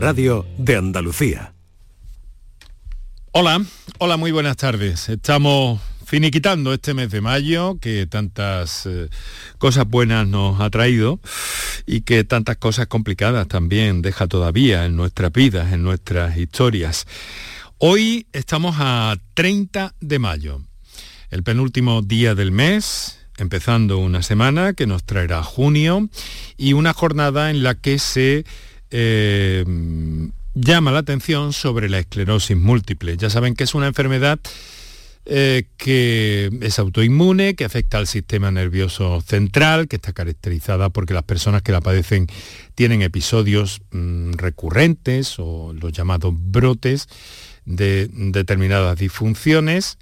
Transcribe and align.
Radio 0.00 0.46
de 0.56 0.76
Andalucía. 0.76 1.52
Hola, 3.32 3.62
hola, 3.98 4.16
muy 4.16 4.32
buenas 4.32 4.56
tardes. 4.56 5.10
Estamos 5.10 5.78
finiquitando 6.06 6.72
este 6.72 6.94
mes 6.94 7.10
de 7.10 7.20
mayo 7.20 7.76
que 7.78 8.06
tantas 8.06 8.86
eh, 8.86 9.10
cosas 9.58 9.86
buenas 9.86 10.26
nos 10.26 10.58
ha 10.58 10.70
traído 10.70 11.20
y 11.84 12.00
que 12.00 12.24
tantas 12.24 12.56
cosas 12.56 12.86
complicadas 12.86 13.46
también 13.46 14.00
deja 14.00 14.26
todavía 14.26 14.86
en 14.86 14.96
nuestras 14.96 15.32
vidas, 15.32 15.70
en 15.70 15.82
nuestras 15.82 16.38
historias. 16.38 17.06
Hoy 17.76 18.26
estamos 18.32 18.76
a 18.78 19.18
30 19.34 19.96
de 20.00 20.18
mayo, 20.18 20.62
el 21.28 21.42
penúltimo 21.42 22.00
día 22.00 22.34
del 22.34 22.52
mes, 22.52 23.18
empezando 23.36 23.98
una 23.98 24.22
semana 24.22 24.72
que 24.72 24.86
nos 24.86 25.04
traerá 25.04 25.42
junio 25.42 26.08
y 26.56 26.72
una 26.72 26.94
jornada 26.94 27.50
en 27.50 27.62
la 27.62 27.74
que 27.74 27.98
se 27.98 28.46
eh, 28.90 29.64
llama 30.54 30.92
la 30.92 31.00
atención 31.00 31.52
sobre 31.52 31.88
la 31.88 31.98
esclerosis 31.98 32.56
múltiple. 32.56 33.16
Ya 33.16 33.30
saben 33.30 33.54
que 33.54 33.64
es 33.64 33.74
una 33.74 33.86
enfermedad 33.86 34.40
eh, 35.26 35.64
que 35.76 36.50
es 36.62 36.78
autoinmune, 36.78 37.54
que 37.54 37.64
afecta 37.64 37.98
al 37.98 38.06
sistema 38.06 38.50
nervioso 38.50 39.20
central, 39.20 39.86
que 39.86 39.96
está 39.96 40.12
caracterizada 40.12 40.88
porque 40.88 41.14
las 41.14 41.24
personas 41.24 41.62
que 41.62 41.72
la 41.72 41.80
padecen 41.80 42.26
tienen 42.74 43.02
episodios 43.02 43.82
mm, 43.92 44.32
recurrentes 44.32 45.36
o 45.38 45.74
los 45.74 45.92
llamados 45.92 46.34
brotes 46.36 47.06
de 47.66 48.08
determinadas 48.12 48.98
disfunciones 48.98 49.98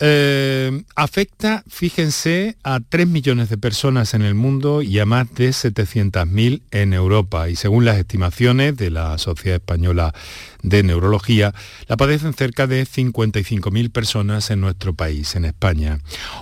eh, 0.00 0.82
afecta, 0.96 1.62
fíjense, 1.68 2.56
a 2.64 2.80
3 2.80 3.06
millones 3.06 3.48
de 3.48 3.58
personas 3.58 4.14
en 4.14 4.22
el 4.22 4.34
mundo 4.34 4.82
y 4.82 4.98
a 4.98 5.06
más 5.06 5.32
de 5.34 5.50
700.000 5.50 6.62
en 6.70 6.92
Europa. 6.92 7.48
Y 7.48 7.56
según 7.56 7.84
las 7.84 7.98
estimaciones 7.98 8.76
de 8.76 8.90
la 8.90 9.18
Sociedad 9.18 9.56
Española 9.56 10.14
de 10.64 10.82
Neurología, 10.82 11.54
la 11.86 11.96
padecen 11.96 12.32
cerca 12.32 12.66
de 12.66 12.84
55.000 12.84 13.92
personas 13.92 14.50
en 14.50 14.60
nuestro 14.60 14.94
país, 14.94 15.36
en 15.36 15.44
España. 15.44 16.00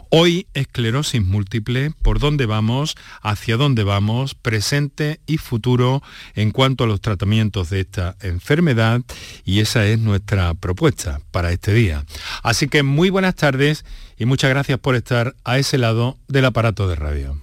Hoy, 0.08 0.46
esclerosis 0.54 1.22
múltiple, 1.22 1.90
por 2.02 2.18
dónde 2.18 2.46
vamos, 2.46 2.96
hacia 3.20 3.58
dónde 3.58 3.84
vamos, 3.84 4.34
presente 4.34 5.20
y 5.26 5.36
futuro 5.36 6.02
en 6.34 6.52
cuanto 6.52 6.84
a 6.84 6.86
los 6.86 7.00
tratamientos 7.00 7.68
de 7.68 7.80
esta 7.80 8.16
enfermedad 8.20 9.02
y 9.44 9.60
esa 9.60 9.84
es 9.86 9.98
nuestra 9.98 10.54
propuesta 10.54 11.20
para 11.32 11.52
este 11.52 11.74
día. 11.74 12.06
Así 12.42 12.68
que 12.68 12.82
muy 12.82 13.10
buenas 13.10 13.34
tardes 13.34 13.84
y 14.16 14.24
muchas 14.24 14.50
gracias 14.50 14.78
por 14.78 14.94
estar 14.94 15.34
a 15.44 15.58
ese 15.58 15.78
lado 15.78 16.16
del 16.28 16.44
aparato 16.44 16.88
de 16.88 16.94
radio. 16.94 17.40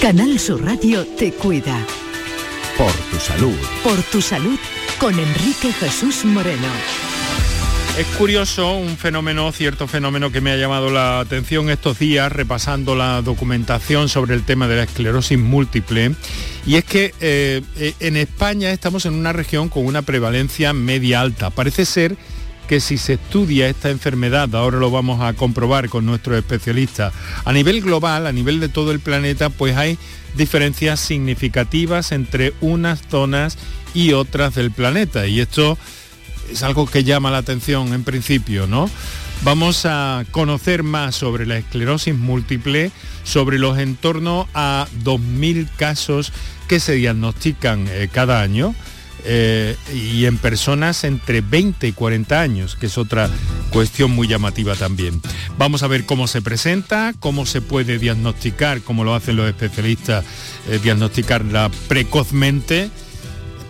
Canal 0.00 0.38
Sur 0.38 0.64
Radio 0.64 1.06
te 1.18 1.32
cuida. 1.32 1.86
Por 2.80 2.92
tu 2.92 3.20
salud. 3.20 3.58
Por 3.84 4.02
tu 4.04 4.22
salud 4.22 4.58
con 4.98 5.12
Enrique 5.18 5.70
Jesús 5.70 6.24
Moreno. 6.24 6.66
Es 7.98 8.06
curioso 8.16 8.72
un 8.72 8.96
fenómeno, 8.96 9.52
cierto 9.52 9.86
fenómeno 9.86 10.32
que 10.32 10.40
me 10.40 10.50
ha 10.50 10.56
llamado 10.56 10.88
la 10.88 11.20
atención 11.20 11.68
estos 11.68 11.98
días 11.98 12.32
repasando 12.32 12.96
la 12.96 13.20
documentación 13.20 14.08
sobre 14.08 14.34
el 14.34 14.44
tema 14.44 14.66
de 14.66 14.76
la 14.76 14.84
esclerosis 14.84 15.38
múltiple 15.38 16.14
y 16.64 16.76
es 16.76 16.84
que 16.84 17.12
eh, 17.20 17.60
eh, 17.76 17.92
en 18.00 18.16
España 18.16 18.70
estamos 18.70 19.04
en 19.04 19.12
una 19.12 19.34
región 19.34 19.68
con 19.68 19.84
una 19.84 20.00
prevalencia 20.00 20.72
media 20.72 21.20
alta. 21.20 21.50
Parece 21.50 21.84
ser 21.84 22.16
que 22.66 22.80
si 22.80 22.96
se 22.96 23.14
estudia 23.14 23.68
esta 23.68 23.90
enfermedad, 23.90 24.54
ahora 24.54 24.78
lo 24.78 24.90
vamos 24.90 25.20
a 25.20 25.34
comprobar 25.34 25.90
con 25.90 26.06
nuestros 26.06 26.38
especialistas, 26.38 27.12
a 27.44 27.52
nivel 27.52 27.82
global, 27.82 28.26
a 28.26 28.32
nivel 28.32 28.58
de 28.58 28.70
todo 28.70 28.90
el 28.92 29.00
planeta, 29.00 29.50
pues 29.50 29.76
hay 29.76 29.98
diferencias 30.36 31.00
significativas 31.00 32.12
entre 32.12 32.52
unas 32.60 33.00
zonas 33.08 33.58
y 33.94 34.12
otras 34.12 34.54
del 34.54 34.70
planeta. 34.70 35.26
Y 35.26 35.40
esto 35.40 35.78
es 36.50 36.62
algo 36.62 36.86
que 36.86 37.04
llama 37.04 37.30
la 37.30 37.38
atención 37.38 37.92
en 37.92 38.04
principio, 38.04 38.66
¿no? 38.66 38.90
Vamos 39.42 39.86
a 39.86 40.24
conocer 40.32 40.82
más 40.82 41.14
sobre 41.14 41.46
la 41.46 41.56
esclerosis 41.56 42.14
múltiple, 42.14 42.90
sobre 43.24 43.58
los 43.58 43.78
en 43.78 43.96
torno 43.96 44.46
a 44.52 44.86
2.000 45.02 45.68
casos 45.76 46.32
que 46.68 46.78
se 46.78 46.92
diagnostican 46.92 47.86
eh, 47.88 48.08
cada 48.12 48.42
año 48.42 48.74
eh, 49.24 49.76
y 49.94 50.24
en 50.26 50.38
personas 50.38 51.04
entre 51.04 51.40
20 51.40 51.88
y 51.88 51.92
40 51.92 52.40
años, 52.40 52.76
que 52.76 52.86
es 52.86 52.98
otra 52.98 53.30
cuestión 53.70 54.10
muy 54.10 54.28
llamativa 54.28 54.74
también. 54.74 55.20
Vamos 55.58 55.82
a 55.82 55.86
ver 55.86 56.04
cómo 56.04 56.26
se 56.26 56.42
presenta, 56.42 57.12
cómo 57.20 57.46
se 57.46 57.60
puede 57.60 57.98
diagnosticar, 57.98 58.80
como 58.82 59.04
lo 59.04 59.14
hacen 59.14 59.36
los 59.36 59.48
especialistas, 59.48 60.24
eh, 60.68 60.78
diagnosticarla 60.82 61.70
precozmente 61.88 62.90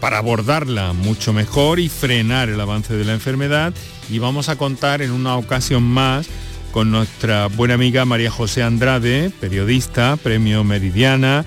para 0.00 0.19
abordarla 0.19 0.93
mucho 0.93 1.33
mejor 1.33 1.78
y 1.78 1.89
frenar 1.89 2.49
el 2.49 2.60
avance 2.60 2.94
de 2.94 3.05
la 3.05 3.12
enfermedad. 3.12 3.75
Y 4.09 4.19
vamos 4.19 4.49
a 4.49 4.56
contar 4.56 5.03
en 5.03 5.10
una 5.10 5.37
ocasión 5.37 5.83
más 5.83 6.27
con 6.72 6.91
nuestra 6.91 7.47
buena 7.49 7.75
amiga 7.75 8.05
María 8.05 8.31
José 8.31 8.62
Andrade, 8.62 9.31
periodista, 9.41 10.16
premio 10.16 10.65
Meridiana 10.65 11.44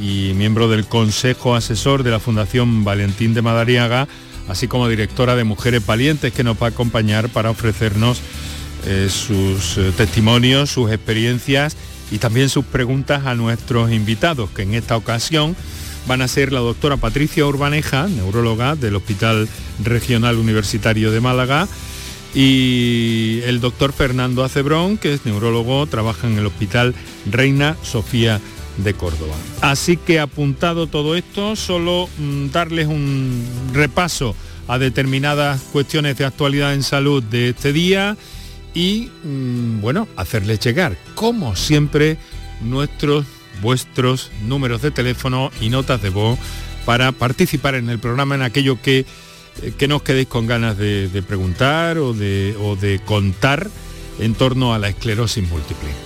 y 0.00 0.32
miembro 0.34 0.68
del 0.68 0.86
Consejo 0.86 1.54
Asesor 1.54 2.02
de 2.02 2.10
la 2.10 2.20
Fundación 2.20 2.84
Valentín 2.84 3.34
de 3.34 3.42
Madariaga, 3.42 4.08
así 4.48 4.68
como 4.68 4.88
directora 4.88 5.36
de 5.36 5.44
Mujeres 5.44 5.84
Valientes, 5.84 6.32
que 6.32 6.44
nos 6.44 6.60
va 6.60 6.66
a 6.66 6.70
acompañar 6.70 7.28
para 7.28 7.50
ofrecernos 7.50 8.20
eh, 8.86 9.08
sus 9.10 9.78
eh, 9.78 9.92
testimonios, 9.96 10.70
sus 10.70 10.90
experiencias 10.92 11.76
y 12.10 12.18
también 12.18 12.48
sus 12.48 12.64
preguntas 12.64 13.26
a 13.26 13.34
nuestros 13.34 13.90
invitados, 13.90 14.50
que 14.50 14.62
en 14.62 14.74
esta 14.74 14.96
ocasión 14.96 15.56
van 16.06 16.22
a 16.22 16.28
ser 16.28 16.52
la 16.52 16.60
doctora 16.60 16.96
Patricia 16.96 17.46
Urbaneja, 17.46 18.06
neuróloga 18.06 18.76
del 18.76 18.94
Hospital 18.96 19.48
Regional 19.82 20.36
Universitario 20.36 21.10
de 21.10 21.20
Málaga, 21.20 21.66
y 22.34 23.40
el 23.44 23.60
doctor 23.60 23.92
Fernando 23.92 24.44
Acebrón, 24.44 24.98
que 24.98 25.14
es 25.14 25.24
neurólogo, 25.24 25.86
trabaja 25.86 26.26
en 26.26 26.38
el 26.38 26.46
Hospital 26.46 26.94
Reina 27.24 27.76
Sofía 27.82 28.40
de 28.78 28.94
Córdoba. 28.94 29.34
Así 29.60 29.96
que 29.96 30.20
apuntado 30.20 30.86
todo 30.86 31.16
esto, 31.16 31.56
solo 31.56 32.08
mm, 32.18 32.50
darles 32.50 32.86
un 32.86 33.44
repaso 33.72 34.34
a 34.68 34.78
determinadas 34.78 35.60
cuestiones 35.72 36.16
de 36.16 36.24
actualidad 36.24 36.74
en 36.74 36.82
salud 36.82 37.22
de 37.22 37.50
este 37.50 37.72
día 37.72 38.16
y, 38.74 39.10
mm, 39.24 39.80
bueno, 39.80 40.08
hacerles 40.16 40.60
llegar, 40.60 40.96
como 41.14 41.56
siempre, 41.56 42.18
nuestros 42.60 43.24
vuestros 43.62 44.30
números 44.46 44.82
de 44.82 44.90
teléfono 44.90 45.50
y 45.60 45.70
notas 45.70 46.02
de 46.02 46.10
voz 46.10 46.38
para 46.84 47.12
participar 47.12 47.74
en 47.74 47.88
el 47.88 47.98
programa 47.98 48.34
en 48.34 48.42
aquello 48.42 48.80
que, 48.82 49.06
eh, 49.62 49.72
que 49.78 49.88
no 49.88 49.96
os 49.96 50.02
quedéis 50.02 50.28
con 50.28 50.46
ganas 50.46 50.76
de, 50.76 51.24
preguntar 51.26 51.98
o 51.98 52.12
de 52.12 53.00
contar 53.06 53.70
en 54.18 54.34
torno 54.34 54.74
a 54.74 54.78
la 54.78 54.88
esclerosis 54.88 55.48
múltiple. 55.48 56.05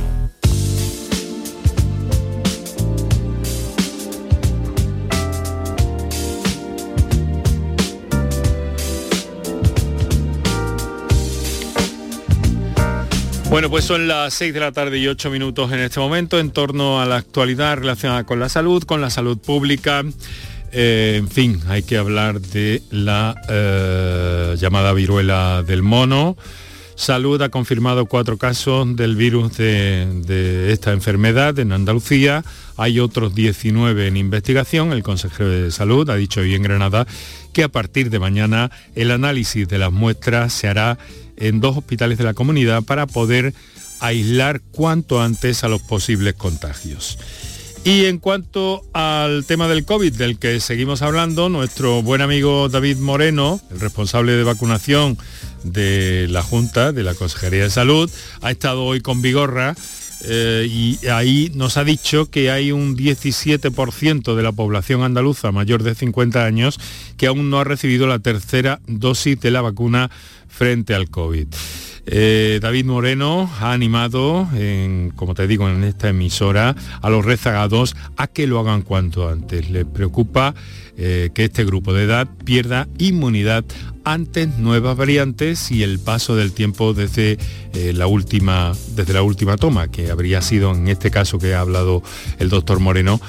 Bueno, 13.51 13.69
pues 13.69 13.83
son 13.83 14.07
las 14.07 14.33
6 14.35 14.53
de 14.53 14.59
la 14.61 14.71
tarde 14.71 14.97
y 14.97 15.09
8 15.09 15.29
minutos 15.29 15.73
en 15.73 15.79
este 15.79 15.99
momento 15.99 16.39
en 16.39 16.51
torno 16.51 17.01
a 17.01 17.05
la 17.05 17.17
actualidad 17.17 17.75
relacionada 17.75 18.23
con 18.23 18.39
la 18.39 18.47
salud, 18.47 18.81
con 18.83 19.01
la 19.01 19.09
salud 19.09 19.37
pública. 19.37 20.05
Eh, 20.71 21.15
en 21.17 21.27
fin, 21.27 21.59
hay 21.67 21.83
que 21.83 21.97
hablar 21.97 22.39
de 22.39 22.81
la 22.91 23.35
eh, 23.49 24.55
llamada 24.57 24.93
viruela 24.93 25.63
del 25.63 25.81
mono. 25.83 26.37
Salud 26.95 27.41
ha 27.41 27.49
confirmado 27.49 28.05
cuatro 28.05 28.37
casos 28.37 28.95
del 28.95 29.17
virus 29.17 29.57
de, 29.57 30.71
esta 30.71 30.93
enfermedad 30.93 31.59
en 31.59 31.73
Andalucía. 31.73 32.45
Hay 32.77 33.01
otros 33.01 33.35
19 33.35 34.07
en 34.07 34.15
investigación. 34.15 34.93
El 34.93 35.03
consejero 35.03 35.49
de 35.49 35.71
Salud 35.71 36.09
ha 36.09 36.15
dicho 36.15 36.39
hoy 36.39 36.55
en 36.55 36.63
Granada 36.63 37.05
que 37.51 37.63
a 37.63 37.69
partir 37.69 38.11
de 38.11 38.19
mañana 38.19 38.71
el 38.95 39.11
análisis 39.11 39.67
de 39.67 39.77
las 39.77 39.91
muestras 39.91 40.53
se 40.53 40.69
hará 40.69 40.97
en 41.37 41.59
dos 41.59 41.77
hospitales 41.77 42.17
de 42.17 42.23
la 42.23 42.33
comunidad 42.33 42.83
para 42.83 43.07
poder 43.07 43.53
aislar 43.99 44.61
cuanto 44.61 45.21
antes 45.21 45.63
a 45.63 45.69
los 45.69 45.81
posibles 45.81 46.33
contagios. 46.33 47.17
Y 47.83 48.05
en 48.05 48.19
cuanto 48.19 48.83
al 48.93 49.43
tema 49.45 49.67
del 49.67 49.85
COVID 49.85 50.13
del 50.13 50.37
que 50.37 50.59
seguimos 50.59 51.01
hablando, 51.01 51.49
nuestro 51.49 52.03
buen 52.03 52.21
amigo 52.21 52.69
David 52.69 52.97
Moreno, 52.97 53.59
el 53.71 53.79
responsable 53.79 54.33
de 54.33 54.43
vacunación 54.43 55.17
de 55.63 56.27
la 56.29 56.43
Junta, 56.43 56.91
de 56.91 57.01
la 57.01 57.15
Consejería 57.15 57.63
de 57.63 57.71
Salud, 57.71 58.09
ha 58.41 58.51
estado 58.51 58.83
hoy 58.83 59.01
con 59.01 59.23
Vigorra 59.23 59.75
eh, 60.25 60.67
y 60.69 61.07
ahí 61.07 61.51
nos 61.55 61.77
ha 61.77 61.83
dicho 61.83 62.29
que 62.29 62.51
hay 62.51 62.71
un 62.71 62.95
17% 62.95 64.35
de 64.35 64.43
la 64.43 64.51
población 64.51 65.03
andaluza 65.03 65.51
mayor 65.51 65.83
de 65.83 65.95
50 65.95 66.45
años 66.45 66.79
que 67.17 67.27
aún 67.27 67.49
no 67.49 67.59
ha 67.59 67.63
recibido 67.63 68.07
la 68.07 68.19
tercera 68.19 68.79
dosis 68.87 69.39
de 69.39 69.51
la 69.51 69.61
vacuna 69.61 70.09
frente 70.47 70.93
al 70.93 71.09
COVID. 71.09 71.47
Eh, 72.05 72.59
David 72.61 72.85
Moreno 72.85 73.49
ha 73.59 73.73
animado, 73.73 74.47
como 75.15 75.35
te 75.35 75.47
digo, 75.47 75.69
en 75.69 75.83
esta 75.83 76.09
emisora, 76.09 76.75
a 77.01 77.09
los 77.09 77.25
rezagados 77.25 77.95
a 78.17 78.27
que 78.27 78.47
lo 78.47 78.59
hagan 78.59 78.81
cuanto 78.81 79.29
antes. 79.29 79.69
Les 79.69 79.85
preocupa 79.85 80.55
eh, 80.97 81.29
que 81.33 81.45
este 81.45 81.63
grupo 81.63 81.93
de 81.93 82.03
edad 82.03 82.27
pierda 82.43 82.87
inmunidad 82.97 83.63
ante 84.03 84.47
nuevas 84.47 84.97
variantes 84.97 85.71
y 85.71 85.83
el 85.83 85.99
paso 85.99 86.35
del 86.35 86.53
tiempo 86.53 86.93
desde, 86.93 87.37
eh, 87.73 87.93
la, 87.93 88.07
última, 88.07 88.73
desde 88.95 89.13
la 89.13 89.21
última 89.21 89.57
toma, 89.57 89.89
que 89.89 90.09
habría 90.09 90.41
sido, 90.41 90.73
en 90.73 90.87
este 90.87 91.11
caso 91.11 91.37
que 91.37 91.53
ha 91.53 91.59
hablado 91.59 92.01
el 92.39 92.49
doctor 92.49 92.79
Moreno, 92.79 93.21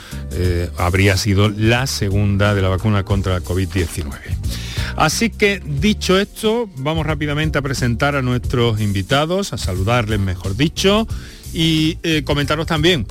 habría 0.79 1.17
sido 1.19 1.51
la 1.51 1.87
segunda 1.87 2.55
de 2.55 2.63
la 2.63 2.69
vacuna 2.69 3.05
contra 3.05 3.35
la 3.35 3.41
COVID-19. 3.41 4.72
Así 4.97 5.31
que 5.31 5.61
dicho 5.65 6.19
esto, 6.19 6.69
vamos 6.77 7.07
rápidamente 7.07 7.59
a 7.59 7.63
presentar 7.63 8.17
a 8.17 8.23
nuestros 8.23 8.81
invitados, 8.81 9.53
a 9.53 9.59
saludarles 9.59 10.21
mejor 10.21 10.57
dicho, 10.57 11.07
y 11.53 11.99
eh, 12.03 12.23
comentaros 12.25 12.67
también 12.67 13.07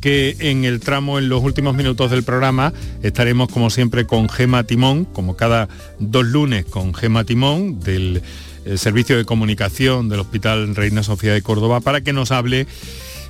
que 0.00 0.36
en 0.38 0.64
el 0.64 0.80
tramo, 0.80 1.18
en 1.18 1.28
los 1.28 1.42
últimos 1.42 1.74
minutos 1.74 2.10
del 2.10 2.22
programa, 2.22 2.72
estaremos 3.02 3.50
como 3.50 3.70
siempre 3.70 4.06
con 4.06 4.28
Gema 4.28 4.64
Timón, 4.64 5.04
como 5.04 5.36
cada 5.36 5.68
dos 5.98 6.24
lunes 6.24 6.64
con 6.64 6.94
Gema 6.94 7.24
Timón 7.24 7.80
del 7.80 8.22
eh, 8.64 8.78
Servicio 8.78 9.16
de 9.16 9.24
Comunicación 9.24 10.08
del 10.08 10.20
Hospital 10.20 10.74
Reina 10.74 11.02
Sofía 11.02 11.34
de 11.34 11.42
Córdoba, 11.42 11.80
para 11.80 12.00
que 12.00 12.12
nos 12.12 12.30
hable 12.30 12.66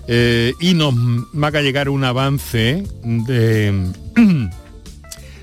eh, 0.07 0.55
y 0.61 0.75
nos 0.75 0.95
haga 1.43 1.61
llegar 1.61 1.89
un 1.89 2.05
avance 2.05 2.85
de 3.05 3.93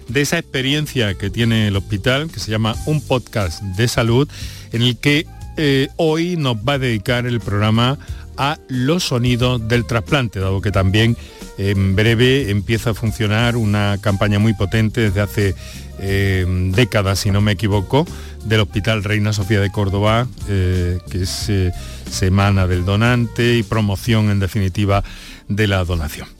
de 0.07 0.21
esa 0.21 0.37
experiencia 0.37 1.13
que 1.15 1.29
tiene 1.29 1.67
el 1.67 1.75
hospital, 1.75 2.29
que 2.31 2.39
se 2.39 2.51
llama 2.51 2.75
Un 2.85 3.01
Podcast 3.01 3.61
de 3.61 3.87
Salud, 3.87 4.27
en 4.71 4.81
el 4.81 4.97
que 4.97 5.25
eh, 5.57 5.89
hoy 5.97 6.35
nos 6.37 6.57
va 6.57 6.73
a 6.73 6.79
dedicar 6.79 7.25
el 7.25 7.39
programa 7.39 7.97
a 8.37 8.59
los 8.67 9.05
sonidos 9.05 9.67
del 9.67 9.85
trasplante, 9.85 10.39
dado 10.39 10.61
que 10.61 10.71
también 10.71 11.17
en 11.57 11.95
breve 11.95 12.51
empieza 12.51 12.91
a 12.91 12.93
funcionar 12.93 13.57
una 13.57 13.97
campaña 13.99 14.37
muy 14.37 14.53
potente 14.53 15.01
desde 15.01 15.21
hace 15.21 15.55
eh, 15.99 16.45
décadas, 16.75 17.19
si 17.19 17.31
no 17.31 17.41
me 17.41 17.53
equivoco, 17.53 18.05
del 18.45 18.59
Hospital 18.59 19.03
Reina 19.03 19.33
Sofía 19.33 19.59
de 19.59 19.71
Córdoba, 19.71 20.27
eh, 20.47 20.99
que 21.09 21.23
es 21.23 21.51
Semana 22.11 22.67
del 22.67 22.85
Donante 22.85 23.55
y 23.55 23.63
promoción 23.63 24.29
en 24.29 24.39
definitiva 24.39 25.03
de 25.47 25.67
la 25.67 25.83
donación. 25.83 26.36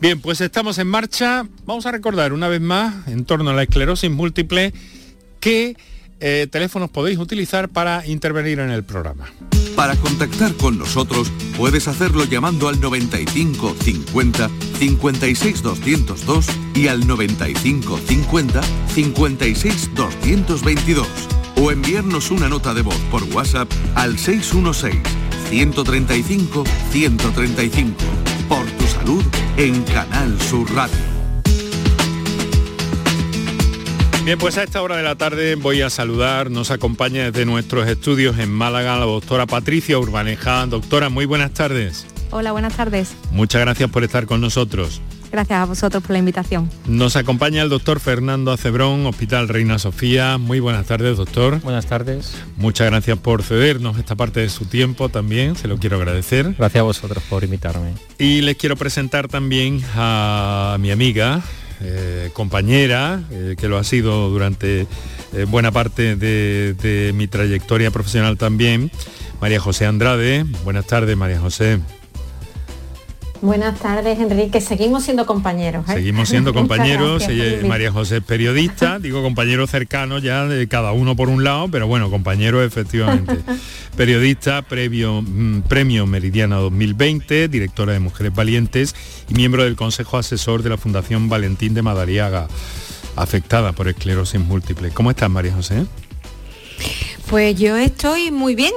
Bien, 0.00 0.20
pues 0.20 0.40
estamos 0.40 0.78
en 0.78 0.86
marcha. 0.86 1.44
Vamos 1.66 1.86
a 1.86 1.90
recordar 1.90 2.32
una 2.32 2.46
vez 2.48 2.60
más, 2.60 3.08
en 3.08 3.24
torno 3.24 3.50
a 3.50 3.52
la 3.52 3.64
esclerosis 3.64 4.10
múltiple, 4.10 4.72
qué 5.40 5.76
eh, 6.20 6.46
teléfonos 6.50 6.90
podéis 6.90 7.18
utilizar 7.18 7.68
para 7.68 8.06
intervenir 8.06 8.60
en 8.60 8.70
el 8.70 8.84
programa. 8.84 9.26
Para 9.74 9.96
contactar 9.96 10.54
con 10.54 10.78
nosotros 10.78 11.30
puedes 11.56 11.88
hacerlo 11.88 12.24
llamando 12.24 12.68
al 12.68 12.80
95 12.80 13.76
50 13.80 14.50
56 14.78 15.62
202 15.62 16.46
y 16.74 16.88
al 16.88 17.06
95 17.06 17.98
50 17.98 18.60
56 18.94 19.94
222 19.94 21.06
o 21.60 21.70
enviarnos 21.70 22.30
una 22.30 22.48
nota 22.48 22.74
de 22.74 22.82
voz 22.82 22.98
por 23.10 23.22
WhatsApp 23.34 23.70
al 23.94 24.18
616 24.18 25.00
135 25.50 26.64
135 26.90 27.94
por 28.48 28.66
tu 28.66 28.86
salud 28.86 29.24
en 29.58 29.82
Canal 29.82 30.40
Sur 30.40 30.72
Radio. 30.72 30.96
Bien, 34.24 34.38
pues 34.38 34.56
a 34.56 34.62
esta 34.62 34.80
hora 34.80 34.96
de 34.96 35.02
la 35.02 35.16
tarde 35.16 35.56
voy 35.56 35.82
a 35.82 35.90
saludar, 35.90 36.48
nos 36.48 36.70
acompaña 36.70 37.24
desde 37.24 37.44
nuestros 37.44 37.88
estudios 37.88 38.38
en 38.38 38.52
Málaga 38.52 38.96
la 38.96 39.06
doctora 39.06 39.46
Patricia 39.46 39.98
Urbaneja. 39.98 40.64
Doctora, 40.66 41.08
muy 41.08 41.24
buenas 41.24 41.52
tardes. 41.54 42.06
Hola, 42.30 42.52
buenas 42.52 42.76
tardes. 42.76 43.16
Muchas 43.32 43.60
gracias 43.62 43.90
por 43.90 44.04
estar 44.04 44.26
con 44.26 44.40
nosotros. 44.40 45.00
Gracias 45.30 45.58
a 45.58 45.64
vosotros 45.64 46.02
por 46.02 46.12
la 46.12 46.18
invitación. 46.18 46.70
Nos 46.86 47.16
acompaña 47.16 47.62
el 47.62 47.68
doctor 47.68 48.00
Fernando 48.00 48.52
Acebrón, 48.52 49.06
Hospital 49.06 49.48
Reina 49.48 49.78
Sofía. 49.78 50.38
Muy 50.38 50.60
buenas 50.60 50.86
tardes, 50.86 51.16
doctor. 51.16 51.60
Buenas 51.60 51.86
tardes. 51.86 52.34
Muchas 52.56 52.88
gracias 52.88 53.18
por 53.18 53.42
cedernos 53.42 53.98
esta 53.98 54.16
parte 54.16 54.40
de 54.40 54.48
su 54.48 54.64
tiempo 54.64 55.08
también, 55.08 55.56
se 55.56 55.68
lo 55.68 55.78
quiero 55.78 55.96
agradecer. 55.96 56.54
Gracias 56.56 56.80
a 56.80 56.84
vosotros 56.84 57.22
por 57.28 57.44
invitarme. 57.44 57.94
Y 58.18 58.40
les 58.40 58.56
quiero 58.56 58.76
presentar 58.76 59.28
también 59.28 59.82
a 59.94 60.76
mi 60.80 60.90
amiga, 60.90 61.42
eh, 61.80 62.30
compañera, 62.32 63.22
eh, 63.30 63.54
que 63.58 63.68
lo 63.68 63.78
ha 63.78 63.84
sido 63.84 64.30
durante 64.30 64.86
eh, 65.32 65.44
buena 65.46 65.70
parte 65.70 66.16
de, 66.16 66.74
de 66.74 67.12
mi 67.12 67.28
trayectoria 67.28 67.90
profesional 67.90 68.36
también, 68.38 68.90
María 69.40 69.60
José 69.60 69.86
Andrade. 69.86 70.44
Buenas 70.64 70.86
tardes, 70.86 71.16
María 71.16 71.38
José. 71.38 71.80
Buenas 73.40 73.78
tardes, 73.78 74.18
Enrique. 74.18 74.60
Seguimos 74.60 75.04
siendo 75.04 75.24
compañeros. 75.24 75.88
¿eh? 75.88 75.94
Seguimos 75.94 76.28
siendo 76.28 76.52
compañeros. 76.54 77.24
María 77.66 77.92
José 77.92 78.16
es 78.16 78.24
periodista, 78.24 78.98
digo 79.00 79.22
compañero 79.22 79.66
cercano 79.66 80.18
ya 80.18 80.46
de 80.46 80.66
cada 80.66 80.92
uno 80.92 81.14
por 81.14 81.28
un 81.28 81.44
lado, 81.44 81.68
pero 81.68 81.86
bueno, 81.86 82.10
compañero 82.10 82.62
efectivamente. 82.62 83.38
periodista, 83.96 84.62
previo, 84.62 85.22
mm, 85.22 85.62
premio 85.62 86.06
Meridiana 86.06 86.56
2020, 86.56 87.48
directora 87.48 87.92
de 87.92 88.00
Mujeres 88.00 88.34
Valientes 88.34 88.94
y 89.28 89.34
miembro 89.34 89.64
del 89.64 89.76
Consejo 89.76 90.18
Asesor 90.18 90.62
de 90.62 90.70
la 90.70 90.76
Fundación 90.76 91.28
Valentín 91.28 91.74
de 91.74 91.82
Madariaga, 91.82 92.48
afectada 93.14 93.72
por 93.72 93.88
esclerosis 93.88 94.40
múltiple. 94.40 94.90
¿Cómo 94.90 95.10
estás, 95.10 95.30
María 95.30 95.54
José? 95.54 95.86
Pues 97.28 97.58
yo 97.58 97.76
estoy 97.76 98.30
muy 98.30 98.54
bien, 98.54 98.72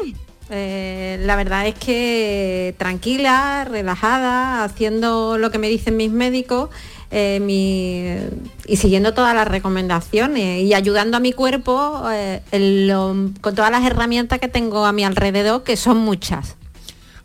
eh, 0.52 1.18
la 1.22 1.38
verdad 1.38 1.66
es 1.66 1.76
que 1.76 2.76
tranquila, 2.78 3.66
relajada, 3.70 4.64
haciendo 4.64 5.38
lo 5.38 5.50
que 5.50 5.58
me 5.58 5.70
dicen 5.70 5.96
mis 5.96 6.12
médicos 6.12 6.70
eh, 7.10 7.40
y 8.68 8.76
siguiendo 8.76 9.14
todas 9.14 9.34
las 9.34 9.48
recomendaciones 9.48 10.64
y 10.64 10.74
ayudando 10.74 11.18
a 11.18 11.20
mi 11.20 11.32
cuerpo 11.32 12.04
eh, 12.12 12.42
con 13.42 13.56
todas 13.56 13.72
las 13.72 13.86
herramientas 13.86 14.40
que 14.40 14.50
tengo 14.50 14.86
a 14.86 14.92
mi 14.92 15.06
alrededor, 15.06 15.64
que 15.64 15.78
son 15.78 15.98
muchas. 15.98 16.56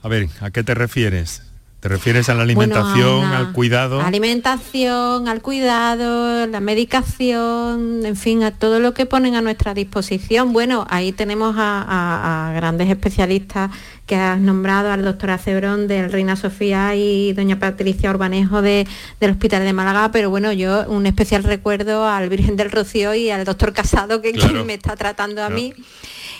A 0.02 0.08
ver, 0.08 0.28
¿a 0.40 0.50
qué 0.50 0.62
te 0.62 0.74
refieres? 0.74 1.42
¿Te 1.86 1.90
refieres 1.90 2.28
a 2.28 2.34
la 2.34 2.42
alimentación, 2.42 3.26
al 3.26 3.52
cuidado? 3.52 4.00
Alimentación, 4.00 5.28
al 5.28 5.40
cuidado, 5.40 6.44
la 6.48 6.58
medicación, 6.58 8.04
en 8.04 8.16
fin, 8.16 8.42
a 8.42 8.50
todo 8.50 8.80
lo 8.80 8.92
que 8.92 9.06
ponen 9.06 9.36
a 9.36 9.40
nuestra 9.40 9.72
disposición. 9.72 10.52
Bueno, 10.52 10.84
ahí 10.90 11.12
tenemos 11.12 11.54
a, 11.56 12.52
grandes 12.56 12.90
especialistas 12.90 13.70
que 14.04 14.16
has 14.16 14.40
nombrado, 14.40 14.90
al 14.90 15.04
doctor 15.04 15.30
Acebrón 15.30 15.86
del 15.86 16.10
Reina 16.10 16.34
Sofía 16.34 16.96
y 16.96 17.32
doña 17.34 17.60
Patricia 17.60 18.10
Urbanejo 18.10 18.62
del 18.62 18.88
Hospital 19.20 19.62
de 19.62 19.72
Málaga, 19.72 20.10
pero 20.10 20.28
bueno, 20.28 20.52
yo 20.52 20.86
un 20.88 21.06
especial 21.06 21.44
recuerdo 21.44 22.04
al 22.04 22.28
Virgen 22.28 22.56
del 22.56 22.72
Rocío 22.72 23.14
y 23.14 23.30
al 23.30 23.44
doctor 23.44 23.72
Casado, 23.72 24.20
que, 24.20 24.32
me 24.66 24.74
está 24.74 24.96
tratando 24.96 25.40
a 25.44 25.50
mí. 25.50 25.72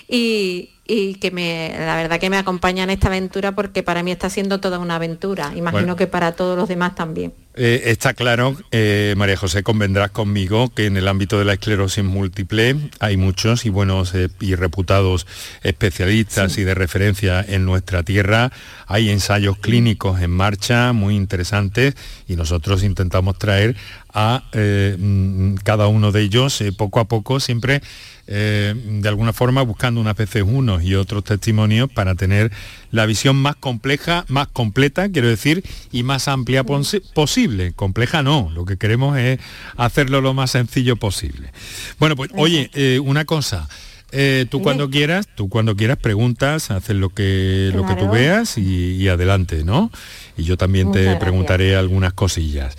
Y, 0.09 0.71
y 0.87 1.15
que 1.17 1.31
me, 1.31 1.75
la 1.79 1.97
verdad 1.97 2.21
que 2.21 2.31
me 2.31 2.37
acompaña 2.37 2.85
en 2.85 2.91
esta 2.91 3.09
aventura 3.09 3.53
porque 3.53 3.83
para 3.83 4.03
mí 4.03 4.13
está 4.13 4.31
siendo 4.31 4.61
toda 4.61 4.79
una 4.79 4.97
aventura. 4.97 5.53
Imagino 5.57 5.97
que 5.97 6.07
para 6.07 6.33
todos 6.33 6.57
los 6.57 6.69
demás 6.69 6.95
también. 6.95 7.33
Eh, 7.59 7.91
está 7.91 8.13
claro, 8.13 8.55
eh, 8.71 9.15
María 9.17 9.39
José, 9.39 9.63
convendrás 9.63 10.11
conmigo 10.11 10.69
que 10.75 10.85
en 10.85 10.99
el 10.99 11.09
ámbito 11.09 11.39
de 11.39 11.47
la 11.47 11.55
esclerosis 11.55 12.05
múltiple 12.05 12.77
hay 13.01 13.17
muchos 13.17 13.65
y 13.65 13.71
buenos 13.71 14.15
eh, 14.15 14.29
y 14.41 14.57
reputados 14.57 15.27
especialistas 15.63 16.59
y 16.59 16.65
de 16.65 16.75
referencia 16.75 17.43
en 17.49 17.65
nuestra 17.65 18.03
tierra. 18.03 18.53
Hay 18.87 19.09
ensayos 19.09 19.57
clínicos 19.57 20.21
en 20.21 20.33
marcha 20.33 20.93
muy 20.93 21.17
interesantes 21.17 21.95
y 22.29 22.37
nosotros 22.37 22.83
intentamos 22.83 23.39
traer 23.39 23.75
a 24.17 24.45
mm, 24.53 25.57
cada 25.63 25.87
uno 25.89 26.11
de 26.11 26.23
ellos 26.23 26.65
poco 26.77 27.01
a 27.01 27.05
poco 27.05 27.39
siempre 27.39 27.83
eh, 28.29 28.75
de 28.75 29.09
alguna 29.09 29.33
forma 29.33 29.63
buscando 29.63 30.01
unas 30.01 30.17
veces 30.17 30.43
unos 30.43 30.83
y 30.83 30.97
otros 30.97 31.23
testimonios 31.23 31.89
para 31.89 32.17
tener 32.17 32.51
la 32.91 33.07
visión 33.07 33.37
más 33.37 33.55
compleja, 33.55 34.25
más 34.27 34.49
completa, 34.49 35.09
quiero 35.09 35.29
decir, 35.29 35.63
y 35.93 36.03
más 36.03 36.27
amplia 36.27 36.65
posible. 36.65 37.73
Compleja 37.73 38.25
no, 38.25 38.51
lo 38.53 38.65
que 38.65 38.79
queremos 38.79 39.17
es 39.17 39.39
hacerlo 39.77 40.21
lo 40.21 40.35
más 40.35 40.51
sencillo 40.51 40.97
posible. 40.97 41.53
Bueno, 42.01 42.17
pues 42.17 42.31
oye, 42.35 42.71
eh, 42.75 42.99
una 42.99 43.25
cosa. 43.25 43.69
eh, 44.11 44.47
tú 44.51 44.61
cuando 44.61 44.91
quieras, 44.91 45.29
tú 45.37 45.49
cuando 45.49 45.77
quieras 45.77 45.99
preguntas, 45.99 46.73
haces 46.73 46.97
lo 46.97 47.11
que, 47.11 47.71
lo 47.75 47.87
que 47.87 47.95
tú 47.95 48.09
veas 48.09 48.59
y, 48.59 49.09
adelante, 49.09 49.63
¿no? 49.63 49.93
Y 50.37 50.43
yo 50.43 50.57
también 50.57 50.91
te 50.91 51.15
preguntaré 51.17 51.77
algunas 51.77 52.13
cosillas. 52.13 52.77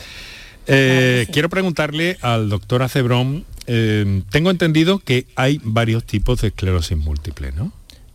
Eh, 0.68 1.28
quiero 1.32 1.50
preguntarle 1.50 2.18
al 2.22 2.50
doctor 2.50 2.84
Acebrón, 2.84 3.46
eh, 3.68 4.22
tengo 4.30 4.52
entendido 4.52 5.00
que 5.00 5.26
hay 5.36 5.60
varios 5.64 6.04
tipos 6.04 6.42
de 6.42 6.50
esclerosis 6.50 6.98
múltiple, 6.98 7.52
¿no? 7.54 7.72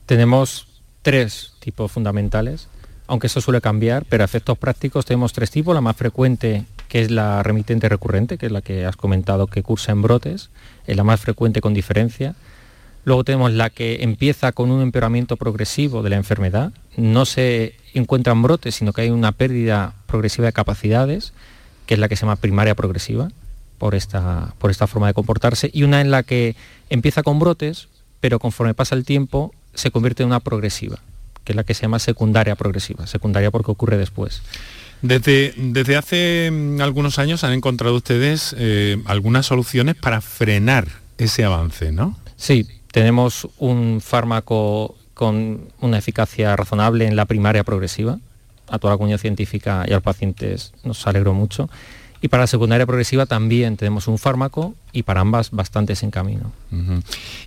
Tenemos 0.07 0.69
tres 1.01 1.55
tipos 1.61 1.91
fundamentales, 1.91 2.69
aunque 3.07 3.27
eso 3.27 3.41
suele 3.41 3.61
cambiar, 3.61 4.05
pero 4.09 4.23
a 4.23 4.27
efectos 4.27 4.59
prácticos 4.59 5.05
tenemos 5.07 5.33
tres 5.33 5.51
tipos. 5.51 5.75
La 5.75 5.81
más 5.81 5.97
frecuente, 5.97 6.65
que 6.89 7.03
es 7.03 7.11
la 7.11 7.43
remitente 7.43 7.89
recurrente, 7.89 8.37
que 8.37 8.47
es 8.47 8.53
la 8.53 8.61
que 8.61 8.85
has 8.85 8.97
comentado 8.97 9.47
que 9.47 9.63
cursa 9.63 9.93
en 9.93 10.03
brotes, 10.03 10.51
es 10.87 10.97
la 10.97 11.05
más 11.05 11.21
frecuente 11.21 11.61
con 11.61 11.75
diferencia. 11.75 12.35
Luego 13.05 13.25
tenemos 13.25 13.53
la 13.53 13.71
que 13.71 14.03
empieza 14.03 14.53
con 14.53 14.71
un 14.71 14.81
empeoramiento 14.81 15.37
progresivo 15.37 16.03
de 16.03 16.11
la 16.11 16.17
enfermedad. 16.17 16.73
No 16.97 17.25
se 17.25 17.75
encuentran 17.95 18.43
brotes, 18.43 18.77
sino 18.77 18.93
que 18.93 19.03
hay 19.03 19.11
una 19.11 19.33
pérdida 19.33 19.95
progresiva 20.07 20.47
de 20.47 20.53
capacidades 20.53 21.33
que 21.93 21.97
es 21.97 22.01
la 22.01 22.09
que 22.09 22.17
se 22.17 22.23
llama 22.23 22.37
primaria 22.37 22.75
progresiva, 22.75 23.29
por 23.77 23.95
esta, 23.95 24.55
por 24.59 24.71
esta 24.71 24.87
forma 24.87 25.09
de 25.09 25.13
comportarse, 25.13 25.71
y 25.75 25.83
una 25.83 26.01
en 26.01 26.11
la 26.11 26.23
que 26.23 26.57
empieza 26.89 27.23
con 27.23 27.39
brotes, 27.39 27.89
pero 28.19 28.39
conforme 28.39 28.73
pasa 28.73 28.95
el 28.95 29.05
tiempo 29.05 29.53
se 29.75 29.91
convierte 29.91 30.23
en 30.23 30.29
una 30.29 30.41
progresiva, 30.41 31.01
que 31.45 31.53
es 31.53 31.57
la 31.57 31.65
que 31.65 31.75
se 31.75 31.83
llama 31.83 31.99
secundaria 31.99 32.57
progresiva, 32.57 33.07
secundaria 33.07 33.51
porque 33.51 33.73
ocurre 33.73 33.99
después. 33.99 34.41
Desde, 35.03 35.53
desde 35.59 35.97
hace 35.97 36.51
mm, 36.51 36.81
algunos 36.81 37.19
años 37.19 37.45
han 37.45 37.53
encontrado 37.53 37.95
ustedes 37.97 38.57
eh, 38.59 38.97
algunas 39.05 39.45
soluciones 39.45 39.95
para 39.95 40.23
frenar 40.23 40.89
ese 41.19 41.45
avance, 41.45 41.93
¿no? 41.93 42.17
Sí, 42.37 42.67
tenemos 42.91 43.47
un 43.59 44.01
fármaco 44.01 44.97
con 45.13 45.69
una 45.83 45.99
eficacia 45.99 46.57
razonable 46.57 47.07
en 47.07 47.17
la 47.17 47.27
primaria 47.27 47.65
progresiva, 47.65 48.19
a 48.69 48.79
toda 48.79 48.95
la 48.95 48.97
comunidad 48.97 49.19
científica 49.19 49.85
y 49.87 49.91
a 49.91 49.95
los 49.95 50.03
pacientes 50.03 50.73
nos 50.85 51.07
alegró 51.07 51.35
mucho. 51.35 51.69
Y 52.25 52.29
para 52.29 52.45
la 52.45 52.47
secundaria 52.47 52.87
progresiva 52.87 53.27
también 53.27 53.77
tenemos 53.77 54.07
un 54.07 54.17
fármaco 54.17 54.77
y 54.93 55.03
para 55.03 55.21
ambas 55.21 55.51
bastantes 55.51 56.05
en 56.05 56.13
camino. 56.13 56.53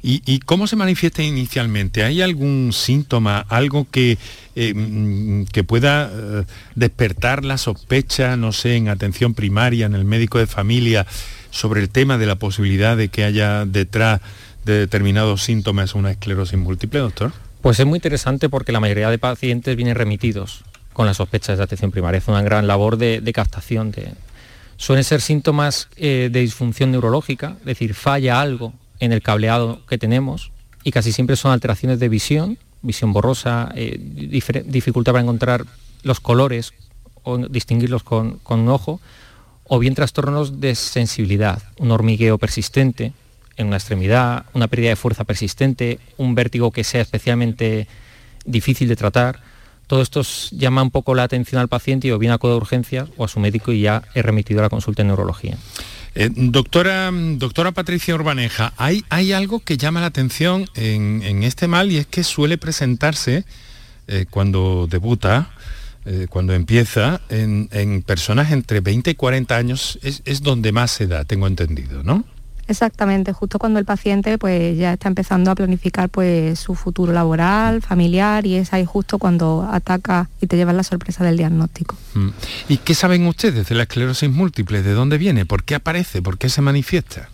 ¿Y, 0.04 0.40
cómo 0.40 0.68
se 0.68 0.76
manifiesta 0.76 1.24
inicialmente? 1.24 2.04
¿Hay 2.04 2.22
algún 2.22 2.72
síntoma, 2.74 3.40
algo 3.48 3.88
que, 3.90 4.18
eh, 4.56 4.74
mm, 4.74 5.46
que 5.46 5.64
pueda 5.64 6.12
eh, 6.14 6.44
despertar 6.76 7.46
la 7.46 7.58
sospecha, 7.58 8.36
no 8.36 8.52
sé, 8.52 8.76
en 8.76 8.90
atención 8.90 9.34
primaria, 9.34 9.86
en 9.86 9.96
el 9.96 10.04
médico 10.04 10.40
de 10.40 10.46
familia, 10.46 11.08
sobre 11.52 11.80
el 11.80 11.88
tema 11.88 12.18
de 12.18 12.26
la 12.26 12.36
posibilidad 12.36 12.98
de 12.98 13.08
que 13.08 13.24
haya 13.24 13.64
detrás 13.64 14.20
de 14.66 14.80
determinados 14.80 15.42
síntomas 15.42 15.96
una 15.96 16.12
esclerosis 16.12 16.60
múltiple, 16.60 17.00
doctor? 17.00 17.32
Pues 17.62 17.80
es 17.80 17.86
muy 17.86 17.98
interesante 17.98 18.50
porque 18.50 18.74
la 18.74 18.82
mayoría 18.82 19.10
de 19.10 19.20
pacientes 19.20 19.78
vienen 19.78 19.96
remitidos 19.96 20.66
con 20.96 21.06
las 21.06 21.18
sospechas 21.18 21.58
de 21.58 21.64
atención 21.66 21.92
primaria. 21.92 22.20
Es 22.20 22.28
una 22.30 22.42
gran 22.42 22.68
labor 22.68 22.96
de, 22.96 23.32
captación. 23.34 23.92
De... 23.92 24.14
Suelen 24.78 25.04
ser 25.04 25.20
síntomas 25.20 25.90
eh, 25.98 26.30
de 26.32 26.40
disfunción 26.40 26.90
neurológica, 26.92 27.58
es 27.60 27.66
decir, 27.66 27.94
falla 27.94 28.40
algo 28.40 28.72
en 29.02 29.12
el 29.12 29.22
cableado 29.22 29.86
que 29.88 29.98
tenemos 29.98 30.54
y 30.86 30.92
casi 30.92 31.12
siempre 31.12 31.36
son 31.36 31.52
alteraciones 31.52 32.00
de 32.00 32.08
visión, 32.08 32.58
visión 32.82 33.12
borrosa, 33.12 33.74
eh, 33.76 34.00
dificultad 34.00 35.12
para 35.12 35.24
encontrar 35.24 35.66
los 36.04 36.22
colores 36.22 36.74
o 37.24 37.40
distinguirlos 37.40 38.04
con, 38.04 38.40
con 38.40 38.62
un 38.62 38.70
ojo, 38.70 39.02
o 39.66 39.80
bien 39.80 39.96
trastornos 39.96 40.62
de 40.62 40.76
sensibilidad, 40.76 41.62
un 41.78 41.92
hormigueo 41.92 42.38
persistente 42.38 43.12
en 43.58 43.68
una 43.68 43.76
extremidad, 43.76 44.46
una 44.54 44.70
pérdida 44.70 44.90
de 44.90 44.96
fuerza 44.96 45.26
persistente, 45.26 46.00
un 46.16 46.36
vértigo 46.36 46.72
que 46.72 46.86
sea 46.86 47.02
especialmente 47.02 47.90
difícil 48.46 48.88
de 48.88 48.96
tratar 48.96 49.42
todo 49.88 50.02
esto 50.02 50.22
llama 50.52 50.82
un 50.82 50.92
poco 50.92 51.16
la 51.16 51.24
atención 51.24 51.62
al 51.62 51.68
paciente 51.68 52.08
y 52.08 52.12
o 52.12 52.20
bien 52.20 52.32
acude 52.32 52.54
a 52.54 52.56
urgencias 52.56 53.10
o 53.18 53.26
a 53.26 53.28
su 53.28 53.40
médico 53.40 53.72
y 53.72 53.82
ya 53.82 54.04
he 54.14 54.22
remitido 54.22 54.60
a 54.60 54.64
la 54.64 54.70
consulta 54.70 55.02
en 55.02 55.10
neurología. 55.10 55.58
Eh, 56.16 56.30
doctora, 56.34 57.12
doctora 57.12 57.74
Patricia 57.74 58.16
Urbaneja, 58.16 58.74
hay, 58.78 59.04
hay 59.10 59.34
algo 59.34 59.60
que 59.60 59.78
llama 59.78 60.00
la 60.00 60.08
atención 60.08 60.66
en, 60.76 61.44
este 61.44 61.68
mal 61.68 61.92
y 61.92 61.98
es 61.98 62.08
que 62.08 62.24
suele 62.24 62.58
presentarse 62.58 63.44
eh, 64.08 64.26
cuando 64.30 64.88
debuta, 64.90 65.50
eh, 66.06 66.28
cuando 66.30 66.54
empieza, 66.54 67.22
en, 67.30 68.02
personas 68.04 68.52
entre 68.52 68.80
20 68.80 69.12
y 69.12 69.16
40 69.16 69.58
años, 69.58 70.00
es, 70.04 70.22
es 70.24 70.42
donde 70.42 70.72
más 70.72 70.92
se 70.92 71.08
da, 71.08 71.26
tengo 71.26 71.48
entendido, 71.48 72.02
¿no? 72.02 72.24
Exactamente, 72.68 73.32
justo 73.32 73.60
cuando 73.60 73.80
el 73.80 73.86
paciente 73.86 74.38
pues 74.38 74.78
ya 74.78 74.94
está 74.94 75.08
empezando 75.08 75.52
a 75.52 75.56
planificar 75.56 76.10
pues 76.10 76.60
su 76.60 76.76
futuro 76.76 77.14
laboral, 77.14 77.82
familiar 77.82 78.46
y 78.46 78.56
es 78.56 78.74
ahí 78.74 78.86
justo 78.86 79.20
cuando 79.20 79.68
ataca 79.70 80.30
y 80.42 80.48
te 80.48 80.58
lleva 80.58 80.74
la 80.74 80.84
sorpresa 80.84 81.24
del 81.24 81.38
diagnóstico. 81.38 81.96
Mm. 82.16 82.30
¿Y 82.70 82.78
qué 82.78 82.96
saben 82.96 83.28
ustedes 83.28 83.68
de 83.68 83.76
la 83.76 83.84
esclerosis 83.84 84.30
múltiple? 84.30 84.82
¿De 84.82 84.94
dónde 84.94 85.18
viene? 85.18 85.46
¿Por 85.46 85.64
qué 85.64 85.76
aparece? 85.76 86.22
¿Por 86.22 86.38
qué 86.38 86.50
se 86.50 86.62
manifiesta? 86.62 87.30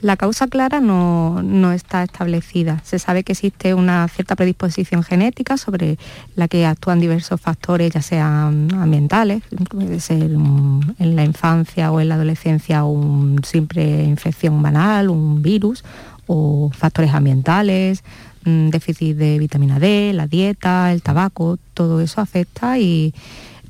La 0.00 0.16
causa 0.16 0.46
clara 0.46 0.80
no, 0.80 1.72
está 1.72 2.02
establecida. 2.02 2.80
Se 2.84 2.98
sabe 2.98 3.22
que 3.22 3.32
existe 3.32 3.74
una 3.74 4.08
cierta 4.08 4.34
predisposición 4.34 5.02
genética 5.02 5.58
sobre 5.58 5.98
la 6.36 6.48
que 6.48 6.64
actúan 6.64 7.00
diversos 7.00 7.38
factores, 7.40 7.92
ya 7.92 8.00
sean 8.00 8.72
ambientales, 8.74 9.42
puede 9.68 10.00
ser 10.00 10.22
en 10.22 11.16
la 11.16 11.24
infancia 11.24 11.92
o 11.92 12.00
en 12.00 12.08
la 12.08 12.14
adolescencia 12.14 12.84
una 12.84 13.42
simple 13.42 14.04
infección 14.04 14.62
banal, 14.62 15.10
un 15.10 15.42
virus, 15.42 15.84
o 16.26 16.70
factores 16.72 17.12
ambientales, 17.12 18.02
déficit 18.44 19.16
de 19.16 19.38
vitamina 19.38 19.78
D, 19.78 20.12
la 20.14 20.26
dieta, 20.26 20.92
el 20.92 21.02
tabaco, 21.02 21.58
todo 21.74 22.00
eso 22.00 22.20
afecta 22.20 22.78
y 22.78 23.12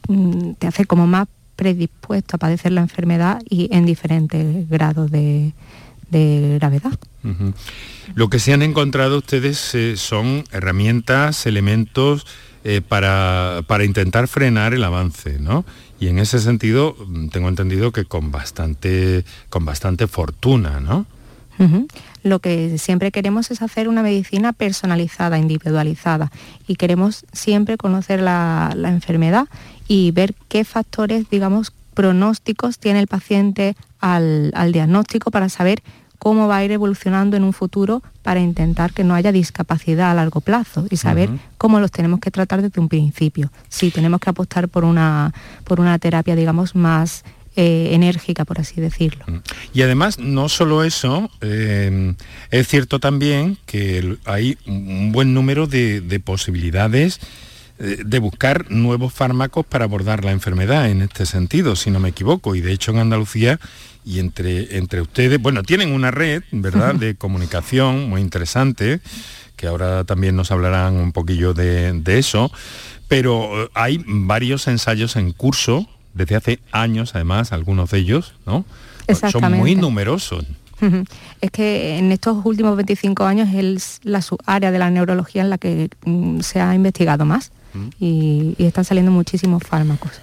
mm, 0.08 0.52
te 0.58 0.66
hace 0.66 0.84
como 0.84 1.06
más 1.06 1.26
predispuesto 1.56 2.37
a 2.37 2.38
padecer 2.38 2.72
la 2.72 2.82
enfermedad 2.82 3.42
y 3.49 3.68
en 3.75 3.84
diferentes 3.84 4.68
grados 4.68 5.10
de, 5.10 5.54
de 6.10 6.56
gravedad. 6.58 6.98
Lo 8.14 8.28
que 8.28 8.38
se 8.38 8.52
han 8.52 8.62
encontrado 8.62 9.18
ustedes 9.18 9.74
eh, 9.74 9.96
son 9.96 10.44
herramientas, 10.52 11.46
elementos 11.46 12.26
eh, 12.64 12.82
para, 12.86 13.64
intentar 13.84 14.28
frenar 14.28 14.74
el 14.74 14.84
avance, 14.84 15.38
¿no? 15.38 15.64
Y 15.98 16.08
en 16.08 16.18
ese 16.18 16.40
sentido 16.40 16.94
mm, 16.98 17.28
tengo 17.28 17.48
entendido 17.48 17.92
que 17.92 18.04
con 18.04 18.30
bastante, 18.30 19.24
con 19.48 19.64
bastante 19.64 20.06
fortuna, 20.06 20.80
¿no? 20.80 21.06
Lo 22.22 22.38
que 22.38 22.78
siempre 22.78 23.12
queremos 23.12 23.50
es 23.50 23.60
hacer 23.60 23.88
una 23.88 24.02
medicina 24.02 24.52
personalizada, 24.54 25.38
individualizada, 25.38 26.30
y 26.66 26.76
queremos 26.76 27.26
siempre 27.32 27.76
conocer 27.76 28.20
la, 28.20 28.74
enfermedad 28.86 29.46
y 29.86 30.10
ver 30.12 30.34
qué 30.48 30.64
factores, 30.64 31.28
digamos, 31.28 31.72
pronósticos 31.92 32.78
tiene 32.78 33.00
el 33.00 33.08
paciente 33.08 33.76
al, 34.00 34.50
al 34.54 34.73
diagnóstico 34.73 35.30
para 35.30 35.49
saber 35.49 35.83
cómo 36.21 36.49
va 36.49 36.59
a 36.59 36.64
ir 36.64 36.71
evolucionando 36.71 37.37
en 37.37 37.45
un 37.45 37.54
futuro 37.54 38.02
para 38.23 38.40
intentar 38.40 38.92
que 38.92 39.04
no 39.04 39.14
haya 39.14 39.33
discapacidad 39.33 40.11
a 40.11 40.14
largo 40.14 40.42
plazo 40.42 40.87
y 40.90 40.99
saber 40.99 41.30
cómo 41.57 41.80
los 41.80 41.90
tenemos 41.90 42.21
que 42.21 42.30
tratar 42.30 42.61
desde 42.61 42.78
un 42.78 42.90
principio. 42.90 43.50
Si 43.71 43.90
tenemos 43.90 44.21
que 44.21 44.28
apostar 44.28 44.69
por 44.69 44.85
una, 44.85 45.33
por 45.64 45.80
una 45.80 45.99
terapia, 45.99 46.37
digamos, 46.37 46.75
más 46.75 47.25
eh, 47.57 47.88
enérgica, 47.92 48.45
por 48.45 48.61
así 48.61 48.83
decirlo. 48.83 49.25
Y 49.73 49.80
además, 49.80 50.19
no 50.19 50.50
solo 50.50 50.85
eso, 50.85 51.30
eh, 51.40 52.14
es 52.50 52.69
cierto 52.69 53.00
también 53.00 53.57
que 53.64 54.19
hay 54.26 54.59
un 54.66 55.12
buen 55.12 55.33
número 55.33 55.66
de, 55.66 56.02
de 56.02 56.21
posibilidades 56.21 57.19
eh, 57.83 58.02
de 58.04 58.19
buscar 58.19 58.71
nuevos 58.71 59.14
fármacos 59.14 59.64
para 59.64 59.87
abordar 59.87 60.23
la 60.23 60.33
enfermedad 60.33 60.90
en 60.90 61.00
este 61.00 61.25
sentido, 61.25 61.76
si 61.76 61.90
no 61.90 61.99
me 61.99 62.11
equivoco. 62.11 62.54
Y 62.54 62.61
de 62.61 62.73
hecho 62.73 62.90
en 62.90 62.99
Andalucía 62.99 63.59
y 64.10 64.18
entre, 64.18 64.76
entre 64.76 65.00
ustedes, 65.00 65.40
bueno, 65.40 65.62
tienen 65.62 65.92
una 65.92 66.10
red, 66.10 66.42
¿verdad?, 66.50 66.96
de 66.96 67.14
comunicación 67.14 68.08
muy 68.08 68.20
interesante, 68.20 69.00
que 69.54 69.68
ahora 69.68 70.02
también 70.02 70.34
nos 70.34 70.50
hablarán 70.50 70.94
un 70.96 71.12
poquillo 71.12 71.54
de, 71.54 72.02
eso, 72.18 72.50
pero 73.06 73.64
eh, 73.64 73.68
hay 73.74 74.02
varios 74.04 74.66
ensayos 74.66 75.14
en 75.14 75.32
curso, 75.32 75.86
desde 76.12 76.34
hace 76.34 76.58
años 76.72 77.14
además, 77.14 77.52
algunos 77.52 77.90
de 77.90 77.98
ellos, 77.98 78.34
¿no? 78.46 78.64
Son 79.30 79.52
muy 79.52 79.76
numerosos. 79.76 80.44
Es 81.40 81.50
que 81.52 81.98
en 81.98 82.10
estos 82.10 82.38
últimos 82.44 82.74
25 82.74 83.24
años 83.24 83.48
es 83.54 84.00
la 84.02 84.24
área 84.46 84.72
de 84.72 84.78
la 84.78 84.90
neurología 84.90 85.42
en 85.42 85.50
la 85.50 85.58
que 85.58 85.90
mm, 86.04 86.40
se 86.40 86.60
ha 86.60 86.74
investigado 86.74 87.24
más 87.24 87.52
mm. 87.74 87.88
y 88.00 88.54
están 88.58 88.84
saliendo 88.84 89.12
muchísimos 89.12 89.62
fármacos. 89.62 90.20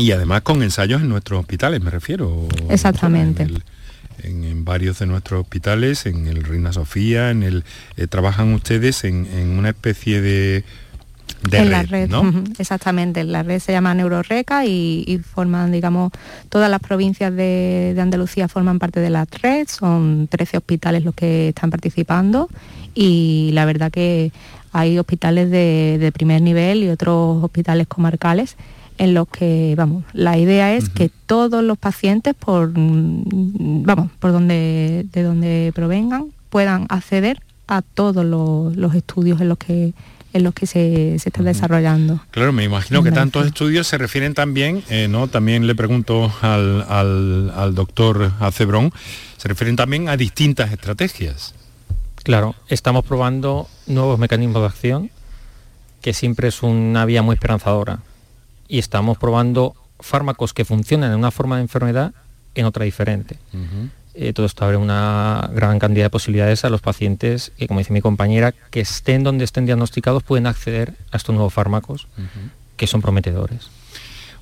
Y 0.00 0.12
además 0.12 0.42
con 0.42 0.62
ensayos 0.62 1.02
en 1.02 1.08
nuestros 1.08 1.40
hospitales, 1.40 1.80
me 1.82 1.90
refiero. 1.90 2.48
Exactamente. 2.68 3.46
En, 4.22 4.64
varios 4.64 4.98
de 4.98 5.06
nuestros 5.06 5.42
hospitales, 5.42 6.06
en 6.06 6.26
el 6.26 6.44
Reina 6.44 6.72
Sofía, 6.72 7.30
en 7.30 7.42
el, 7.42 7.64
eh, 7.96 8.06
trabajan 8.06 8.52
ustedes 8.52 9.04
en, 9.04 9.26
una 9.58 9.70
especie 9.70 10.20
de 10.20 10.64
en 11.52 11.70
la 11.70 11.82
red, 11.82 12.10
exactamente. 12.58 13.24
La 13.24 13.42
red 13.42 13.60
se 13.60 13.72
llama 13.72 13.94
Neuroreca 13.94 14.66
y, 14.66 15.20
forman, 15.34 15.72
digamos, 15.72 16.12
todas 16.48 16.70
las 16.70 16.80
provincias 16.80 17.34
de, 17.34 17.96
Andalucía 17.98 18.48
forman 18.48 18.78
parte 18.78 19.00
de 19.00 19.10
la 19.10 19.26
red. 19.42 19.66
Son 19.68 20.28
13 20.28 20.58
hospitales 20.58 21.04
los 21.04 21.14
que 21.14 21.48
están 21.48 21.70
participando 21.70 22.48
y 22.94 23.50
la 23.52 23.64
verdad 23.64 23.90
que 23.90 24.32
hay 24.72 24.98
hospitales 24.98 25.50
de, 25.50 26.10
primer 26.14 26.42
nivel 26.42 26.84
y 26.84 26.88
otros 26.88 27.42
hospitales 27.42 27.86
comarcales 27.86 28.56
en 29.00 29.14
los 29.14 29.28
que, 29.28 29.72
vamos, 29.78 30.04
la 30.12 30.36
idea 30.36 30.74
es 30.74 30.90
que 30.90 31.10
todos 31.24 31.64
los 31.64 31.78
pacientes, 31.78 32.34
por, 32.34 32.70
vamos, 32.74 34.10
por 34.18 34.30
donde, 34.30 35.06
de 35.10 35.22
donde 35.22 35.72
provengan, 35.74 36.26
puedan 36.50 36.84
acceder 36.90 37.40
a 37.66 37.80
todos 37.80 38.26
los 38.26 38.94
estudios 38.94 39.40
en 39.40 39.48
los 39.48 39.56
que 39.56 39.94
en 40.32 40.44
los 40.44 40.54
que 40.54 40.66
se, 40.66 41.18
se 41.18 41.30
está 41.30 41.42
desarrollando. 41.42 42.20
Claro, 42.30 42.52
me 42.52 42.62
imagino 42.62 43.02
que 43.02 43.10
tantos 43.10 43.46
estudios 43.46 43.88
se 43.88 43.98
refieren 43.98 44.32
también, 44.32 44.84
eh, 44.88 45.08
¿no? 45.08 45.26
También 45.26 45.66
le 45.66 45.74
pregunto 45.74 46.32
al, 46.42 46.84
al, 46.88 47.74
doctor 47.74 48.30
Acebrón, 48.38 48.92
se 49.38 49.48
refieren 49.48 49.74
también 49.74 50.08
a 50.08 50.16
distintas 50.16 50.70
estrategias. 50.70 51.54
Claro, 52.22 52.54
estamos 52.68 53.04
probando 53.04 53.66
nuevos 53.88 54.20
mecanismos 54.20 54.60
de 54.62 54.66
acción, 54.66 55.10
que 56.00 56.12
siempre 56.12 56.46
es 56.48 56.62
una 56.62 57.06
vía 57.06 57.22
muy 57.22 57.34
esperanzadora. 57.34 58.00
Y 58.70 58.78
estamos 58.78 59.18
probando 59.18 59.74
fármacos 59.98 60.54
que 60.54 60.64
funcionan 60.64 61.10
en 61.10 61.18
una 61.18 61.32
forma 61.32 61.56
de 61.56 61.62
enfermedad 61.62 62.14
en 62.54 62.64
otra 62.64 62.84
diferente. 62.84 63.36
Eh, 64.14 64.32
todo 64.32 64.46
esto 64.46 64.64
abre 64.64 64.76
una 64.76 65.50
gran 65.52 65.78
cantidad 65.78 66.06
de 66.06 66.10
posibilidades 66.10 66.64
a 66.64 66.70
los 66.70 66.80
pacientes 66.80 67.52
que, 67.58 67.66
como 67.66 67.80
dice 67.80 67.92
mi 67.92 68.00
compañera, 68.00 68.52
que 68.52 68.80
estén 68.80 69.24
donde 69.24 69.44
estén 69.44 69.66
diagnosticados 69.66 70.22
pueden 70.22 70.46
acceder 70.46 70.94
a 71.10 71.16
estos 71.16 71.34
nuevos 71.34 71.52
fármacos 71.52 72.06
que 72.76 72.86
son 72.86 73.02
prometedores. 73.02 73.70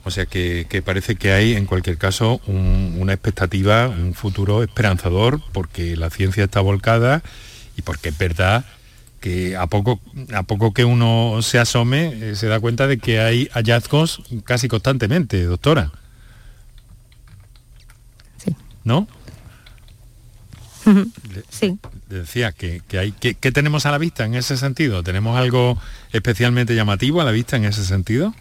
O 0.05 0.11
sea 0.11 0.27
que, 0.27 0.83
parece 0.85 1.17
que 1.17 1.33
hay 1.33 1.55
en 1.55 1.67
cualquier 1.67 1.99
caso 1.99 2.41
una 2.47 3.13
expectativa, 3.13 3.89
un 3.89 4.15
futuro 4.15 4.63
esperanzador, 4.63 5.41
porque 5.53 5.97
la 5.97 6.11
ciencia 6.11 6.45
está 6.45 6.61
volcada 6.61 7.23
y 7.77 7.83
porque 7.83 8.11
es 8.11 8.19
verdad 8.19 8.65
que 9.21 9.57
a 9.57 9.67
poco, 9.67 10.01
a 10.35 10.43
poco 10.43 10.73
que 10.73 10.85
uno 10.85 11.41
se 11.43 11.59
asome 11.59 12.31
eh, 12.31 12.37
se 12.37 12.47
da 12.47 12.61
cuenta 12.61 12.87
de 12.87 12.99
que 12.99 13.21
hay 13.21 13.49
hallazgos 13.53 14.23
casi 14.45 14.69
constantemente, 14.69 15.45
doctora. 15.45 15.93
Sí. 18.39 18.57
¿No? 18.85 19.07
Sí. 21.51 21.79
Decía 22.09 22.53
que, 22.53 22.83
hay 22.99 23.13
que, 23.13 23.35
tenemos 23.53 23.87
a 23.87 23.91
la 23.91 23.99
vista 23.99 24.25
en 24.25 24.35
ese 24.35 24.57
sentido. 24.57 25.03
¿Tenemos 25.03 25.37
algo 25.37 25.79
especialmente 26.13 26.75
llamativo 26.75 27.21
a 27.21 27.25
la 27.25 27.31
vista 27.31 27.57
en 27.57 27.65
ese 27.65 27.85
sentido? 27.85 28.35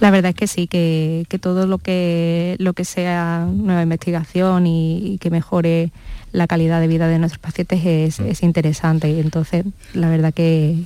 La 0.00 0.10
verdad 0.10 0.30
es 0.30 0.36
que 0.36 0.46
sí, 0.46 0.66
que, 0.66 1.26
todo 1.40 1.66
lo 1.66 1.78
que 1.78 2.56
lo 2.58 2.74
que 2.74 2.84
sea 2.84 3.46
nueva 3.50 3.82
investigación 3.82 4.66
y, 4.66 5.18
que 5.20 5.30
mejore 5.30 5.90
la 6.36 6.46
calidad 6.46 6.80
de 6.80 6.86
vida 6.86 7.08
de 7.08 7.18
nuestros 7.18 7.40
pacientes 7.40 7.80
es, 7.84 8.20
mm. 8.20 8.44
interesante. 8.44 9.10
Y 9.10 9.20
entonces, 9.20 9.64
la 9.94 10.10
verdad 10.10 10.34
que, 10.34 10.84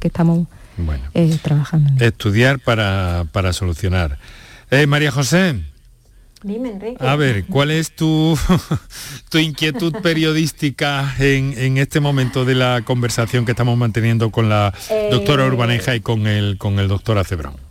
estamos 0.00 0.48
eh, 1.14 1.38
trabajando. 1.42 2.04
Estudiar 2.04 2.58
para, 2.58 3.52
solucionar. 3.52 4.18
Eh, 4.70 4.86
María 4.86 5.10
José. 5.10 5.60
A 7.00 7.16
ver, 7.16 7.44
¿cuál 7.46 7.70
es 7.70 7.94
tu, 7.94 8.38
tu 9.30 9.38
inquietud 9.38 9.92
periodística 10.02 11.14
en, 11.18 11.76
este 11.76 12.00
momento 12.00 12.44
de 12.44 12.54
la 12.54 12.82
conversación 12.84 13.44
que 13.44 13.52
estamos 13.52 13.76
manteniendo 13.76 14.30
con 14.30 14.48
la 14.48 14.72
doctora 15.10 15.44
eh, 15.44 15.48
Urbaneja 15.48 15.96
y 15.96 16.00
con 16.00 16.26
el, 16.26 16.56
con 16.56 16.78
el 16.78 16.88
doctor 16.88 17.18
Acebrón? 17.18 17.65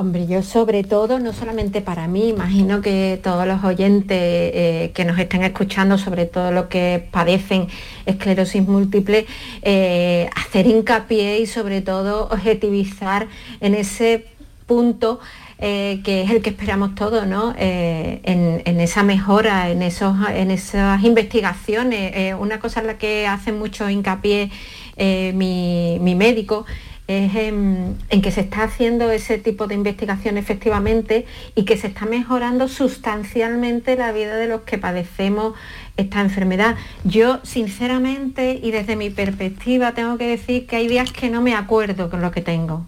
Hombre, 0.00 0.26
yo 0.26 0.42
sobre 0.42 0.82
todo, 0.82 1.18
no 1.18 1.34
solamente 1.34 1.82
para 1.82 2.08
mí, 2.08 2.30
imagino 2.30 2.80
que 2.80 3.20
todos 3.22 3.46
los 3.46 3.62
oyentes 3.64 4.16
eh, 4.18 4.92
que 4.94 5.04
nos 5.04 5.18
estén 5.18 5.42
escuchando, 5.42 5.98
sobre 5.98 6.24
todo 6.24 6.52
los 6.52 6.68
que 6.68 7.06
padecen 7.10 7.68
esclerosis 8.06 8.66
múltiple, 8.66 9.26
eh, 9.60 10.30
hacer 10.34 10.66
hincapié 10.66 11.40
y 11.40 11.46
sobre 11.46 11.82
todo 11.82 12.28
objetivizar 12.30 13.28
en 13.60 13.74
ese 13.74 14.24
punto 14.64 15.20
eh, 15.58 16.00
que 16.02 16.22
es 16.22 16.30
el 16.30 16.40
que 16.40 16.48
esperamos 16.48 16.94
todos, 16.94 17.26
¿no? 17.26 17.54
En, 17.58 18.80
esa 18.80 19.02
mejora, 19.02 19.68
en, 19.68 19.82
esos, 19.82 20.16
en 20.32 20.50
esas 20.50 21.04
investigaciones. 21.04 22.12
Eh, 22.16 22.34
una 22.34 22.58
cosa 22.58 22.80
en 22.80 22.86
la 22.86 22.96
que 22.96 23.26
hace 23.26 23.52
mucho 23.52 23.90
hincapié 23.90 24.50
mi, 24.96 26.14
médico 26.16 26.64
es 27.10 27.34
en, 27.34 27.96
que 28.08 28.30
se 28.30 28.42
está 28.42 28.64
haciendo 28.64 29.10
ese 29.10 29.38
tipo 29.38 29.66
de 29.66 29.74
investigación 29.74 30.38
efectivamente 30.38 31.26
y 31.54 31.64
que 31.64 31.76
se 31.76 31.88
está 31.88 32.06
mejorando 32.06 32.68
sustancialmente 32.68 33.96
la 33.96 34.12
vida 34.12 34.36
de 34.36 34.46
los 34.46 34.62
que 34.62 34.78
padecemos 34.78 35.54
esta 35.96 36.20
enfermedad. 36.20 36.76
Yo, 37.04 37.40
sinceramente, 37.42 38.58
y 38.62 38.70
desde 38.70 38.96
mi 38.96 39.10
perspectiva, 39.10 39.92
tengo 39.92 40.18
que 40.18 40.26
decir 40.26 40.66
que 40.66 40.76
hay 40.76 40.88
días 40.88 41.12
que 41.12 41.30
no 41.30 41.42
me 41.42 41.54
acuerdo 41.54 42.10
con 42.10 42.22
lo 42.22 42.30
que 42.30 42.42
tengo. 42.42 42.86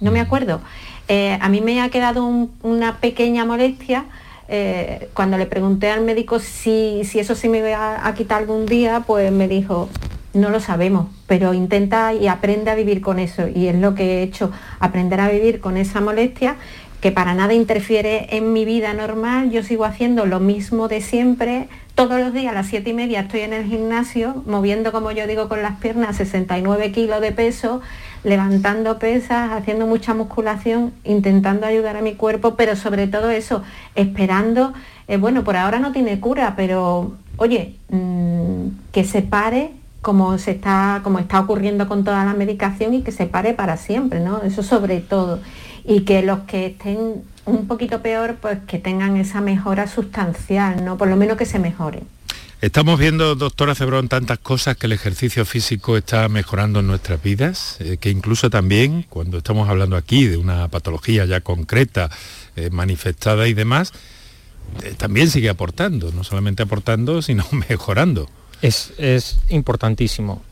No 0.00 0.10
me 0.10 0.20
mm. 0.20 0.26
acuerdo. 0.26 0.60
Eh, 1.08 1.38
a 1.40 1.48
mí 1.48 1.60
me 1.60 1.80
ha 1.80 1.88
quedado 1.90 2.24
una 2.62 2.98
pequeña 2.98 3.44
molestia 3.44 4.06
eh, 4.52 5.08
cuando 5.14 5.38
le 5.38 5.46
pregunté 5.46 5.90
al 5.90 6.00
médico 6.00 6.40
si, 6.40 7.02
eso 7.14 7.36
se 7.36 7.48
me 7.48 7.58
iba 7.58 8.04
a, 8.04 8.14
quitar 8.14 8.38
algún 8.38 8.66
día, 8.66 9.04
pues 9.06 9.30
me 9.30 9.46
dijo, 9.46 9.88
no 10.32 10.50
lo 10.50 10.60
sabemos, 10.60 11.08
pero 11.26 11.54
intenta 11.54 12.14
y 12.14 12.28
aprende 12.28 12.70
a 12.70 12.74
vivir 12.74 13.00
con 13.00 13.18
eso. 13.18 13.48
Y 13.48 13.68
es 13.68 13.76
lo 13.76 13.94
que 13.94 14.18
he 14.18 14.22
hecho, 14.22 14.50
aprender 14.78 15.20
a 15.20 15.28
vivir 15.28 15.60
con 15.60 15.76
esa 15.76 16.00
molestia 16.00 16.56
que 17.00 17.12
para 17.12 17.34
nada 17.34 17.54
interfiere 17.54 18.36
en 18.36 18.52
mi 18.52 18.64
vida 18.64 18.92
normal, 18.92 19.50
yo 19.50 19.62
sigo 19.62 19.84
haciendo 19.86 20.26
lo 20.26 20.38
mismo 20.38 20.86
de 20.86 21.00
siempre, 21.00 21.68
todos 21.94 22.20
los 22.20 22.32
días 22.32 22.52
a 22.52 22.54
las 22.54 22.66
siete 22.66 22.90
y 22.90 22.92
media 22.94 23.20
estoy 23.20 23.40
en 23.40 23.52
el 23.52 23.64
gimnasio, 23.64 24.42
moviendo, 24.46 24.92
como 24.92 25.10
yo 25.10 25.26
digo, 25.26 25.48
con 25.48 25.62
las 25.62 25.78
piernas 25.80 26.16
69 26.16 26.92
kilos 26.92 27.20
de 27.20 27.32
peso, 27.32 27.80
levantando 28.22 28.98
pesas, 28.98 29.52
haciendo 29.52 29.86
mucha 29.86 30.14
musculación, 30.14 30.92
intentando 31.04 31.66
ayudar 31.66 31.96
a 31.96 32.02
mi 32.02 32.14
cuerpo, 32.14 32.54
pero 32.54 32.76
sobre 32.76 33.06
todo 33.06 33.30
eso, 33.30 33.62
esperando, 33.94 34.74
eh, 35.08 35.16
bueno, 35.16 35.42
por 35.42 35.56
ahora 35.56 35.78
no 35.78 35.92
tiene 35.92 36.20
cura, 36.20 36.54
pero 36.54 37.16
oye, 37.38 37.76
mm, 37.88 38.68
que 38.92 39.04
se 39.04 39.22
pare 39.22 39.70
como 40.02 40.38
se 40.38 40.52
está, 40.52 41.02
está 41.18 41.40
ocurriendo 41.40 41.88
con 41.88 42.04
toda 42.04 42.24
la 42.24 42.34
medicación 42.34 42.94
y 42.94 43.02
que 43.02 43.12
se 43.12 43.26
pare 43.26 43.52
para 43.52 43.76
siempre, 43.76 44.20
¿no? 44.20 44.42
Eso 44.42 44.62
sobre 44.62 45.00
todo. 45.00 45.40
Y 45.84 46.00
que 46.00 46.22
los 46.22 46.40
que 46.40 46.66
estén 46.66 47.22
un 47.46 47.66
poquito 47.66 48.00
peor, 48.00 48.36
pues 48.40 48.58
que 48.66 48.78
tengan 48.78 49.16
esa 49.16 49.40
mejora 49.40 49.86
sustancial, 49.86 50.84
¿no? 50.84 50.96
Por 50.96 51.08
lo 51.08 51.16
menos 51.16 51.36
que 51.36 51.46
se 51.46 51.58
mejore. 51.58 52.02
Estamos 52.60 52.98
viendo, 52.98 53.34
doctora 53.36 53.74
Cebrón, 53.74 54.08
tantas 54.08 54.38
cosas 54.38 54.76
que 54.76 54.86
el 54.86 54.92
ejercicio 54.92 55.46
físico 55.46 55.96
está 55.96 56.28
mejorando 56.28 56.80
en 56.80 56.86
nuestras 56.88 57.22
vidas, 57.22 57.78
eh, 57.80 57.96
que 57.98 58.10
incluso 58.10 58.50
también, 58.50 59.06
cuando 59.08 59.38
estamos 59.38 59.68
hablando 59.70 59.96
aquí 59.96 60.26
de 60.26 60.36
una 60.36 60.68
patología 60.68 61.24
ya 61.24 61.40
concreta, 61.40 62.10
eh, 62.56 62.68
manifestada 62.70 63.48
y 63.48 63.54
demás, 63.54 63.94
eh, 64.82 64.94
también 64.96 65.30
sigue 65.30 65.48
aportando, 65.48 66.12
no 66.12 66.22
solamente 66.22 66.62
aportando, 66.62 67.22
sino 67.22 67.46
mejorando. 67.70 68.28
Es, 68.62 69.38
importantísimo. 69.48 70.42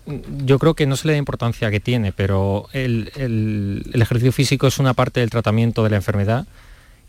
Yo 0.44 0.58
creo 0.58 0.74
que 0.74 0.86
no 0.86 0.96
se 0.96 1.06
le 1.06 1.12
da 1.12 1.18
importancia 1.18 1.70
que 1.70 1.80
tiene, 1.80 2.12
pero 2.12 2.68
el 2.72 3.90
ejercicio 3.94 4.32
físico 4.32 4.66
es 4.66 4.78
una 4.78 4.94
parte 4.94 5.20
del 5.20 5.30
tratamiento 5.30 5.84
de 5.84 5.90
la 5.90 5.96
enfermedad. 5.96 6.46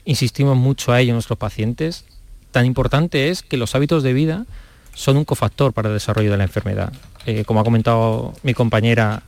Insistimos 0.06 0.58
mucho 0.58 0.92
a 0.92 1.02
ello 1.02 1.12
en 1.12 1.16
nuestros 1.16 1.38
pacientes. 1.38 2.06
Tan 2.52 2.66
importante 2.66 3.30
es 3.30 3.44
que 3.44 3.58
los 3.58 3.76
hábitos 3.76 4.04
de 4.04 4.14
vida 4.14 4.46
son 4.94 5.18
un 5.18 5.26
cofactor 5.26 5.74
para 5.74 5.90
el 5.90 5.94
desarrollo 5.94 6.32
de 6.32 6.38
la 6.38 6.44
enfermedad. 6.44 6.92
Eh, 7.26 7.46
como 7.46 7.60
ha 7.60 7.64
comentado 7.64 8.34
mi 8.44 8.54
compañera 8.54 9.24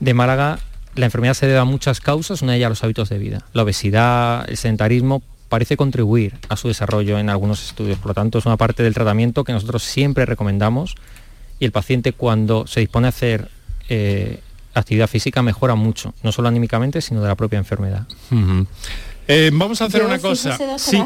de 0.00 0.14
Málaga, 0.14 0.58
la 0.94 1.06
enfermedad 1.06 1.34
se 1.34 1.46
debe 1.46 1.58
a 1.58 1.64
muchas 1.64 2.00
causas, 2.00 2.42
una 2.42 2.52
de 2.52 2.58
ellas 2.58 2.70
los 2.70 2.84
hábitos 2.84 3.08
de 3.08 3.18
vida. 3.18 3.46
La 3.52 3.62
obesidad, 3.62 4.48
el 4.48 4.56
sedentarismo 4.56 5.22
parece 5.48 5.76
contribuir 5.76 6.34
a 6.48 6.56
su 6.56 6.68
desarrollo 6.68 7.18
en 7.18 7.30
algunos 7.30 7.64
estudios. 7.64 7.98
Por 7.98 8.08
lo 8.08 8.14
tanto, 8.14 8.38
es 8.38 8.46
una 8.46 8.56
parte 8.56 8.82
del 8.82 8.94
tratamiento 8.94 9.44
que 9.44 9.52
nosotros 9.52 9.82
siempre 9.82 10.26
recomendamos 10.26 10.94
y 11.58 11.64
el 11.64 11.72
paciente 11.72 12.12
cuando 12.12 12.66
se 12.66 12.80
dispone 12.80 13.06
a 13.06 13.10
hacer 13.10 13.48
eh, 13.88 14.40
actividad 14.74 15.08
física 15.08 15.42
mejora 15.42 15.74
mucho, 15.74 16.14
no 16.22 16.32
solo 16.32 16.48
anímicamente, 16.48 17.00
sino 17.00 17.20
de 17.22 17.28
la 17.28 17.34
propia 17.34 17.58
enfermedad. 17.58 18.06
Eh, 19.26 19.50
vamos 19.52 19.82
a 19.82 19.86
hacer 19.86 20.04
una 20.04 20.18
cosa. 20.18 20.56
Sí. 20.78 21.02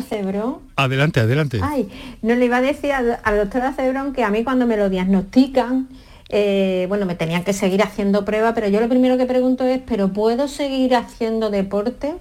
Adelante, 0.76 1.20
adelante. 1.20 1.61
Ay, 1.62 1.88
no 2.22 2.35
le 2.35 2.44
iba 2.44 2.59
a 2.59 2.62
decir 2.62 2.92
al, 2.92 3.37
doctor 3.37 3.62
Acebrón 3.62 4.12
que 4.12 4.22
a 4.22 4.31
mí 4.31 4.44
cuando 4.44 4.66
me 4.66 4.76
lo 4.76 4.90
diagnostican, 4.90 5.88
eh, 6.28 6.87
bueno, 6.88 7.05
me 7.07 7.14
tenían 7.14 7.44
que 7.44 7.52
seguir 7.52 7.83
haciendo 7.83 8.24
pruebas, 8.24 8.52
pero 8.55 8.68
yo 8.68 8.81
lo 8.81 8.88
primero 8.88 9.18
que 9.18 9.26
pregunto 9.26 9.64
es, 9.64 9.81
¿pero 9.85 10.09
puedo 10.09 10.48
seguir 10.48 10.94
haciendo 10.94 11.50
deporte? 11.50 12.14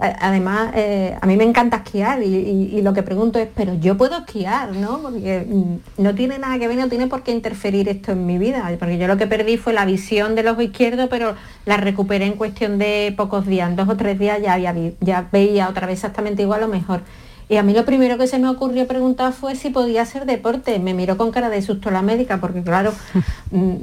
Además, 0.00 0.72
eh, 0.74 1.16
a 1.20 1.26
mí 1.26 1.36
me 1.36 1.44
encanta 1.44 1.78
esquiar 1.78 2.22
y, 2.22 2.80
lo 2.82 2.94
que 2.94 3.02
pregunto 3.02 3.38
es, 3.38 3.48
pero 3.54 3.74
yo 3.74 3.96
puedo 3.96 4.18
esquiar, 4.18 4.74
¿no? 4.74 5.00
Porque 5.02 5.46
mm, 5.46 6.02
no 6.02 6.14
tiene 6.14 6.38
nada 6.38 6.58
que 6.58 6.68
ver, 6.68 6.78
no 6.78 6.88
tiene 6.88 7.06
por 7.06 7.22
qué 7.22 7.32
interferir 7.32 7.88
esto 7.88 8.12
en 8.12 8.24
mi 8.26 8.38
vida, 8.38 8.70
porque 8.78 8.98
yo 8.98 9.06
lo 9.06 9.16
que 9.16 9.26
perdí 9.26 9.56
fue 9.58 9.72
la 9.72 9.84
visión 9.84 10.34
del 10.34 10.48
ojo 10.48 10.62
izquierdo, 10.62 11.08
pero 11.08 11.34
la 11.66 11.76
recuperé 11.76 12.26
en 12.26 12.34
cuestión 12.34 12.78
de 12.78 13.12
pocos 13.16 13.46
días, 13.46 13.68
en 13.68 13.76
dos 13.76 13.88
o 13.88 13.96
tres 13.96 14.18
días 14.18 14.40
ya, 14.40 14.56
ya 15.00 15.28
veía 15.30 15.68
otra 15.68 15.86
vez 15.86 15.98
exactamente 15.98 16.42
igual 16.42 16.62
o 16.62 16.68
mejor. 16.68 17.02
Y 17.50 17.56
a 17.56 17.64
mí 17.64 17.74
lo 17.74 17.84
primero 17.84 18.16
que 18.16 18.28
se 18.28 18.38
me 18.38 18.48
ocurrió 18.48 18.86
preguntar 18.86 19.32
fue 19.32 19.56
si 19.56 19.70
podía 19.70 20.06
ser 20.06 20.24
deporte. 20.24 20.78
Me 20.78 20.94
miró 20.94 21.16
con 21.16 21.32
cara 21.32 21.50
de 21.50 21.60
susto 21.62 21.90
la 21.90 22.00
médica, 22.00 22.40
porque 22.40 22.62
claro, 22.62 22.94
mm, 23.50 23.74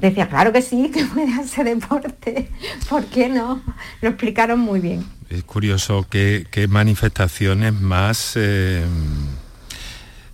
decía, 0.00 0.28
claro 0.28 0.52
que 0.52 0.62
sí, 0.62 0.92
que 0.92 1.04
puede 1.04 1.34
hacer 1.34 1.64
deporte. 1.64 2.48
¿Por 2.88 3.04
qué 3.06 3.28
no? 3.28 3.60
Lo 4.00 4.10
explicaron 4.10 4.60
muy 4.60 4.78
bien. 4.78 5.04
Es 5.34 5.42
curioso 5.44 6.06
qué, 6.08 6.66
manifestaciones 6.68 7.72
más 7.72 8.34
eh, 8.36 8.84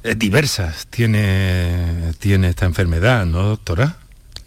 eh, 0.02 0.14
diversas 0.14 0.86
tiene, 0.88 2.12
tiene 2.18 2.50
esta 2.50 2.66
enfermedad, 2.66 3.24
¿no, 3.24 3.42
doctora? 3.44 3.96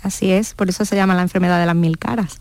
Así 0.03 0.31
es, 0.31 0.53
por 0.53 0.69
eso 0.69 0.85
se 0.85 0.95
llama 0.95 1.15
la 1.15 1.23
enfermedad 1.23 1.59
de 1.59 1.65
las 1.65 1.75
mil 1.75 1.97
caras. 1.97 2.39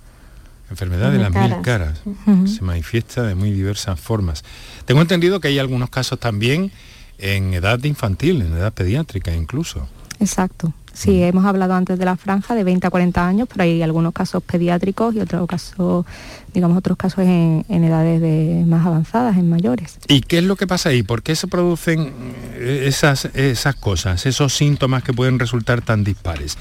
Enfermedad 0.69 1.11
de 1.11 1.19
las 1.19 1.33
mil 1.33 1.63
caras. 1.63 2.01
Se 2.47 2.63
manifiesta 2.63 3.23
de 3.23 3.35
muy 3.35 3.51
diversas 3.51 3.99
formas. 3.99 4.45
Tengo 4.85 5.01
entendido 5.01 5.41
que 5.41 5.49
hay 5.49 5.59
algunos 5.59 5.89
casos 5.91 6.19
también 6.19 6.71
en 7.19 7.55
edad 7.55 7.83
infantil, 7.85 8.43
en 8.43 8.53
edad 8.53 8.73
pediátrica 8.73 9.35
incluso. 9.35 9.89
Exacto. 10.19 10.73
Sí, 10.95 11.23
hemos 11.23 11.45
hablado 11.47 11.75
antes 11.75 11.99
de 11.99 12.05
la 12.05 12.17
franja 12.17 12.55
de 12.55 12.65
20 12.65 12.87
a 12.87 12.91
40 12.91 13.27
años, 13.27 13.49
pero 13.51 13.65
hay 13.65 13.83
algunos 13.83 14.13
casos 14.13 14.43
pediátricos 14.43 15.15
y 15.15 15.21
otros 15.21 15.47
casos, 15.47 16.05
digamos, 16.53 16.77
otros 16.77 16.99
casos 16.99 17.21
en, 17.21 17.65
edades 17.69 18.67
más 18.67 18.87
avanzadas, 18.87 19.37
en 19.37 19.49
mayores. 19.49 19.99
¿Y 20.09 20.21
qué 20.21 20.39
es 20.39 20.45
lo 20.45 20.57
que 20.57 20.67
pasa 20.67 20.91
ahí? 20.91 21.03
¿Por 21.03 21.23
qué 21.23 21.35
se 21.35 21.47
producen 21.47 22.13
eh, 22.55 22.85
esas, 22.87 23.27
esas 23.35 23.75
cosas, 23.77 24.27
esos 24.27 24.55
síntomas 24.55 25.03
que 25.03 25.13
pueden 25.13 25.39
resultar 25.39 25.81
tan 25.81 26.05
dispares? 26.05 26.59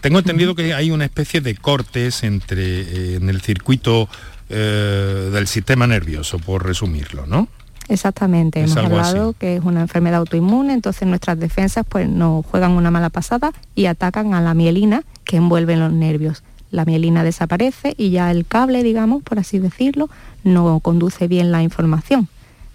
Tengo 0.00 0.18
entendido 0.18 0.54
que 0.54 0.74
hay 0.74 0.90
una 0.90 1.06
especie 1.06 1.40
de 1.40 1.56
cortes 1.56 2.22
entre, 2.22 2.62
eh, 2.62 3.14
en 3.16 3.28
el 3.28 3.40
circuito 3.40 4.08
eh, 4.50 5.30
del 5.32 5.46
sistema 5.46 5.86
nervioso, 5.86 6.38
por 6.38 6.64
resumirlo, 6.64 7.26
¿no? 7.26 7.48
Exactamente, 7.88 8.60
hemos 8.60 8.76
hablado 8.76 9.34
que 9.34 9.56
es 9.56 9.64
una 9.64 9.82
enfermedad 9.82 10.20
autoinmune, 10.20 10.72
entonces 10.72 11.06
nuestras 11.06 11.38
defensas 11.38 11.84
pues 11.86 12.08
nos 12.08 12.44
juegan 12.46 12.72
una 12.72 12.90
mala 12.90 13.10
pasada 13.10 13.52
y 13.74 13.86
atacan 13.86 14.32
a 14.32 14.40
la 14.40 14.54
mielina 14.54 15.02
que 15.24 15.36
envuelve 15.36 15.76
los 15.76 15.92
nervios. 15.92 16.42
La 16.70 16.84
mielina 16.84 17.22
desaparece 17.22 17.94
y 17.96 18.10
ya 18.10 18.30
el 18.30 18.46
cable, 18.46 18.82
digamos, 18.82 19.22
por 19.22 19.38
así 19.38 19.58
decirlo, 19.58 20.08
no 20.44 20.80
conduce 20.80 21.28
bien 21.28 21.52
la 21.52 21.62
información. 21.62 22.28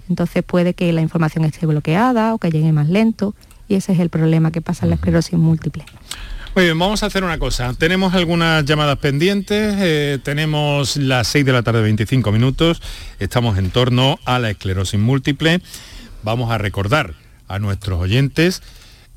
Entonces 0.10 0.43
puede 0.43 0.74
que 0.74 0.93
la 0.93 1.02
información 1.02 1.43
esté 1.43 1.65
bloqueada 1.65 2.34
o 2.34 2.38
que 2.38 2.52
llegue 2.52 2.72
más 2.72 2.88
lento 2.88 3.36
y 3.67 3.76
ese 3.76 3.93
es 3.93 4.00
el 4.00 4.10
problema 4.10 4.52
que 4.52 4.62
pasa 4.62 4.86
en 4.86 4.91
la 4.91 4.95
esclerosis 4.95 5.38
múltiple. 5.38 5.86
Muy 6.55 6.65
bien, 6.65 6.79
vamos 6.79 7.03
a 7.03 7.05
hacer 7.05 7.23
una 7.23 7.38
cosa. 7.38 7.73
Tenemos 7.77 8.15
algunas 8.15 8.65
llamadas 8.65 8.97
pendientes, 8.97 9.75
eh, 9.77 10.17
tenemos 10.23 10.97
las 10.97 11.27
6 11.27 11.45
de 11.45 11.53
la 11.53 11.62
tarde 11.62 11.81
25 11.81 12.31
minutos, 12.31 12.81
estamos 13.19 13.57
en 13.57 13.69
torno 13.69 14.19
a 14.25 14.39
la 14.39 14.49
esclerosis 14.49 14.99
múltiple. 14.99 15.62
Vamos 16.23 16.51
a 16.51 16.57
recordar 16.57 17.13
a 17.47 17.59
nuestros 17.59 17.99
oyentes 18.01 18.63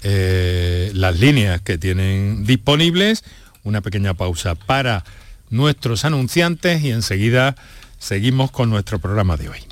eh, 0.03 0.91
las 0.95 1.21
líneas 1.21 1.63
que 1.63 1.79
tienen 1.79 2.45
disponibles, 2.45 3.25
una 3.65 3.81
pequeña 3.81 4.13
pausa 4.15 4.55
para 4.55 5.03
nuestros 5.49 6.05
anunciantes 6.05 6.83
y 6.83 6.91
enseguida 6.91 7.57
seguimos 7.99 8.51
con 8.51 8.69
nuestro 8.69 8.99
programa 8.99 9.39
de 9.39 9.49
hoy. 9.49 9.72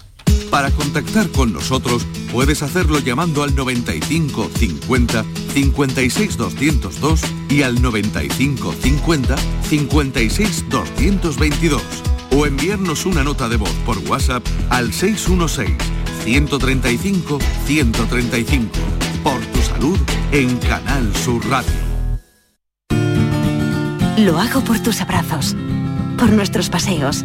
Para 0.51 0.71
contactar 0.73 1.29
con 1.31 1.53
nosotros 1.53 2.05
puedes 2.33 2.63
hacerlo 2.63 2.99
llamando 2.99 3.45
al 3.45 3.55
95 3.55 4.51
50 4.53 5.25
56 5.55 6.37
202 6.37 7.21
y 7.49 7.63
al 7.63 7.81
95 7.81 8.73
50 8.73 9.37
56 9.69 10.65
222 10.69 11.83
o 12.37 12.47
enviarnos 12.47 13.07
una 13.07 13.23
nota 13.23 13.49
de 13.49 13.57
voz 13.57 13.73
por 13.87 13.99
WhatsApp 13.99 14.45
al 14.71 14.93
616 14.93 15.77
135 16.25 17.39
135. 17.67 18.69
Por 19.23 19.41
tu 19.47 19.61
salud 19.61 19.99
en 20.33 20.57
Canal 20.59 21.15
Sur 21.17 21.47
Radio. 21.49 21.73
Lo 24.19 24.39
hago 24.39 24.63
por 24.63 24.79
tus 24.81 25.01
abrazos, 25.01 25.57
por 26.19 26.31
nuestros 26.31 26.69
paseos 26.69 27.25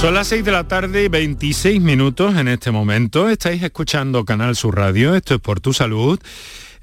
Son 0.00 0.14
las 0.14 0.28
6 0.28 0.44
de 0.44 0.52
la 0.52 0.62
tarde 0.62 1.04
y 1.04 1.08
26 1.08 1.80
minutos 1.80 2.36
en 2.36 2.46
este 2.46 2.70
momento. 2.70 3.28
Estáis 3.28 3.60
escuchando 3.64 4.24
Canal 4.24 4.54
Sur 4.54 4.76
Radio, 4.76 5.16
esto 5.16 5.34
es 5.34 5.40
por 5.40 5.58
tu 5.58 5.72
salud. 5.72 6.20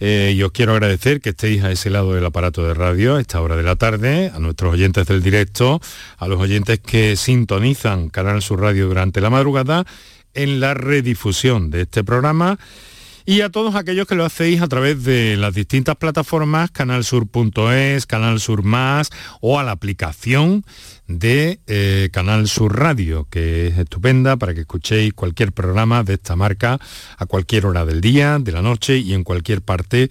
Eh, 0.01 0.33
y 0.35 0.43
os 0.43 0.51
quiero 0.51 0.73
agradecer 0.73 1.21
que 1.21 1.29
estéis 1.29 1.63
a 1.63 1.71
ese 1.71 1.89
lado 1.89 2.13
del 2.13 2.25
aparato 2.25 2.67
de 2.67 2.73
radio 2.73 3.15
a 3.15 3.21
esta 3.21 3.39
hora 3.39 3.55
de 3.55 3.63
la 3.63 3.77
tarde, 3.77 4.33
a 4.35 4.39
nuestros 4.39 4.73
oyentes 4.73 5.07
del 5.07 5.23
directo, 5.23 5.79
a 6.17 6.27
los 6.27 6.41
oyentes 6.41 6.79
que 6.81 7.15
sintonizan 7.15 8.09
Canal 8.09 8.41
Sur 8.41 8.59
Radio 8.59 8.87
durante 8.87 9.21
la 9.21 9.29
madrugada 9.29 9.85
en 10.33 10.59
la 10.59 10.73
redifusión 10.73 11.71
de 11.71 11.83
este 11.83 12.03
programa 12.03 12.59
y 13.25 13.41
a 13.41 13.49
todos 13.49 13.73
aquellos 13.75 14.07
que 14.07 14.15
lo 14.15 14.23
hacéis 14.23 14.61
a 14.61 14.67
través 14.67 15.03
de 15.03 15.35
las 15.35 15.55
distintas 15.55 15.95
plataformas, 15.95 16.69
canalsur.es, 16.69 18.05
Canal 18.05 18.39
Sur 18.39 18.63
Más 18.63 19.09
o 19.41 19.59
a 19.59 19.63
la 19.63 19.71
aplicación 19.71 20.63
de 21.07 21.59
eh, 21.65 22.09
Canal 22.11 22.47
Sur 22.47 22.79
Radio, 22.79 23.27
que 23.29 23.67
es 23.67 23.77
estupenda 23.77 24.37
para 24.37 24.53
que 24.53 24.61
escuchéis 24.61 25.13
cualquier 25.13 25.51
programa 25.53 26.03
de 26.03 26.15
esta 26.15 26.35
marca 26.35 26.79
a 27.17 27.25
cualquier 27.25 27.65
hora 27.65 27.83
del 27.85 28.01
día, 28.01 28.37
de 28.39 28.51
la 28.51 28.61
noche 28.61 28.97
y 28.97 29.13
en 29.13 29.23
cualquier 29.23 29.61
parte 29.61 30.09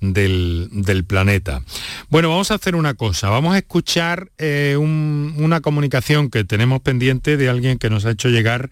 del, 0.00 1.04
planeta. 1.06 1.62
Bueno, 2.10 2.28
vamos 2.28 2.50
a 2.50 2.54
hacer 2.54 2.76
una 2.76 2.94
cosa, 2.94 3.28
vamos 3.28 3.54
a 3.54 3.58
escuchar 3.58 4.30
eh, 4.38 4.76
una 4.76 5.60
comunicación 5.60 6.30
que 6.30 6.44
tenemos 6.44 6.80
pendiente 6.80 7.36
de 7.36 7.48
alguien 7.48 7.78
que 7.78 7.90
nos 7.90 8.04
ha 8.04 8.10
hecho 8.10 8.28
llegar 8.28 8.70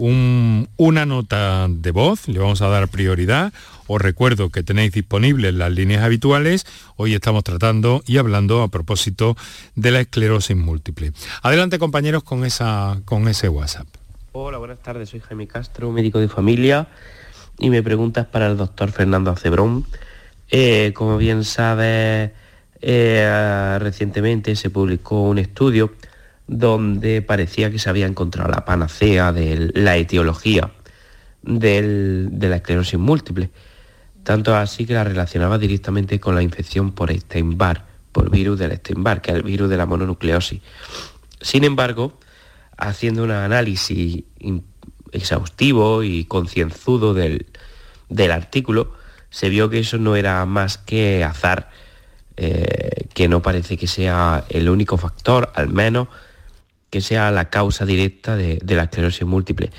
una 0.00 1.04
nota 1.04 1.66
de 1.68 1.90
voz, 1.90 2.26
le 2.26 2.38
vamos 2.38 2.62
a 2.62 2.68
dar 2.68 2.88
prioridad. 2.88 3.52
Os 3.86 4.00
recuerdo 4.00 4.48
que 4.48 4.62
tenéis 4.62 4.92
disponibles 4.92 5.52
las 5.52 5.70
líneas 5.70 6.02
habituales. 6.02 6.64
Hoy 6.96 7.14
estamos 7.14 7.44
tratando 7.44 8.02
y 8.06 8.16
hablando 8.16 8.62
a 8.62 8.68
propósito 8.68 9.36
de 9.74 9.90
la 9.90 10.00
esclerosis 10.00 10.56
múltiple. 10.56 11.12
Adelante 11.42 11.78
compañeros 11.78 12.22
con, 12.22 12.44
esa, 12.44 13.00
con 13.04 13.28
ese 13.28 13.48
WhatsApp. 13.48 13.86
Hola, 14.32 14.58
buenas 14.58 14.78
tardes. 14.78 15.10
Soy 15.10 15.20
Jaime 15.20 15.46
Castro, 15.46 15.90
médico 15.90 16.18
de 16.18 16.28
familia 16.28 16.88
y 17.58 17.68
mi 17.68 17.82
pregunta 17.82 18.22
es 18.22 18.26
para 18.26 18.46
el 18.46 18.56
doctor 18.56 18.92
Fernando 18.92 19.30
Acebrón. 19.30 19.84
Eh, 20.50 20.92
como 20.94 21.18
bien 21.18 21.44
sabe, 21.44 22.32
eh, 22.80 23.76
recientemente 23.78 24.56
se 24.56 24.70
publicó 24.70 25.22
un 25.22 25.38
estudio 25.38 25.92
donde 26.50 27.22
parecía 27.22 27.70
que 27.70 27.78
se 27.78 27.88
había 27.88 28.06
encontrado 28.06 28.50
la 28.50 28.64
panacea 28.64 29.30
de 29.30 29.70
la 29.72 29.96
etiología 29.96 30.72
de 31.42 32.28
la 32.40 32.56
esclerosis 32.56 32.98
múltiple. 32.98 33.50
Tanto 34.24 34.56
así 34.56 34.84
que 34.84 34.94
la 34.94 35.04
relacionaba 35.04 35.58
directamente 35.58 36.18
con 36.18 36.34
la 36.34 36.42
infección 36.42 36.90
por 36.90 37.12
Epstein-Barr, 37.12 37.84
por 38.10 38.30
virus 38.30 38.58
del 38.58 38.72
Epstein-Barr, 38.72 39.20
que 39.20 39.30
es 39.30 39.36
el 39.36 39.44
virus 39.44 39.70
de 39.70 39.76
la 39.76 39.86
mononucleosis. 39.86 40.60
Sin 41.40 41.62
embargo, 41.62 42.18
haciendo 42.76 43.22
un 43.22 43.30
análisis 43.30 44.24
exhaustivo 45.12 46.02
y 46.02 46.24
concienzudo 46.24 47.14
del, 47.14 47.46
artículo, 48.32 48.94
se 49.30 49.50
vio 49.50 49.70
que 49.70 49.78
eso 49.78 49.98
no 49.98 50.16
era 50.16 50.44
más 50.46 50.78
que 50.78 51.22
azar, 51.22 51.70
eh, 52.36 53.06
que 53.14 53.28
no 53.28 53.40
parece 53.40 53.76
que 53.76 53.86
sea 53.86 54.44
el 54.48 54.68
único 54.68 54.96
factor, 54.98 55.52
al 55.54 55.68
menos 55.68 56.08
que 56.90 57.00
sea 57.00 57.30
la 57.30 57.48
causa 57.48 57.86
directa 57.86 58.36
de, 58.36 58.60
la 58.64 58.84
esclerosis 58.84 59.26
múltiple. 59.26 59.70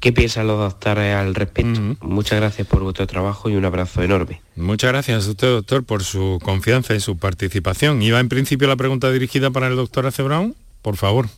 ¿Qué 0.00 0.12
piensan 0.12 0.46
los 0.46 0.58
doctores 0.58 1.16
al 1.16 1.34
respecto? 1.34 1.80
Muchas 2.00 2.38
gracias 2.38 2.68
por 2.68 2.82
vuestro 2.84 3.06
trabajo 3.08 3.50
y 3.50 3.56
un 3.56 3.64
abrazo 3.64 4.02
enorme. 4.02 4.40
Muchas 4.54 4.92
gracias 4.92 5.26
a 5.26 5.30
usted, 5.30 5.48
doctor, 5.48 5.84
por 5.84 6.04
su 6.04 6.38
confianza 6.42 6.94
y 6.94 7.00
su 7.00 7.18
participación. 7.18 8.00
¿Iba 8.00 8.20
en 8.20 8.28
principio 8.28 8.68
la 8.68 8.76
pregunta 8.76 9.10
dirigida 9.10 9.50
para 9.50 9.66
el 9.66 9.74
doctor 9.74 10.06
Acebrón? 10.06 10.54
por 10.82 10.96
favor. 10.96 11.28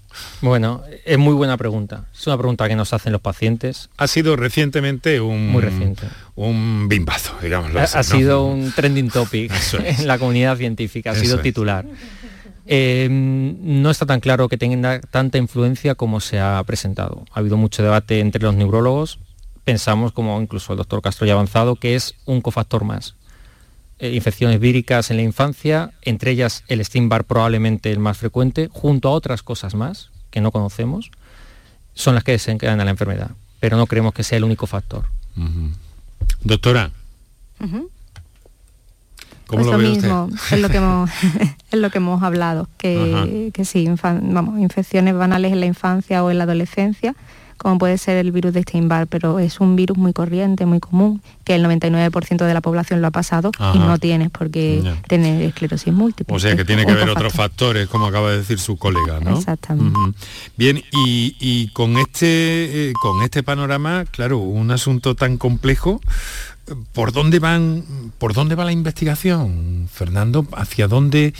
Bueno, 0.43 0.83
es 1.05 1.19
muy 1.19 1.35
buena 1.35 1.57
pregunta. 1.57 2.05
Es 2.15 2.27
una 2.27 2.37
pregunta 2.37 2.69
que 2.69 2.77
nos 2.77 2.93
hacen 2.93 3.13
los 3.13 3.21
pacientes. 3.21 3.89
Ha 3.97 4.07
sido 4.07 4.37
recientemente 4.37 5.21
un, 5.21 5.49
muy 5.49 5.63
reciente. 5.63 6.07
un 6.37 6.89
bimbazo, 6.89 7.35
digamos. 7.43 7.75
Ha, 7.75 8.03
sido 8.03 8.45
un 8.45 8.71
trending 8.73 9.11
topic 9.11 9.53
en 9.85 10.07
la 10.07 10.19
comunidad 10.19 10.57
científica, 10.57 11.13
ha 11.13 11.15
sido 11.15 11.41
titular. 11.41 11.85
Eh, 12.73 13.09
no 13.11 13.91
está 13.91 14.07
tan 14.07 14.21
claro 14.21 14.49
que 14.49 14.57
tenga 14.57 15.01
tanta 15.01 15.39
influencia 15.39 15.97
como 15.97 16.21
se 16.21 16.39
ha 16.39 16.63
presentado. 16.65 17.25
Ha 17.33 17.41
habido 17.41 17.57
mucho 17.57 17.83
debate 17.83 18.21
entre 18.21 18.41
los 18.41 18.55
neurólogos. 18.55 19.19
Pensamos, 19.65 20.13
como 20.13 20.41
incluso 20.41 20.73
el 20.73 20.77
doctor 20.77 21.03
Castro 21.03 21.27
ya 21.27 21.33
ha 21.33 21.35
avanzado, 21.35 21.75
que 21.75 21.97
es 21.97 22.15
un 22.27 22.41
cofactor 22.41 22.85
más 22.85 23.17
eh, 23.99 24.13
infecciones 24.15 24.61
víricas 24.61 25.11
en 25.11 25.17
la 25.17 25.25
infancia, 25.25 25.91
entre 26.03 26.31
ellas 26.31 26.63
el 26.69 26.85
Steinbar 26.85 27.25
probablemente 27.25 27.91
el 27.91 27.99
más 27.99 28.19
frecuente, 28.19 28.69
junto 28.73 29.09
a 29.09 29.13
otras 29.13 29.43
cosas 29.43 29.75
más 29.75 30.11
que 30.31 30.41
no 30.41 30.53
conocemos, 30.53 31.11
son 31.95 32.15
las 32.15 32.23
que 32.23 32.33
desencadenan 32.33 32.87
la 32.87 32.93
enfermedad, 32.93 33.33
pero 33.59 33.77
no 33.77 33.87
creemos 33.87 34.15
que 34.15 34.23
sea 34.23 34.39
el 34.39 34.45
único 34.45 34.69
factor. 34.69 35.07
Doctora. 36.45 36.93
¿Cómo 39.51 39.65
pues 39.65 39.73
lo, 39.73 39.79
mismo, 39.79 40.29
es 40.53 40.61
lo 40.61 40.69
que 40.69 40.77
hemos, 40.77 41.11
es 41.73 41.79
lo 41.81 41.91
que 41.91 41.99
hemos 41.99 42.23
hablado, 42.23 42.69
que, 42.79 43.51
que 43.53 43.65
sí, 43.65 43.89
vamos, 44.01 44.61
infecciones 44.61 45.17
banales 45.17 45.53
en 45.53 45.59
la 45.59 45.67
infancia 45.67 46.23
o 46.23 46.31
en 46.31 46.39
la 46.39 46.45
adolescencia, 46.45 47.17
como 47.57 47.77
puede 47.77 47.99
ser 47.99 48.17
el 48.17 48.31
virus 48.31 48.55
de 48.55 48.63
Steinbar, 48.63 49.09
pero 49.09 49.41
es 49.41 49.61
un 49.61 49.75
virus 49.77 49.99
muy 49.99 50.13
corriente, 50.13 50.65
muy 50.67 50.79
común, 50.81 51.21
que 51.45 51.57
el 51.57 51.65
99% 51.65 52.47
de 52.47 52.55
la 52.55 52.61
población 52.61 53.03
lo 53.03 53.09
ha 53.09 53.11
pasado 53.11 53.51
y 53.75 53.79
no 53.79 53.99
tienes 53.99 54.31
por 54.31 54.51
qué 54.51 54.83
tener 55.09 55.43
esclerosis 55.43 55.93
múltiple. 55.93 56.37
O 56.37 56.39
sea 56.39 56.57
que 56.57 56.65
tiene 56.65 56.87
que 56.87 56.93
haber 56.93 57.11
otros 57.11 57.35
factores, 57.35 57.89
como 57.89 58.07
acaba 58.07 58.31
de 58.31 58.39
decir 58.39 58.61
su 58.61 58.77
colega, 58.77 59.21
¿no? 59.21 59.37
Exactamente. 59.37 59.99
Bien, 60.57 60.81
y, 60.93 61.69
con, 61.75 61.99
este, 61.99 62.91
eh, 62.91 62.93
con 62.95 63.23
este 63.23 63.43
panorama, 63.43 64.05
claro, 64.11 64.39
un 64.39 64.71
asunto 64.71 65.15
tan 65.15 65.37
complejo, 65.37 66.01
¿por 66.93 67.13
dónde, 67.13 67.39
van, 67.39 67.85
¿por 68.19 68.35
dónde 68.35 68.55
va 68.55 68.65
la 68.65 68.73
investigación, 68.73 69.89
Fernando? 69.93 70.47
¿Hacia 70.53 70.89
dónde 70.89 71.35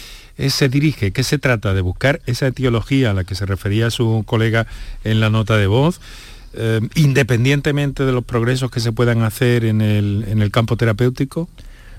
se 0.49 0.69
dirige? 0.69 1.13
¿Qué 1.13 1.23
se 1.23 1.39
trata? 1.39 1.75
De 1.75 1.81
buscar 1.81 2.21
esa 2.27 2.47
etiología 2.47 3.11
a 3.11 3.15
la 3.15 3.25
que 3.25 3.35
se 3.35 3.47
refería 3.47 3.91
su 3.91 4.25
colega 4.27 4.67
en 5.05 5.21
la 5.21 5.31
nota 5.31 5.57
de 5.57 5.67
voz, 5.67 6.01
eh, 6.55 6.81
independientemente 6.95 8.05
de 8.05 8.13
los 8.13 8.25
progresos 8.25 8.71
que 8.71 8.81
se 8.81 8.93
puedan 8.93 9.23
hacer 9.23 9.65
en 9.65 9.81
el, 9.81 10.51
campo 10.51 10.77
terapéutico. 10.77 11.49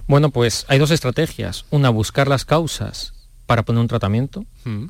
Bueno, 0.08 0.32
pues 0.32 0.66
hay 0.68 0.80
dos 0.80 0.92
estrategias. 0.92 1.66
Una, 1.70 1.90
buscar 1.90 2.28
las 2.28 2.46
causas 2.46 3.14
para 3.46 3.64
poner 3.64 3.82
un 3.82 3.88
tratamiento. 3.88 4.46
Mm. 4.66 4.86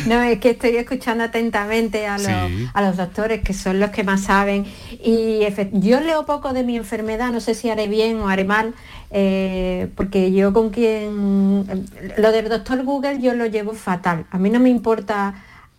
no, 0.06 0.22
es 0.22 0.40
que 0.40 0.52
estoy 0.52 0.76
escuchando 0.78 1.24
atentamente 1.24 2.08
a 2.08 2.18
los, 2.18 2.98
doctores, 2.98 3.42
que 3.42 3.54
son 3.54 3.80
los 3.80 3.92
que 3.92 4.04
más 4.04 4.22
saben. 4.22 4.66
Y 5.04 5.42
yo 5.74 6.00
leo 6.02 6.26
poco 6.26 6.54
de 6.54 6.64
mi 6.64 6.76
enfermedad, 6.76 7.32
no 7.32 7.40
sé 7.40 7.56
si 7.56 7.70
haré 7.70 7.88
bien 7.88 8.20
o 8.20 8.28
haré 8.28 8.44
mal, 8.44 8.74
eh, 9.12 9.90
porque 9.96 10.32
yo 10.32 10.54
con 10.54 10.70
quien... 10.70 11.86
Lo 12.18 12.32
del 12.32 12.50
doctor 12.50 12.84
Google 12.84 13.20
yo 13.22 13.34
lo 13.34 13.46
llevo 13.46 13.74
fatal. 13.74 14.26
A 14.32 14.38
mí 14.38 14.50
no 14.50 14.60
me 14.60 14.70
importa 14.70 15.36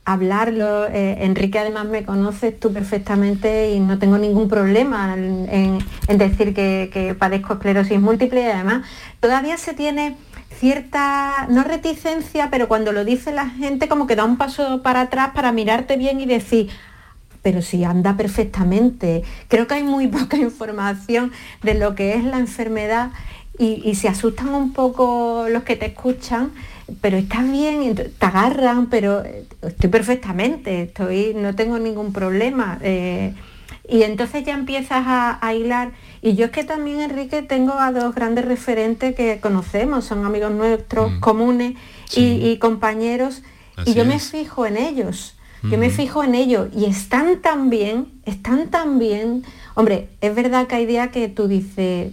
hablarlo. 0.09 0.87
Eh, 0.87 1.19
Enrique 1.21 1.59
además 1.59 1.87
me 1.87 2.05
conoces 2.05 2.59
tú 2.59 2.73
perfectamente 2.73 3.73
y 3.73 3.81
no 3.81 3.99
tengo 3.99 4.17
ningún 4.17 4.49
problema 4.49 5.15
en, 5.15 5.79
decir 6.17 6.55
que, 6.55 6.89
que 6.93 7.15
padezco 7.15 7.55
esclerosis 7.55 8.01
múltiple 8.01 8.43
y 8.43 8.47
además 8.47 8.87
todavía 9.21 9.59
se 9.59 9.75
tiene 9.75 10.17
cierta, 10.59 11.47
no 11.49 11.65
reticencia, 11.65 12.49
pero 12.51 12.69
cuando 12.69 12.93
lo 12.93 13.05
dice 13.05 13.33
la 13.33 13.49
gente 13.49 13.89
como 13.89 14.07
que 14.07 14.17
da 14.17 14.25
un 14.25 14.37
paso 14.37 14.83
para 14.83 15.03
atrás 15.03 15.31
para 15.35 15.53
mirarte 15.53 15.97
bien 15.97 16.21
y 16.21 16.27
decir, 16.27 16.69
pero 17.43 17.63
si 17.63 17.85
anda 17.85 18.17
perfectamente. 18.17 19.23
Creo 19.49 19.67
que 19.67 19.75
hay 19.75 19.83
muy 19.83 20.07
poca 20.19 20.37
información 20.37 21.33
de 21.63 21.75
lo 21.75 21.95
que 21.95 22.15
es 22.15 22.25
la 22.25 22.39
enfermedad 22.39 23.11
y, 23.59 23.95
se 23.97 24.09
asustan 24.09 24.55
un 24.55 24.73
poco 24.73 25.47
los 25.49 25.65
que 25.65 25.75
te 25.75 25.87
escuchan, 25.87 26.53
pero 27.01 27.17
estás 27.17 27.51
bien, 27.51 27.93
te 27.95 28.13
agarran, 28.21 28.87
pero 28.87 29.25
estoy 29.63 29.91
perfectamente, 29.91 30.83
estoy, 30.83 31.35
no 31.35 31.55
tengo 31.57 31.77
ningún 31.79 32.13
problema. 32.13 32.79
Eh, 32.83 33.35
y 33.89 34.03
entonces 34.03 34.45
ya 34.45 34.55
empiezas 34.55 35.03
a, 35.07 35.55
hilar. 35.55 35.93
Y 36.21 36.35
yo 36.35 36.47
es 36.47 36.51
que 36.51 36.63
también, 36.63 37.01
Enrique, 37.01 37.41
tengo 37.43 37.73
a 37.73 37.91
dos 37.91 38.15
grandes 38.15 38.45
referentes 38.45 39.15
que 39.15 39.41
conocemos, 39.41 40.05
son 40.05 40.27
amigos 40.27 40.53
nuestros, 40.53 41.13
mm. 41.13 41.21
comunes 41.21 41.75
y, 42.15 42.59
compañeros, 42.59 43.43
y 43.87 43.95
yo 43.95 44.05
me 44.05 44.19
fijo 44.19 44.67
en 44.67 44.77
ellos. 44.77 45.35
Yo 45.65 45.77
me 45.77 45.91
fijo 45.91 46.23
en 46.23 46.37
ellos 46.37 46.69
y 46.73 46.85
están 46.85 47.41
tan 47.41 47.69
bien, 47.69 48.07
están 48.25 48.69
tan 48.69 49.01
bien. 49.01 49.43
Hombre, 49.75 50.09
es 50.21 50.33
verdad 50.33 50.69
que 50.69 50.77
hay 50.77 50.87
días 50.87 51.09
que 51.09 51.29
tú 51.29 51.49
dices, 51.49 52.13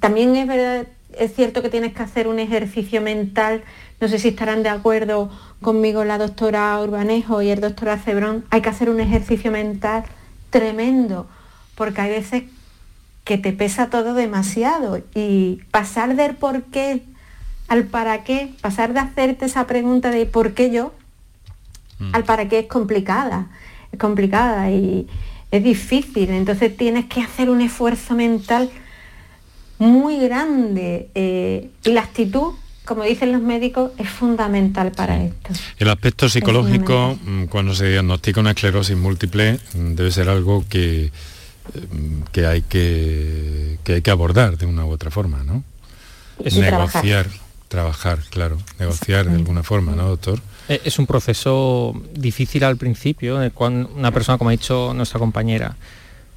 también 0.00 0.36
es 0.36 0.46
verdad, 0.46 0.86
es 1.18 1.34
cierto 1.34 1.62
que 1.62 1.70
tienes 1.70 1.94
que 1.94 2.02
hacer 2.02 2.28
un 2.28 2.38
ejercicio 2.38 3.00
mental, 3.00 3.62
no 4.02 4.08
sé 4.08 4.18
si 4.18 4.28
estarán 4.28 4.62
de 4.62 4.68
acuerdo 4.68 5.30
conmigo 5.62 6.04
la 6.04 6.18
doctora 6.18 6.78
Urbanejo 6.82 7.40
y 7.40 7.48
el 7.48 7.60
doctor 7.60 7.88
Acebrón, 7.88 8.44
hay 8.50 8.60
que 8.60 8.68
hacer 8.68 8.90
un 8.90 9.00
ejercicio 9.00 9.50
mental 9.50 10.04
tremendo, 10.50 11.26
porque 11.74 12.00
hay 12.00 12.10
veces 12.10 12.44
que 13.24 13.38
te 13.38 13.52
pesa 13.52 13.90
todo 13.90 14.14
demasiado 14.14 15.02
y 15.14 15.60
pasar 15.70 16.16
del 16.16 16.34
por 16.34 16.62
qué 16.64 17.02
al 17.68 17.84
para 17.84 18.24
qué, 18.24 18.54
pasar 18.60 18.94
de 18.94 19.00
hacerte 19.00 19.44
esa 19.44 19.66
pregunta 19.66 20.10
de 20.10 20.26
por 20.26 20.54
qué 20.54 20.70
yo, 20.70 20.92
mm. 21.98 22.14
al 22.14 22.24
para 22.24 22.48
qué 22.48 22.60
es 22.60 22.66
complicada, 22.66 23.48
es 23.92 23.98
complicada 23.98 24.70
y 24.70 25.06
es 25.50 25.62
difícil, 25.62 26.30
entonces 26.30 26.76
tienes 26.76 27.06
que 27.06 27.20
hacer 27.20 27.50
un 27.50 27.60
esfuerzo 27.60 28.14
mental 28.14 28.70
muy 29.78 30.18
grande 30.18 31.10
eh, 31.14 31.70
y 31.84 31.92
la 31.92 32.00
actitud 32.00 32.54
como 32.88 33.04
dicen 33.04 33.32
los 33.32 33.42
médicos, 33.42 33.92
es 33.98 34.08
fundamental 34.08 34.92
para 34.92 35.22
esto. 35.22 35.50
El 35.78 35.90
aspecto 35.90 36.26
psicológico, 36.26 37.18
mm, 37.22 37.44
cuando 37.44 37.74
se 37.74 37.90
diagnostica 37.90 38.40
una 38.40 38.52
esclerosis 38.52 38.96
múltiple, 38.96 39.60
mm, 39.74 39.92
debe 39.92 40.10
ser 40.10 40.30
algo 40.30 40.64
que, 40.70 41.12
mm, 41.74 42.22
que, 42.32 42.46
hay, 42.46 42.62
que, 42.62 43.78
que 43.84 43.96
hay 43.96 44.02
que 44.02 44.10
abordar 44.10 44.56
de 44.56 44.64
una 44.64 44.86
u 44.86 44.90
otra 44.90 45.10
forma, 45.10 45.44
¿no? 45.44 45.62
Es 46.42 46.56
negociar, 46.56 47.26
trabajar. 47.68 48.20
claro, 48.30 48.56
negociar 48.78 49.28
de 49.28 49.34
alguna 49.34 49.62
forma, 49.62 49.92
¿no, 49.92 50.08
doctor? 50.08 50.40
Eh, 50.70 50.80
es 50.82 50.98
un 50.98 51.06
proceso 51.06 51.94
difícil 52.14 52.64
al 52.64 52.78
principio, 52.78 53.38
cuando 53.52 53.90
una 53.94 54.12
persona, 54.12 54.38
como 54.38 54.48
ha 54.48 54.52
dicho 54.52 54.94
nuestra 54.94 55.18
compañera, 55.18 55.76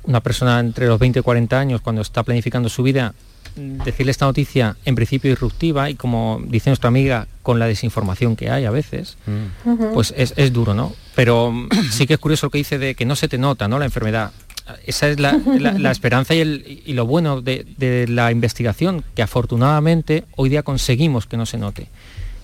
una 0.03 0.19
persona 0.19 0.59
entre 0.59 0.87
los 0.87 0.99
20 0.99 1.19
y 1.19 1.21
40 1.21 1.57
años, 1.57 1.79
cuando 1.79 2.01
está 2.01 2.23
planificando 2.23 2.67
su 2.67 2.83
vida, 2.83 3.13
decirle 3.55 4.11
esta 4.11 4.25
noticia 4.25 4.75
en 4.85 4.95
principio 4.95 5.29
disruptiva 5.29 5.89
y 5.89 5.95
como 5.95 6.41
dice 6.45 6.69
nuestra 6.69 6.87
amiga, 6.87 7.27
con 7.43 7.59
la 7.59 7.67
desinformación 7.67 8.35
que 8.35 8.49
hay 8.49 8.65
a 8.65 8.71
veces, 8.71 9.17
mm. 9.25 9.93
pues 9.93 10.13
es, 10.15 10.53
duro, 10.53 10.73
¿no? 10.73 10.93
Pero 11.15 11.53
sí 11.91 12.07
que 12.07 12.13
es 12.13 12.19
curioso 12.19 12.47
lo 12.47 12.49
que 12.51 12.59
dice 12.59 12.77
de 12.77 12.95
que 12.95 13.05
no 13.05 13.15
se 13.15 13.27
te 13.27 13.37
nota, 13.37 13.67
¿no? 13.67 13.79
La 13.79 13.85
enfermedad. 13.85 14.31
Esa 14.85 15.09
es 15.09 15.19
la, 15.19 15.31
esperanza 15.91 16.33
y, 16.33 16.93
lo 16.93 17.05
bueno 17.05 17.41
de, 17.41 18.05
la 18.07 18.31
investigación, 18.31 19.03
que 19.15 19.21
afortunadamente 19.21 20.25
hoy 20.35 20.49
día 20.49 20.63
conseguimos 20.63 21.25
que 21.25 21.37
no 21.37 21.45
se 21.45 21.57
note. 21.57 21.87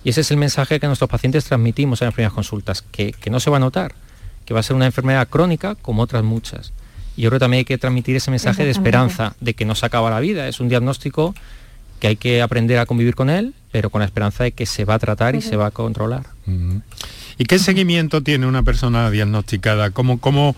Y 0.04 0.10
ese 0.10 0.22
es 0.22 0.32
el 0.32 0.38
mensaje 0.38 0.80
que 0.80 0.88
nuestros 0.88 1.10
pacientes 1.10 1.46
transmitimos 1.46 2.02
en 2.02 2.08
las 2.08 2.14
primeras 2.14 2.34
consultas, 2.34 2.82
que, 2.82 3.12
que 3.14 3.30
no 3.30 3.40
se 3.40 3.50
va 3.50 3.58
a 3.58 3.60
notar, 3.60 3.94
que 4.46 4.54
va 4.54 4.62
a 4.62 4.64
ser 4.64 4.76
una 4.76 4.86
enfermedad 4.86 5.28
crónica 5.28 5.76
como 5.76 6.02
otras 6.02 6.24
muchas 6.24 6.74
y 7.18 7.24
yo 7.24 7.30
creo 7.30 7.40
que 7.40 7.44
también 7.44 7.60
hay 7.60 7.66
que 7.66 7.80
transmitir 7.80 8.16
ese 8.16 8.30
mensaje 8.30 8.64
de 8.64 8.70
esperanza, 8.70 9.36
de 9.42 9.56
que 9.56 9.66
no 9.66 9.74
se 9.74 9.88
acaba 9.88 10.12
la 10.12 10.20
vida. 10.20 10.48
Es 10.48 10.60
un 10.60 10.70
diagnóstico 10.70 11.34
que 12.00 12.08
hay 12.08 12.16
que 12.16 12.44
aprender 12.44 12.78
a 12.78 12.86
convivir 12.86 13.16
con 13.16 13.32
él, 13.32 13.56
pero 13.72 13.90
con 13.90 14.00
la 14.00 14.06
esperanza 14.06 14.44
de 14.44 14.52
que 14.52 14.68
se 14.68 14.86
va 14.86 14.94
a 14.94 15.00
tratar 15.00 15.36
y 15.36 15.42
se 15.42 15.56
va 15.56 15.66
a 15.66 15.72
controlar. 15.72 16.28
¿Y 17.40 17.46
qué 17.46 17.58
seguimiento 17.58 18.22
tiene 18.22 18.46
una 18.46 18.62
persona 18.62 19.10
diagnosticada? 19.10 19.90
¿Cómo, 19.90 20.20
cómo, 20.20 20.56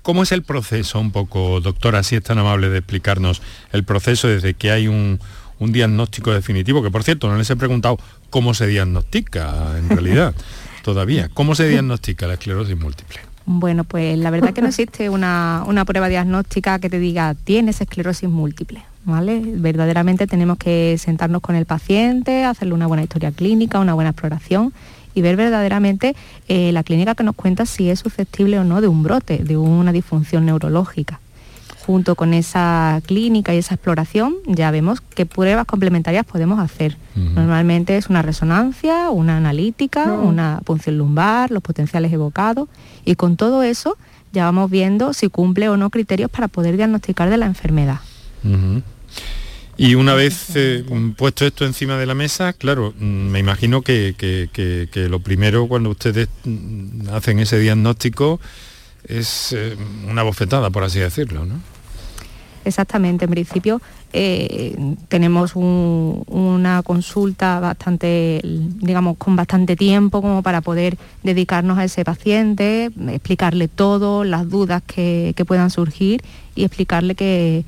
cómo 0.00 0.22
es 0.22 0.32
el 0.32 0.42
proceso 0.42 0.98
un 0.98 1.12
poco, 1.12 1.60
doctora, 1.60 2.02
si 2.02 2.16
es 2.16 2.22
tan 2.22 2.38
amable 2.38 2.70
de 2.70 2.78
explicarnos 2.78 3.42
el 3.70 3.84
proceso 3.84 4.26
desde 4.26 4.54
que 4.54 4.70
hay 4.70 4.88
un, 4.88 5.20
un 5.58 5.70
diagnóstico 5.70 6.32
definitivo? 6.32 6.82
Que 6.82 6.90
por 6.90 7.04
cierto, 7.04 7.28
no 7.28 7.36
les 7.36 7.50
he 7.50 7.56
preguntado 7.56 7.98
cómo 8.30 8.54
se 8.54 8.66
diagnostica 8.66 9.76
en 9.76 9.90
realidad 9.90 10.34
todavía. 10.82 11.28
¿Cómo 11.34 11.54
se 11.54 11.68
diagnostica 11.68 12.26
la 12.26 12.34
esclerosis 12.34 12.78
múltiple? 12.78 13.29
Bueno, 13.46 13.84
pues 13.84 14.18
la 14.18 14.30
verdad 14.30 14.52
que 14.52 14.62
no 14.62 14.68
existe 14.68 15.10
una, 15.10 15.64
prueba 15.86 16.08
diagnóstica 16.08 16.78
que 16.78 16.90
te 16.90 16.98
diga 16.98 17.34
tienes 17.34 17.80
esclerosis 17.80 18.28
múltiple. 18.28 18.82
¿Vale? 19.02 19.40
Verdaderamente 19.42 20.26
tenemos 20.26 20.58
que 20.58 20.96
sentarnos 20.98 21.40
con 21.40 21.56
el 21.56 21.64
paciente, 21.64 22.44
hacerle 22.44 22.74
una 22.74 22.86
buena 22.86 23.02
historia 23.02 23.32
clínica, 23.32 23.80
una 23.80 23.94
buena 23.94 24.10
exploración 24.10 24.74
y 25.14 25.22
ver 25.22 25.36
verdaderamente 25.36 26.14
eh, 26.48 26.70
la 26.72 26.84
clínica 26.84 27.14
que 27.14 27.24
nos 27.24 27.34
cuenta 27.34 27.64
si 27.64 27.88
es 27.88 28.00
susceptible 28.00 28.58
o 28.58 28.64
no 28.64 28.82
de 28.82 28.88
un 28.88 29.02
brote, 29.02 29.38
de 29.38 29.56
una 29.56 29.92
disfunción 29.92 30.44
neurológica 30.44 31.18
junto 31.86 32.14
con 32.14 32.34
esa 32.34 33.00
clínica 33.06 33.54
y 33.54 33.58
esa 33.58 33.74
exploración, 33.74 34.36
ya 34.46 34.70
vemos 34.70 35.00
qué 35.00 35.26
pruebas 35.26 35.66
complementarias 35.66 36.24
podemos 36.24 36.58
hacer. 36.58 36.96
Normalmente 37.14 37.96
es 37.96 38.08
una 38.08 38.22
resonancia, 38.22 39.10
una 39.10 39.36
analítica, 39.36 40.12
una 40.12 40.60
punción 40.64 40.98
lumbar, 40.98 41.50
los 41.50 41.62
potenciales 41.62 42.12
evocados, 42.12 42.68
y 43.04 43.14
con 43.16 43.36
todo 43.36 43.62
eso 43.62 43.96
ya 44.32 44.44
vamos 44.44 44.70
viendo 44.70 45.12
si 45.12 45.28
cumple 45.28 45.68
o 45.68 45.76
no 45.76 45.90
criterios 45.90 46.30
para 46.30 46.48
poder 46.48 46.76
diagnosticar 46.76 47.30
de 47.30 47.36
la 47.36 47.46
enfermedad. 47.46 48.00
Y 49.76 49.94
una 49.94 50.14
vez 50.14 50.52
eh, 50.54 50.84
puesto 51.16 51.46
esto 51.46 51.64
encima 51.64 51.96
de 51.96 52.06
la 52.06 52.14
mesa, 52.14 52.52
claro, 52.52 52.94
mm, 52.98 53.04
me 53.04 53.38
imagino 53.38 53.82
que, 53.82 54.14
que 54.16 55.08
lo 55.08 55.20
primero 55.20 55.66
cuando 55.66 55.90
ustedes 55.90 56.28
mm, 56.44 57.08
hacen 57.12 57.38
ese 57.38 57.58
diagnóstico 57.58 58.40
es 59.04 59.52
eh, 59.52 59.76
una 60.08 60.22
bofetada, 60.22 60.70
por 60.70 60.84
así 60.84 60.98
decirlo, 60.98 61.44
¿no? 61.46 61.60
Exactamente, 62.64 63.24
en 63.24 63.30
principio 63.30 63.80
eh, 64.12 64.96
tenemos 65.08 65.52
una 65.54 66.82
consulta 66.82 67.58
bastante, 67.58 68.40
digamos, 68.44 69.16
con 69.16 69.34
bastante 69.34 69.76
tiempo 69.76 70.20
como 70.20 70.42
para 70.42 70.60
poder 70.60 70.98
dedicarnos 71.22 71.78
a 71.78 71.84
ese 71.84 72.04
paciente, 72.04 72.90
explicarle 73.08 73.68
todo, 73.68 74.24
las 74.24 74.50
dudas 74.50 74.82
que, 74.86 75.34
puedan 75.46 75.70
surgir 75.70 76.22
y 76.54 76.64
explicarle 76.64 77.14
que, 77.14 77.64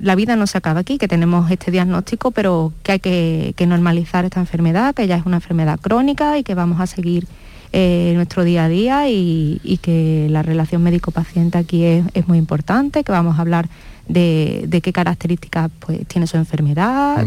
la 0.00 0.14
vida 0.14 0.36
no 0.36 0.46
se 0.46 0.56
acaba 0.56 0.80
aquí, 0.80 0.96
que 0.96 1.08
tenemos 1.08 1.50
este 1.50 1.70
diagnóstico, 1.70 2.30
pero 2.30 2.72
que 2.82 2.92
hay 2.92 3.00
que, 3.00 3.52
que 3.54 3.66
normalizar 3.66 4.24
esta 4.24 4.40
enfermedad, 4.40 4.94
que 4.94 5.06
ya 5.06 5.16
es 5.16 5.26
una 5.26 5.36
enfermedad 5.36 5.78
crónica 5.78 6.38
y 6.38 6.42
que 6.42 6.54
vamos 6.54 6.80
a 6.80 6.86
seguir 6.86 7.26
eh, 7.72 8.12
nuestro 8.14 8.44
día 8.44 8.64
a 8.64 8.68
día 8.68 9.08
y, 9.08 9.78
que 9.82 10.28
la 10.30 10.42
relación 10.42 10.82
médico-paciente 10.82 11.58
aquí 11.58 11.84
es, 11.84 12.28
muy 12.28 12.38
importante, 12.38 13.02
que 13.04 13.12
vamos 13.12 13.38
a 13.38 13.40
hablar 13.40 13.68
de, 14.08 14.80
qué 14.82 14.92
características 14.92 15.70
pues, 15.80 16.06
tiene 16.06 16.26
su 16.26 16.36
enfermedad, 16.36 17.26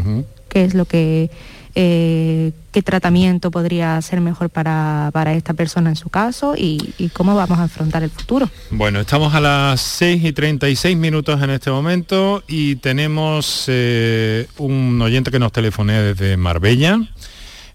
qué 0.49 0.63
es 0.63 0.73
lo 0.73 0.85
que 0.85 1.29
eh, 1.77 2.53
qué 2.71 2.81
tratamiento 2.81 3.51
podría 3.51 4.01
ser 4.01 4.21
mejor 4.21 4.49
para, 4.49 5.11
esta 5.33 5.53
persona 5.53 5.89
en 5.89 5.97
su 5.97 6.09
caso 6.09 6.55
y, 6.57 6.79
cómo 7.11 7.35
vamos 7.35 7.59
a 7.59 7.63
afrontar 7.63 8.03
el 8.03 8.09
futuro. 8.09 8.49
Bueno, 8.71 9.01
estamos 9.01 9.33
a 9.33 9.41
las 9.41 9.81
6 9.81 10.23
y 10.23 10.31
36 10.31 10.95
minutos 10.95 11.41
en 11.41 11.49
este 11.49 11.69
momento 11.69 12.43
y 12.47 12.77
tenemos 12.77 13.65
eh, 13.67 14.47
un 14.57 15.01
oyente 15.01 15.31
que 15.31 15.39
nos 15.39 15.51
telefonea 15.51 16.01
desde 16.01 16.37
Marbella. 16.37 16.99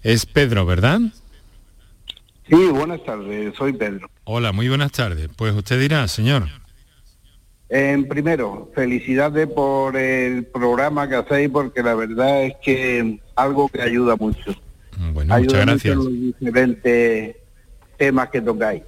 Es 0.01 0.25
Pedro, 0.25 0.65
¿verdad? 0.65 0.99
Sí, 2.49 2.67
buenas 2.71 3.03
tardes, 3.03 3.55
soy 3.55 3.73
Pedro. 3.73 4.09
Hola, 4.23 4.51
muy 4.51 4.67
buenas 4.67 4.91
tardes. 4.91 5.29
Pues 5.35 5.53
usted 5.53 5.79
dirá, 5.79 6.07
señor. 6.07 6.43
En 7.69 8.07
primero, 8.07 8.69
felicidades 8.75 9.47
por 9.47 9.95
el 9.95 10.45
programa 10.45 11.07
que 11.07 11.15
hacéis, 11.15 11.49
porque 11.49 11.81
la 11.81 11.95
verdad 11.95 12.43
es 12.43 12.55
que 12.61 13.19
algo 13.35 13.69
que 13.69 13.81
ayuda 13.81 14.17
mucho. 14.17 14.53
Bueno, 15.13 15.37
muchas 15.37 15.65
gracias. 15.65 15.95
los 15.95 16.09
diferentes 16.11 17.37
temas 17.97 18.29
que 18.29 18.41
tocáis. 18.41 18.83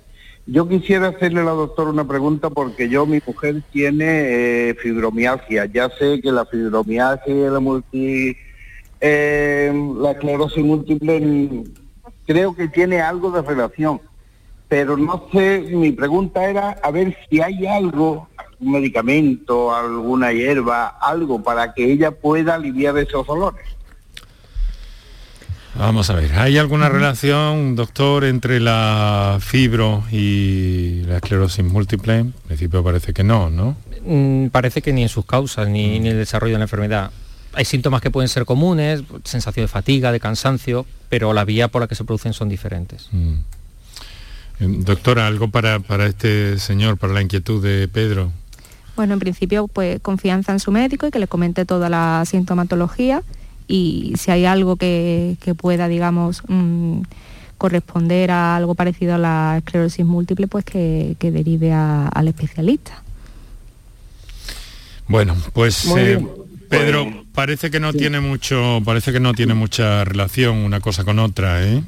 Yo 0.45 0.67
quisiera 0.67 1.07
hacerle 1.07 1.39
a 1.39 1.45
la 1.45 1.51
doctora 1.51 1.91
una 1.91 2.05
pregunta 2.05 2.49
porque 2.49 2.89
yo, 2.89 3.05
mi 3.05 3.21
mujer 3.25 3.63
tiene 3.71 4.69
eh, 4.69 4.75
fibromialgia. 4.75 5.65
Ya 5.67 5.89
sé 5.89 6.19
que 6.21 6.33
la 6.33 6.45
fibromialgia 6.45 7.33
y 7.33 7.49
la 7.49 7.59
multi, 7.61 8.35
eh, 8.99 9.71
la 9.97 10.11
esclerosis 10.11 10.63
múltiple 10.63 11.63
creo 12.25 12.55
que 12.55 12.67
tiene 12.67 13.01
algo 13.01 13.31
de 13.31 13.41
relación. 13.41 14.01
Pero 14.67 14.97
no 14.97 15.27
sé, 15.31 15.59
mi 15.71 15.91
pregunta 15.91 16.43
era 16.49 16.71
a 16.81 16.91
ver 16.91 17.15
si 17.29 17.41
hay 17.41 17.65
algo, 17.67 18.29
un 18.59 18.71
medicamento, 18.71 19.75
alguna 19.75 20.31
hierba, 20.31 20.87
algo 20.99 21.43
para 21.43 21.73
que 21.73 21.91
ella 21.91 22.11
pueda 22.11 22.55
aliviar 22.55 22.97
esos 22.97 23.27
dolores. 23.27 23.65
Vamos 25.75 26.09
a 26.11 26.15
ver, 26.15 26.33
¿hay 26.33 26.59
alguna 26.59 26.87
relación, 26.87 27.75
doctor, 27.75 28.25
entre 28.25 28.59
la 28.59 29.39
fibro 29.39 30.03
y 30.11 31.01
la 31.07 31.15
esclerosis 31.15 31.65
múltiple? 31.65 32.19
En 32.19 32.31
principio 32.31 32.83
parece 32.83 33.11
que 33.11 33.23
no, 33.23 33.49
¿no? 33.49 33.75
Mm, 34.05 34.47
parece 34.47 34.83
que 34.83 34.93
ni 34.93 35.01
en 35.01 35.09
sus 35.09 35.25
causas, 35.25 35.67
ni, 35.67 35.87
ni 35.87 35.95
en 35.97 36.05
el 36.07 36.17
desarrollo 36.17 36.53
de 36.53 36.59
la 36.59 36.65
enfermedad 36.65 37.11
hay 37.53 37.65
síntomas 37.65 38.01
que 38.01 38.11
pueden 38.11 38.29
ser 38.29 38.45
comunes, 38.45 39.03
sensación 39.23 39.65
de 39.65 39.67
fatiga, 39.67 40.11
de 40.11 40.19
cansancio, 40.19 40.85
pero 41.09 41.33
la 41.33 41.45
vía 41.45 41.67
por 41.67 41.81
la 41.81 41.87
que 41.87 41.95
se 41.95 42.03
producen 42.03 42.33
son 42.33 42.49
diferentes. 42.49 43.07
Mm. 43.11 43.33
Eh, 44.59 44.67
doctora, 44.79 45.27
¿algo 45.27 45.49
para, 45.49 45.79
este 46.05 46.57
señor, 46.59 46.97
para 46.97 47.13
la 47.13 47.21
inquietud 47.21 47.63
de 47.63 47.87
Pedro? 47.87 48.31
Bueno, 48.95 49.13
en 49.13 49.19
principio, 49.19 49.67
pues 49.67 49.99
confianza 50.01 50.51
en 50.51 50.59
su 50.59 50.71
médico 50.71 51.07
y 51.07 51.11
que 51.11 51.19
le 51.19 51.27
comente 51.27 51.65
toda 51.65 51.89
la 51.89 52.23
sintomatología 52.25 53.23
y 53.67 54.13
si 54.17 54.29
hay 54.29 54.45
algo 54.45 54.75
que, 54.75 55.37
pueda, 55.57 55.87
digamos, 55.87 56.43
mm, 56.47 57.01
corresponder 57.57 58.29
a 58.29 58.55
algo 58.55 58.75
parecido 58.75 59.15
a 59.15 59.17
la 59.17 59.55
esclerosis 59.57 60.05
múltiple, 60.05 60.47
pues 60.47 60.65
que, 60.65 61.15
derive 61.19 61.71
al 61.71 62.27
especialista. 62.27 63.01
Bueno, 65.07 65.35
pues 65.53 65.85
eh, 65.97 66.19
Pedro, 66.79 67.25
parece 67.33 67.71
que 67.71 67.79
no 67.79 67.93
tiene 67.93 68.19
mucho, 68.19 68.81
parece 68.83 69.11
que 69.11 69.19
no 69.19 69.33
tiene 69.33 69.53
mucha 69.53 70.03
relación 70.03 70.57
una 70.57 70.79
cosa 70.79 71.03
con 71.03 71.19
otra, 71.19 71.63
¿eh? 71.65 71.83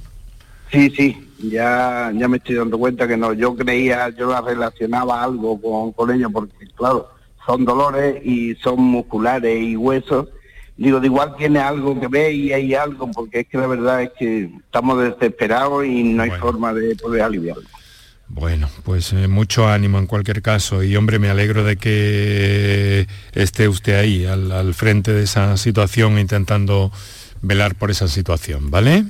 Sí, 0.71 0.89
sí, 0.95 1.29
ya, 1.39 2.11
ya 2.13 2.27
me 2.27 2.37
estoy 2.37 2.55
dando 2.55 2.77
cuenta 2.77 3.07
que 3.07 3.17
no. 3.17 3.33
Yo 3.33 3.55
creía, 3.55 4.09
yo 4.09 4.29
la 4.29 4.41
relacionaba 4.41 5.23
algo 5.23 5.59
con, 5.61 5.91
con 5.93 6.11
ella 6.11 6.27
porque, 6.29 6.67
claro, 6.75 7.09
son 7.45 7.65
dolores 7.65 8.25
y 8.25 8.55
son 8.55 8.81
musculares 8.81 9.61
y 9.61 9.75
huesos. 9.75 10.27
Digo, 10.77 10.99
de 10.99 11.07
igual 11.07 11.35
tiene 11.37 11.59
algo 11.59 11.97
que 11.99 12.07
ver 12.07 12.33
y 12.33 12.51
hay 12.51 12.73
algo, 12.73 13.09
porque 13.11 13.41
es 13.41 13.47
que 13.47 13.57
la 13.57 13.67
verdad 13.67 14.03
es 14.03 14.11
que 14.19 14.49
estamos 14.65 15.01
desesperados 15.01 15.85
y 15.85 16.03
no 16.03 16.23
hay 16.23 16.31
forma 16.31 16.73
de 16.73 16.95
poder 16.95 17.21
aliviarlo. 17.21 17.63
Bueno, 18.27 18.69
pues 18.83 19.13
eh, 19.13 19.27
mucho 19.27 19.67
ánimo 19.67 19.99
en 19.99 20.07
cualquier 20.07 20.41
caso 20.41 20.83
y 20.83 20.95
hombre, 20.95 21.19
me 21.19 21.29
alegro 21.29 21.63
de 21.63 21.77
que 21.77 23.07
esté 23.33 23.67
usted 23.67 23.99
ahí, 23.99 24.25
al, 24.25 24.51
al 24.51 24.73
frente 24.73 25.13
de 25.13 25.23
esa 25.23 25.55
situación, 25.57 26.17
intentando 26.17 26.91
velar 27.41 27.75
por 27.75 27.91
esa 27.91 28.07
situación, 28.07 28.71
¿vale? 28.71 29.05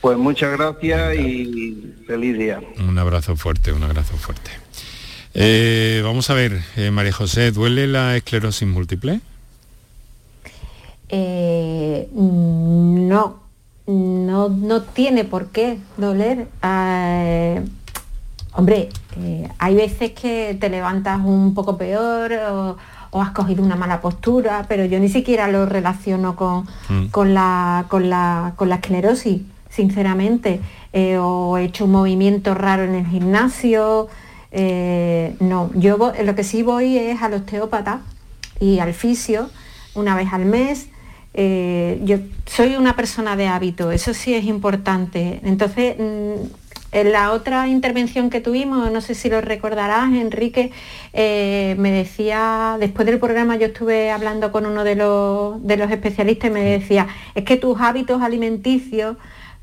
Pues 0.00 0.18
muchas 0.18 0.58
gracias 0.58 1.14
y 1.14 1.94
feliz 2.06 2.36
día. 2.36 2.60
Un 2.80 2.98
abrazo 2.98 3.36
fuerte, 3.36 3.72
un 3.72 3.84
abrazo 3.84 4.16
fuerte. 4.16 4.50
Eh, 5.34 6.02
vamos 6.04 6.28
a 6.28 6.34
ver, 6.34 6.60
eh, 6.76 6.90
María 6.90 7.12
José, 7.12 7.52
¿duele 7.52 7.86
la 7.86 8.16
esclerosis 8.16 8.66
múltiple? 8.66 9.20
Eh, 11.08 12.08
no, 12.12 13.42
no, 13.86 14.48
no 14.48 14.82
tiene 14.82 15.24
por 15.24 15.50
qué 15.50 15.78
doler. 15.96 16.48
Hombre, 18.54 18.88
hay 19.58 19.74
veces 19.74 20.12
que 20.12 20.56
te 20.60 20.68
levantas 20.68 21.20
un 21.24 21.54
poco 21.54 21.76
peor 21.78 22.32
o, 22.32 22.76
has 23.20 23.30
cogido 23.32 23.62
una 23.62 23.76
mala 23.76 24.00
postura, 24.00 24.64
pero 24.68 24.84
yo 24.86 24.98
ni 24.98 25.08
siquiera 25.08 25.46
lo 25.48 25.66
relaciono 25.66 26.34
con, 26.36 26.66
Mm. 26.88 27.06
con, 27.10 27.34
la, 27.34 27.84
con, 27.88 28.08
la, 28.08 28.52
con 28.56 28.68
la 28.70 28.76
esclerosis, 28.76 29.42
sinceramente. 29.70 30.60
Eh, 30.94 31.16
o 31.18 31.56
he 31.58 31.64
hecho 31.64 31.84
un 31.86 31.92
movimiento 31.92 32.54
raro 32.54 32.82
en 32.84 32.94
el 32.94 33.06
gimnasio. 33.06 34.08
eh, 34.50 35.34
no, 35.40 35.70
yo 35.74 35.96
lo 36.22 36.34
que 36.34 36.44
sí 36.44 36.62
voy 36.62 36.98
es 36.98 37.22
al 37.22 37.32
osteópata 37.34 38.00
y 38.60 38.80
al 38.80 38.92
fisio 38.92 39.48
una 39.94 40.14
vez 40.14 40.30
al 40.32 40.44
mes. 40.44 40.88
Eh, 41.34 42.00
yo 42.04 42.18
soy 42.44 42.76
una 42.76 42.94
persona 42.94 43.36
de 43.36 43.48
hábito, 43.48 43.90
eso 43.92 44.12
sí 44.12 44.34
es 44.34 44.44
importante. 44.44 45.40
Entonces, 45.44 45.96
mm, 45.98 46.61
en 46.92 47.10
la 47.10 47.32
otra 47.32 47.68
intervención 47.68 48.28
que 48.30 48.40
tuvimos, 48.40 48.92
no 48.92 49.00
sé 49.00 49.14
si 49.14 49.30
lo 49.30 49.40
recordarás, 49.40 50.12
Enrique, 50.12 50.70
eh, 51.14 51.74
me 51.78 51.90
decía, 51.90 52.76
después 52.78 53.06
del 53.06 53.18
programa 53.18 53.56
yo 53.56 53.66
estuve 53.68 54.10
hablando 54.10 54.52
con 54.52 54.66
uno 54.66 54.84
de 54.84 54.94
los, 54.96 55.62
de 55.66 55.76
los 55.78 55.90
especialistas 55.90 56.50
y 56.50 56.52
me 56.52 56.62
decía, 56.62 57.08
es 57.34 57.44
que 57.44 57.56
tus 57.56 57.80
hábitos 57.80 58.20
alimenticios, 58.22 59.16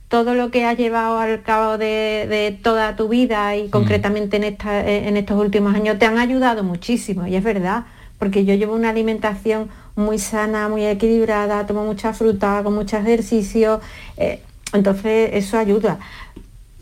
todo 0.07 0.33
lo 0.33 0.49
que 0.49 0.65
has 0.65 0.75
llevado 0.75 1.19
al 1.19 1.43
cabo 1.43 1.77
de, 1.77 2.25
de 2.27 2.57
toda 2.63 2.95
tu 2.95 3.07
vida 3.09 3.55
y 3.55 3.69
concretamente 3.69 4.37
en, 4.37 4.43
esta- 4.45 4.81
eh, 4.87 5.07
en 5.07 5.15
estos 5.15 5.39
últimos 5.39 5.75
años 5.75 5.99
te 5.99 6.07
han 6.07 6.17
ayudado 6.17 6.63
muchísimo, 6.63 7.27
y 7.27 7.35
es 7.35 7.43
verdad, 7.43 7.83
porque 8.17 8.43
yo 8.43 8.55
llevo 8.55 8.73
una 8.73 8.89
alimentación 8.89 9.69
muy 9.95 10.17
sana, 10.17 10.67
muy 10.67 10.83
equilibrada, 10.85 11.67
tomo 11.67 11.85
mucha 11.85 12.11
fruta, 12.13 12.57
hago 12.57 12.71
mucho 12.71 12.97
ejercicio, 12.97 13.81
eh, 14.17 14.41
entonces 14.73 15.29
eso 15.33 15.57
ayuda. 15.57 15.99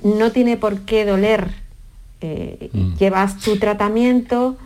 No 0.04 0.32
tiene 0.32 0.58
por 0.58 0.82
qué 0.82 1.06
doler. 1.06 1.50
eh, 2.22 2.70
Llevas 3.00 3.38
tu 3.40 3.58
tratamiento 3.58 4.58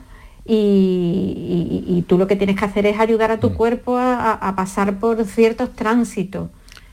y, 0.45 1.83
y- 1.87 1.97
y 1.97 2.01
tú 2.03 2.17
lo 2.17 2.27
que 2.27 2.35
tienes 2.35 2.55
que 2.57 2.65
hacer 2.65 2.85
es 2.85 2.99
ayudar 2.99 3.31
a 3.31 3.39
tu 3.39 3.53
cuerpo 3.53 3.97
a, 3.97 4.53
pasar 4.55 4.95
por 4.99 5.23
ciertos 5.25 5.73
tránsitos, 5.75 6.49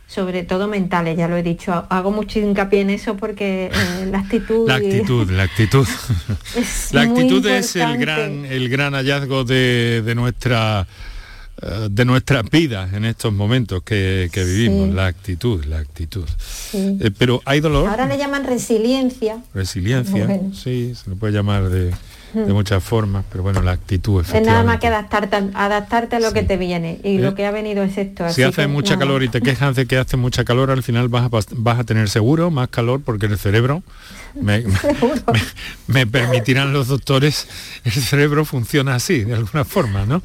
sobre 0.07 0.43
todo 0.43 0.69
mentales, 0.69 1.17
ya 1.17 1.29
lo 1.29 1.37
he 1.37 1.43
dicho. 1.43 1.87
Hago 1.91 2.11
mucho 2.11 2.39
hincapié 2.41 2.81
en 2.83 2.91
eso 2.91 3.17
porque 3.17 3.71
eh, 3.73 4.09
la 4.11 4.19
actitud... 4.21 4.67
La 4.69 4.81
y- 4.81 4.87
actitud, 4.87 5.31
la 5.31 5.43
actitud. 5.45 5.87
Es 6.57 6.93
la 6.93 7.03
actitud 7.03 7.45
es 7.47 7.77
el 7.77 7.97
gran, 7.99 8.45
el 8.47 8.69
gran 8.69 8.95
hallazgo 8.95 9.45
de, 9.45 10.03
de 10.05 10.15
nuestra 10.15 10.87
de 11.91 12.05
nuestras 12.05 12.49
vidas 12.51 12.93
en 12.93 13.05
estos 13.05 13.33
momentos 13.33 13.83
que, 13.83 14.29
que 14.33 14.45
vivimos. 14.45 14.89
Sí. 14.91 14.95
La 14.95 15.07
actitud, 15.07 15.65
la 15.65 15.79
actitud. 15.79 16.25
Sí. 16.39 16.99
Eh, 17.01 17.11
pero 17.17 17.43
hay 17.45 17.61
dolor, 17.61 17.89
Ahora 17.89 18.07
le 18.07 18.17
llaman 18.17 18.45
resiliencia. 18.45 19.39
resiliencia, 19.55 20.27
Bueno. 20.27 20.55
sí, 20.55 20.95
se 20.95 21.11
le 21.11 21.17
puede 21.17 21.33
llamar 21.33 21.69
de, 21.69 21.87
de 21.87 21.95
Mm. 22.35 22.53
muchas 22.53 22.85
formas, 22.85 23.25
pero 23.33 23.43
bueno, 23.43 23.63
la 23.63 23.71
actitud 23.73 24.23
Es 24.35 24.43
nada 24.47 24.63
más 24.63 24.79
que 24.81 24.87
adaptarte, 24.89 25.35
adaptarte 25.55 26.17
a 26.17 26.21
lo 26.21 26.35
que 26.35 26.43
te 26.43 26.59
viene. 26.59 27.01
Y 27.03 27.17
Eh, 27.17 27.21
lo 27.21 27.35
que 27.35 27.47
ha 27.47 27.51
venido 27.51 27.83
es 27.83 27.97
esto. 27.97 28.25
Si 28.25 28.43
así 28.43 28.43
hace 28.43 28.63
que 28.63 28.69
mucha 28.69 28.95
nada. 28.97 29.07
calor 29.07 29.23
y 29.23 29.29
te 29.31 29.41
quejas 29.41 29.75
de 29.75 29.87
que 29.87 29.97
hace 29.97 30.19
mucha 30.19 30.45
calor, 30.45 30.71
al 30.71 30.83
final 30.83 31.09
vas 31.09 31.25
a, 31.33 31.39
vas 31.57 31.79
a 31.81 31.85
tener 31.85 32.09
seguro 32.11 32.51
más 32.51 32.69
calor 32.69 33.01
porque 33.03 33.25
el 33.27 33.39
cerebro, 33.39 33.83
me, 34.35 34.61
me- 34.63 34.73
me- 35.33 35.43
me 35.87 36.07
permitirán 36.07 36.73
los 36.73 36.89
doctores, 36.89 37.47
el 37.85 37.93
cerebro 37.93 38.45
funciona 38.45 38.95
así, 38.95 39.25
de 39.25 39.35
alguna 39.35 39.65
forma, 39.65 40.05
¿no? 40.07 40.23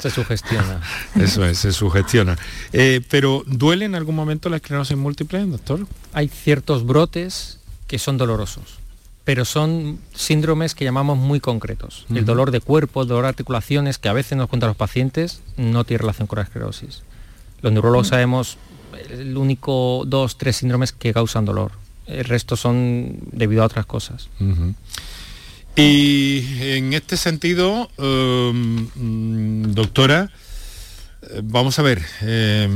Se 0.00 0.10
sugestiona. 0.10 0.80
Eso 1.16 1.44
es, 1.44 1.58
se 1.58 1.72
sugestiona. 1.72 2.36
Eh, 2.72 3.00
pero 3.10 3.42
¿duele 3.46 3.84
en 3.84 3.94
algún 3.94 4.14
momento 4.14 4.48
la 4.48 4.56
esclerosis 4.56 4.96
múltiple, 4.96 5.44
doctor? 5.46 5.86
Hay 6.12 6.28
ciertos 6.28 6.84
brotes 6.86 7.58
que 7.86 7.98
son 7.98 8.16
dolorosos, 8.18 8.78
pero 9.24 9.44
son 9.44 9.98
síndromes 10.14 10.74
que 10.74 10.84
llamamos 10.84 11.18
muy 11.18 11.40
concretos. 11.40 12.06
El 12.14 12.24
dolor 12.24 12.50
de 12.52 12.60
cuerpo, 12.60 13.02
el 13.02 13.08
dolor 13.08 13.24
de 13.24 13.28
articulaciones, 13.30 13.98
que 13.98 14.08
a 14.08 14.12
veces 14.12 14.38
nos 14.38 14.48
cuentan 14.48 14.68
los 14.68 14.76
pacientes, 14.76 15.42
no 15.56 15.84
tiene 15.84 15.98
relación 16.02 16.26
con 16.26 16.38
la 16.38 16.44
esclerosis. 16.44 17.02
Los 17.62 17.72
neurólogos 17.72 18.08
sabemos 18.08 18.56
el 19.10 19.36
único 19.36 20.04
dos, 20.06 20.38
tres 20.38 20.56
síndromes 20.56 20.92
que 20.92 21.12
causan 21.12 21.44
dolor. 21.44 21.72
El 22.06 22.24
resto 22.24 22.56
son 22.56 23.18
debido 23.32 23.62
a 23.62 23.66
otras 23.66 23.86
cosas. 23.86 24.28
Y 25.76 26.44
en 26.60 26.92
este 26.92 27.16
sentido, 27.16 27.90
eh, 27.98 28.52
mm, 28.52 29.72
doctora, 29.72 30.30
eh, 31.22 31.40
vamos 31.44 31.78
a 31.78 31.82
ver, 31.82 32.02
eh, 32.22 32.68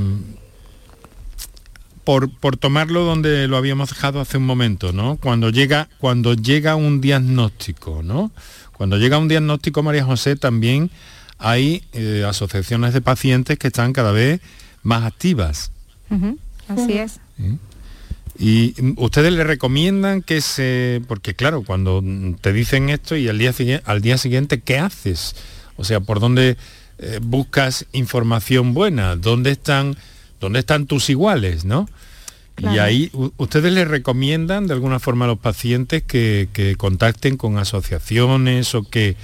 por, 2.05 2.31
por 2.31 2.57
tomarlo 2.57 3.05
donde 3.05 3.49
lo 3.49 3.57
habíamos 3.57 3.89
dejado 3.89 4.21
hace 4.21 4.37
un 4.37 4.47
momento, 4.47 4.93
¿no? 4.93 5.17
Cuando 5.17 5.51
llega, 5.51 5.89
cuando 5.99 6.35
llega 6.35 6.77
un 6.77 7.01
diagnóstico, 7.01 8.03
¿no? 8.03 8.31
Cuando 8.73 8.99
llega 8.99 9.19
un 9.19 9.29
diagnóstico, 9.29 9.83
María 9.83 10.05
José, 10.05 10.37
también 10.37 10.91
hay 11.39 11.83
eh, 11.93 12.25
asociaciones 12.27 12.93
de 12.93 13.01
pacientes 13.01 13.59
que 13.59 13.69
están 13.69 13.93
cada 13.93 14.13
vez 14.13 14.41
más 14.83 15.05
activas. 15.05 15.71
Así 16.69 16.93
es. 16.93 17.21
Y 18.39 18.75
mm, 18.81 18.93
ustedes 18.97 19.33
le 19.33 19.45
recomiendan 19.45 20.23
que 20.23 20.41
se... 20.41 21.03
Porque 21.09 21.35
claro, 21.35 21.63
cuando 21.63 22.03
te 22.41 22.53
dicen 22.53 22.91
esto 22.91 23.17
y 23.17 23.29
al 23.29 23.39
día, 23.39 23.53
al 23.85 24.01
día 24.01 24.19
siguiente, 24.19 24.61
¿qué 24.61 24.79
haces? 24.79 25.37
O 25.77 25.85
sea, 25.85 26.01
¿por 26.01 26.21
dónde 26.21 26.57
eh, 26.99 27.21
buscas 27.23 27.87
información 27.93 28.75
buena? 28.75 29.17
¿Dónde 29.17 29.51
están, 29.51 29.97
dónde 30.41 30.61
están 30.61 30.87
tus 30.87 31.11
iguales? 31.11 31.65
¿no? 31.65 31.89
Y 32.57 32.79
ahí 32.79 33.11
ustedes 33.37 33.73
le 33.73 33.85
recomiendan 33.85 34.69
de 34.69 34.75
alguna 34.75 35.01
forma 35.01 35.25
a 35.25 35.29
los 35.29 35.39
pacientes 35.39 36.05
que, 36.05 36.49
que 36.53 36.77
contacten 36.77 37.37
con 37.37 37.59
asociaciones 37.59 38.77
o 38.77 38.89
que 38.89 39.17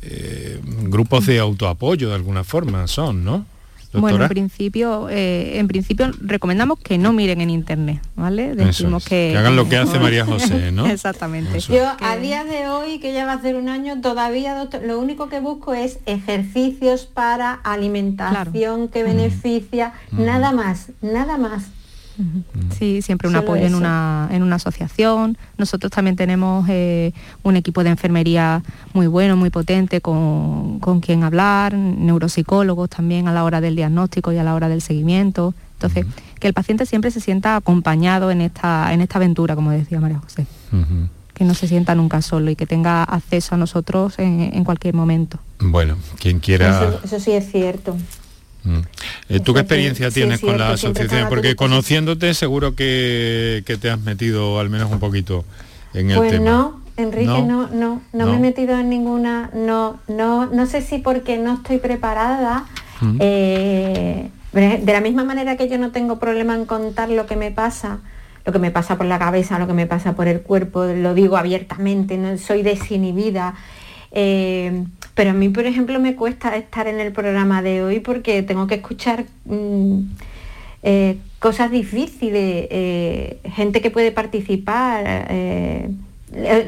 eh, 0.00 0.60
grupos 0.84 1.26
de 1.26 1.40
autoapoyo 1.40 2.08
de 2.08 2.14
alguna 2.14 2.44
forma 2.44 2.86
son, 2.86 3.24
¿no? 3.24 3.46
Bueno, 3.92 4.22
en 4.22 4.28
principio, 4.28 5.08
eh, 5.08 5.58
en 5.58 5.66
principio 5.66 6.10
recomendamos 6.20 6.78
que 6.78 6.98
no 6.98 7.12
miren 7.12 7.40
en 7.40 7.50
internet, 7.50 8.00
¿vale? 8.16 8.54
Decimos 8.54 9.04
es, 9.04 9.08
que, 9.08 9.30
que 9.32 9.38
hagan 9.38 9.56
lo 9.56 9.68
que 9.68 9.78
hace 9.78 9.98
María 9.98 10.26
José, 10.26 10.72
¿no? 10.72 10.86
Exactamente. 10.90 11.60
Yo 11.60 11.84
a 12.00 12.16
día 12.16 12.44
de 12.44 12.68
hoy, 12.68 12.98
que 12.98 13.12
ya 13.12 13.24
va 13.24 13.32
a 13.32 13.40
ser 13.40 13.56
un 13.56 13.68
año, 13.68 14.00
todavía 14.00 14.54
doctor, 14.54 14.82
lo 14.82 14.98
único 14.98 15.28
que 15.28 15.40
busco 15.40 15.72
es 15.72 15.98
ejercicios 16.06 17.06
para 17.06 17.52
alimentación 17.52 18.88
que 18.88 19.02
beneficia, 19.02 19.92
nada 20.12 20.52
más, 20.52 20.90
nada 21.00 21.38
más. 21.38 21.70
Sí, 22.76 23.02
siempre 23.02 23.28
un 23.28 23.34
Solo 23.34 23.44
apoyo 23.44 23.64
en 23.64 23.74
una, 23.74 24.28
en 24.32 24.42
una 24.42 24.56
asociación. 24.56 25.38
Nosotros 25.56 25.92
también 25.92 26.16
tenemos 26.16 26.66
eh, 26.68 27.12
un 27.42 27.56
equipo 27.56 27.84
de 27.84 27.90
enfermería 27.90 28.62
muy 28.92 29.06
bueno, 29.06 29.36
muy 29.36 29.50
potente, 29.50 30.00
con, 30.00 30.80
con 30.80 31.00
quien 31.00 31.22
hablar, 31.22 31.74
neuropsicólogos 31.74 32.90
también 32.90 33.28
a 33.28 33.32
la 33.32 33.44
hora 33.44 33.60
del 33.60 33.76
diagnóstico 33.76 34.32
y 34.32 34.38
a 34.38 34.44
la 34.44 34.54
hora 34.54 34.68
del 34.68 34.82
seguimiento. 34.82 35.54
Entonces, 35.74 36.06
que 36.40 36.48
el 36.48 36.54
paciente 36.54 36.86
siempre 36.86 37.12
se 37.12 37.20
sienta 37.20 37.54
acompañado 37.54 38.32
en 38.32 38.40
esta, 38.40 38.92
en 38.92 39.00
esta 39.00 39.18
aventura, 39.18 39.54
como 39.54 39.70
decía 39.70 40.00
María 40.00 40.18
José. 40.18 40.46
Que 41.34 41.44
no 41.44 41.54
se 41.54 41.68
sienta 41.68 41.94
nunca 41.94 42.20
solo 42.20 42.50
y 42.50 42.56
que 42.56 42.66
tenga 42.66 43.04
acceso 43.04 43.54
a 43.54 43.58
nosotros 43.58 44.18
en, 44.18 44.40
en 44.40 44.64
cualquier 44.64 44.94
momento. 44.94 45.38
Bueno, 45.60 45.96
quien 46.18 46.40
quiera... 46.40 46.82
Eso, 46.82 47.00
eso 47.04 47.20
sí 47.20 47.30
es 47.30 47.48
cierto. 47.52 47.96
Mm. 48.64 48.78
Eh, 49.28 49.40
¿Tú 49.40 49.54
qué 49.54 49.60
experiencia 49.60 50.08
sí, 50.10 50.14
tienes 50.20 50.36
es 50.36 50.40
con 50.40 50.58
la 50.58 50.66
cierto, 50.66 50.76
siempre 50.78 51.02
asociación? 51.04 51.18
están 51.18 51.26
a 51.26 51.28
tu 51.28 51.34
Porque 51.34 51.56
conociéndote 51.56 52.34
seguro 52.34 52.74
que, 52.74 53.62
que 53.66 53.76
te 53.76 53.90
has 53.90 54.00
metido 54.00 54.58
al 54.60 54.68
menos 54.70 54.90
un 54.90 54.98
poquito 54.98 55.44
en 55.94 56.10
el 56.10 56.16
Pues 56.18 56.30
tema. 56.32 56.44
no, 56.50 56.80
Enrique, 56.96 57.26
No. 57.26 57.42
no, 57.46 57.66
no, 57.68 58.02
no, 58.12 58.24
No. 58.24 58.26
me 58.32 58.36
he 58.36 58.40
metido 58.40 58.78
en 58.78 58.88
ninguna, 58.90 59.50
no, 59.54 60.00
no, 60.08 60.46
no 60.46 60.66
sé 60.66 60.82
si 60.82 60.98
porque 60.98 61.38
no 61.38 61.54
estoy 61.54 61.78
preparada. 61.78 62.64
Mm. 63.00 63.16
eh, 63.20 64.30
de 64.52 64.92
la 64.92 65.00
misma 65.00 65.22
manera 65.24 65.56
que 65.56 65.68
yo 65.68 65.78
no 65.78 65.92
tengo 65.92 66.18
problema 66.18 66.54
en 66.56 66.64
contar 66.64 67.10
lo 67.10 67.26
que 67.26 67.36
me 67.36 67.52
pasa, 67.52 67.98
lo 68.44 68.52
que 68.52 68.58
me 68.58 68.70
pasa 68.72 68.96
por 68.96 69.06
la 69.06 69.18
cabeza, 69.18 69.58
lo 69.58 69.66
que 69.68 69.72
me 69.74 69.86
pasa 69.86 70.14
por 70.16 70.26
el 70.26 70.40
cuerpo, 70.40 70.84
lo 70.84 71.14
digo 71.14 71.36
abiertamente, 71.36 72.16
no 72.18 72.36
soy 72.38 72.62
desinhibida. 72.62 73.54
eh, 74.10 74.84
Pero 75.18 75.30
a 75.30 75.32
mí, 75.32 75.48
por 75.48 75.66
ejemplo, 75.66 75.98
me 75.98 76.14
cuesta 76.14 76.54
estar 76.54 76.86
en 76.86 77.00
el 77.00 77.10
programa 77.10 77.60
de 77.60 77.82
hoy 77.82 77.98
porque 77.98 78.44
tengo 78.44 78.68
que 78.68 78.76
escuchar 78.76 79.24
mm, 79.46 80.02
eh, 80.84 81.18
cosas 81.40 81.72
difíciles, 81.72 82.68
eh, 82.70 83.40
gente 83.42 83.80
que 83.80 83.90
puede 83.90 84.12
participar, 84.12 85.26
eh, 85.28 85.90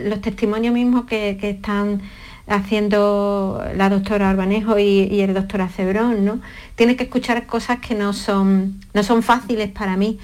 los 0.05 0.21
testimonios 0.21 0.75
mismos 0.75 1.05
que, 1.05 1.39
están 1.41 2.03
haciendo 2.49 3.63
la 3.77 3.89
doctora 3.89 4.31
Arbanejo 4.31 4.81
y, 4.81 5.21
el 5.21 5.33
doctor 5.33 5.61
Acebrón, 5.61 6.25
¿no? 6.25 6.41
Tienes 6.75 6.97
que 6.97 7.05
escuchar 7.05 7.47
cosas 7.47 7.79
que 7.79 7.95
no 7.95 8.13
son, 8.13 8.81
no 8.95 9.05
son 9.05 9.23
fáciles 9.23 9.71
para 9.71 9.97
mí. 9.97 10.19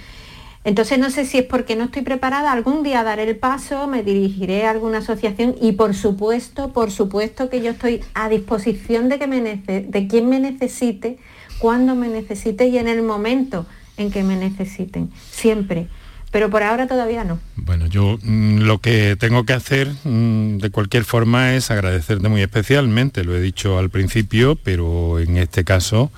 Entonces 0.67 0.99
no 0.99 1.11
sé 1.11 1.25
si 1.25 1.39
es 1.39 1.45
porque 1.45 1.77
no 1.77 1.85
estoy 1.85 2.03
preparada, 2.03 2.51
algún 2.51 2.83
día 2.83 3.05
daré 3.05 3.23
el 3.23 3.37
paso, 3.37 3.87
me 3.87 4.03
dirigiré 4.03 4.67
a 4.67 4.73
alguna 4.73 4.99
asociación 4.99 5.55
y 5.63 5.73
por 5.73 5.95
supuesto, 5.95 6.73
por 6.73 6.91
supuesto 6.91 7.49
que 7.49 7.63
yo 7.63 7.71
estoy 7.71 8.01
a 8.15 8.29
disposición 8.29 9.09
de, 9.09 9.21
que 9.21 9.29
me 9.29 9.41
de 9.41 10.09
quien 10.09 10.29
me 10.29 10.41
necesite, 10.41 11.19
cuando 11.59 11.95
me 11.95 12.09
necesite 12.09 12.67
y 12.67 12.79
en 12.79 12.89
el 12.89 13.03
momento 13.03 13.65
en 13.97 14.11
que 14.11 14.25
me 14.25 14.35
necesiten, 14.35 15.09
siempre. 15.31 15.87
Pero 16.33 16.51
por 16.51 16.65
ahora 16.65 16.89
todavía 16.89 17.23
no. 17.23 17.39
Bueno, 17.55 17.87
yo 17.87 18.19
mm, 18.21 18.63
lo 18.63 18.81
que 18.81 19.15
tengo 19.15 19.47
que 19.47 19.53
hacer 19.53 19.89
mm, 20.03 20.59
de 20.59 20.71
cualquier 20.71 21.05
forma 21.05 21.55
es 21.55 21.71
agradecerte 21.71 22.29
muy 22.29 22.43
especialmente, 22.43 23.23
lo 23.23 23.37
he 23.37 23.41
dicho 23.41 23.79
al 23.79 23.89
principio, 23.89 24.57
pero 24.57 25.21
en 25.21 25.37
este 25.37 25.63
caso 25.63 26.11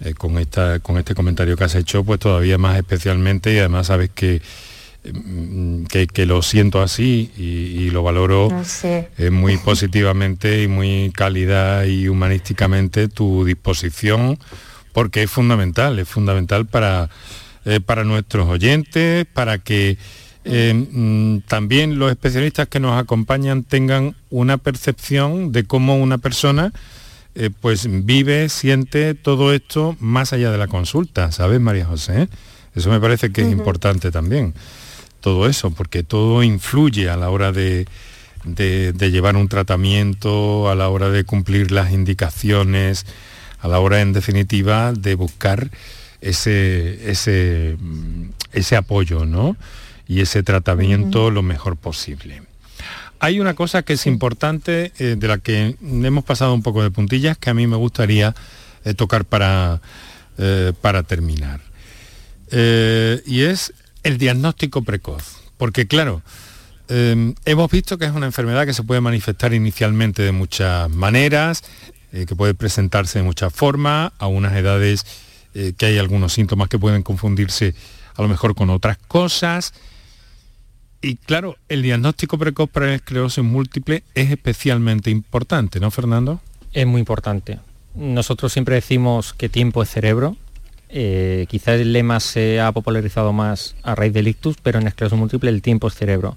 eh, 0.00 0.14
con, 0.14 0.38
esta, 0.38 0.80
con 0.80 0.98
este 0.98 1.14
comentario 1.14 1.56
que 1.56 1.64
has 1.64 1.74
hecho, 1.74 2.04
pues 2.04 2.20
todavía 2.20 2.58
más 2.58 2.76
especialmente 2.76 3.54
y 3.54 3.58
además 3.58 3.86
sabes 3.86 4.10
que, 4.14 4.42
mm, 5.04 5.84
que, 5.84 6.26
lo 6.26 6.42
siento 6.42 6.82
así 6.82 7.30
y, 7.36 7.90
lo 7.90 8.02
valoro 8.02 8.48
muy 9.30 9.56
positivamente 9.64 10.62
y 10.62 10.68
muy 10.68 11.12
calidad 11.14 11.84
y 11.84 12.08
humanísticamente 12.08 13.08
tu 13.08 13.44
disposición, 13.44 14.38
porque 14.92 15.22
es 15.22 15.30
fundamental, 15.30 15.98
es 15.98 16.08
fundamental 16.08 16.66
para, 16.66 17.08
eh, 17.64 17.80
para 17.80 18.04
nuestros 18.04 18.48
oyentes, 18.48 19.26
para 19.32 19.58
que 19.58 19.98
eh, 20.48 20.72
mm, 20.72 21.40
también 21.48 21.98
los 21.98 22.12
especialistas 22.12 22.68
que 22.68 22.78
nos 22.78 23.00
acompañan 23.00 23.64
tengan 23.64 24.14
una 24.30 24.58
percepción 24.58 25.50
de 25.50 25.64
cómo 25.64 25.96
una 25.96 26.18
persona 26.18 26.72
eh, 27.38 27.50
pues 27.60 27.86
vive, 28.06 28.48
siente 28.48 29.14
todo 29.14 29.52
esto 29.52 29.94
más 30.00 30.32
allá 30.32 30.50
de 30.50 30.56
la 30.56 30.68
consulta, 30.68 31.30
¿sabes, 31.32 31.60
María 31.60 31.84
José? 31.84 32.30
Eso 32.74 32.88
me 32.88 32.98
parece 32.98 33.30
que 33.30 33.42
es 33.42 33.52
importante 33.52 34.10
también, 34.10 34.54
todo 35.20 35.46
eso, 35.46 35.70
porque 35.70 36.02
todo 36.02 36.42
influye 36.42 37.10
a 37.10 37.16
la 37.18 37.28
hora 37.28 37.52
de, 37.52 37.86
llevar 38.44 39.36
un 39.36 39.48
tratamiento, 39.48 40.70
a 40.70 40.74
la 40.74 40.88
hora 40.88 41.10
de 41.10 41.24
cumplir 41.24 41.72
las 41.72 41.92
indicaciones, 41.92 43.04
a 43.60 43.68
la 43.68 43.80
hora, 43.80 44.00
en 44.00 44.14
definitiva, 44.14 44.94
de 44.94 45.14
buscar 45.14 45.70
ese, 46.22 47.10
ese, 47.10 47.76
mm, 47.78 48.30
ese 48.52 48.76
apoyo, 48.76 49.26
¿no? 49.26 49.58
Y 50.08 50.20
ese 50.20 50.42
tratamiento 50.42 51.30
lo 51.30 51.42
mejor 51.42 51.76
posible. 51.76 52.45
Hay 53.18 53.40
una 53.40 53.54
cosa 53.54 53.82
que 53.82 53.94
es 53.94 54.06
importante, 54.06 54.92
eh, 54.98 55.16
de 55.18 55.28
la 55.28 55.38
que 55.38 55.76
hemos 55.80 56.24
pasado 56.24 56.52
un 56.52 56.62
poco 56.62 56.82
de 56.82 56.90
puntillas, 56.90 57.38
que 57.38 57.50
a 57.50 57.54
mí 57.54 57.66
me 57.66 57.76
gustaría 57.76 58.34
eh, 58.84 58.94
tocar 58.94 59.24
para, 59.24 59.80
eh, 60.38 60.72
para 60.80 61.02
terminar. 61.02 61.60
y 62.50 63.42
es 63.42 63.72
el 64.02 64.18
diagnóstico 64.18 64.82
precoz. 64.82 65.38
Porque 65.56 65.86
claro, 65.86 66.22
hemos 66.88 67.70
visto 67.70 67.98
que 67.98 68.04
es 68.04 68.12
una 68.12 68.26
enfermedad 68.26 68.66
que 68.66 68.74
se 68.74 68.84
puede 68.84 69.00
manifestar 69.00 69.52
inicialmente 69.52 70.22
de 70.22 70.30
muchas 70.32 70.88
maneras, 70.90 71.64
que 72.12 72.36
puede 72.36 72.54
presentarse 72.54 73.18
de 73.18 73.24
muchas 73.24 73.52
formas, 73.52 74.12
a 74.18 74.28
unas 74.28 74.54
edades 74.54 75.04
que 75.76 75.86
hay 75.86 75.98
algunos 75.98 76.34
síntomas 76.34 76.68
que 76.68 76.78
pueden 76.78 77.02
confundirse 77.02 77.74
a 78.14 78.22
lo 78.22 78.28
mejor 78.28 78.54
con 78.54 78.70
otras 78.70 78.98
cosas 79.08 79.72
y 81.02 81.16
claro, 81.16 81.56
el 81.68 81.82
diagnóstico 81.82 82.38
precoz 82.38 82.68
para 82.70 82.86
la 82.86 82.94
esclerosis 82.94 83.44
múltiple 83.44 84.02
es 84.14 84.30
especialmente 84.30 85.10
importante, 85.10 85.80
¿no, 85.80 85.90
Fernando? 85.90 86.40
Es 86.72 86.86
muy 86.86 87.00
importante. 87.00 87.58
Nosotros 87.94 88.52
siempre 88.52 88.74
decimos 88.74 89.32
que 89.32 89.48
tiempo 89.48 89.82
es 89.82 89.88
cerebro. 89.88 90.36
Eh, 90.88 91.46
quizás 91.48 91.80
el 91.80 91.92
lema 91.92 92.20
se 92.20 92.60
ha 92.60 92.70
popularizado 92.72 93.32
más 93.32 93.74
a 93.82 93.94
raíz 93.94 94.12
del 94.12 94.28
ictus, 94.28 94.56
pero 94.62 94.78
en 94.78 94.86
esclerosis 94.86 95.18
múltiple 95.18 95.50
el 95.50 95.62
tiempo 95.62 95.88
es 95.88 95.94
cerebro. 95.94 96.36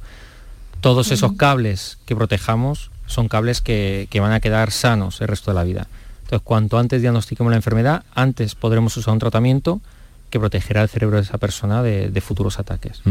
Todos 0.82 1.12
esos 1.12 1.34
cables 1.34 1.98
que 2.06 2.16
protejamos 2.16 2.90
son 3.06 3.28
cables 3.28 3.62
que, 3.62 4.08
van 4.22 4.32
a 4.32 4.40
quedar 4.40 4.72
sanos 4.72 5.20
el 5.20 5.28
resto 5.28 5.52
de 5.52 5.56
la 5.56 5.64
vida. 5.64 5.88
Entonces, 6.24 6.42
cuanto 6.44 6.78
antes 6.78 7.02
diagnostiquemos 7.02 7.52
la 7.52 7.58
enfermedad, 7.58 8.04
antes 8.14 8.56
podremos 8.56 8.96
usar 8.96 9.14
un 9.14 9.20
tratamiento 9.20 9.82
que 10.30 10.40
protegerá 10.40 10.84
el 10.84 10.90
cerebro 10.90 11.18
de 11.18 11.24
esa 11.24 11.40
persona 11.40 11.82
de, 11.82 12.22
futuros 12.22 12.60
ataques. 12.60 13.02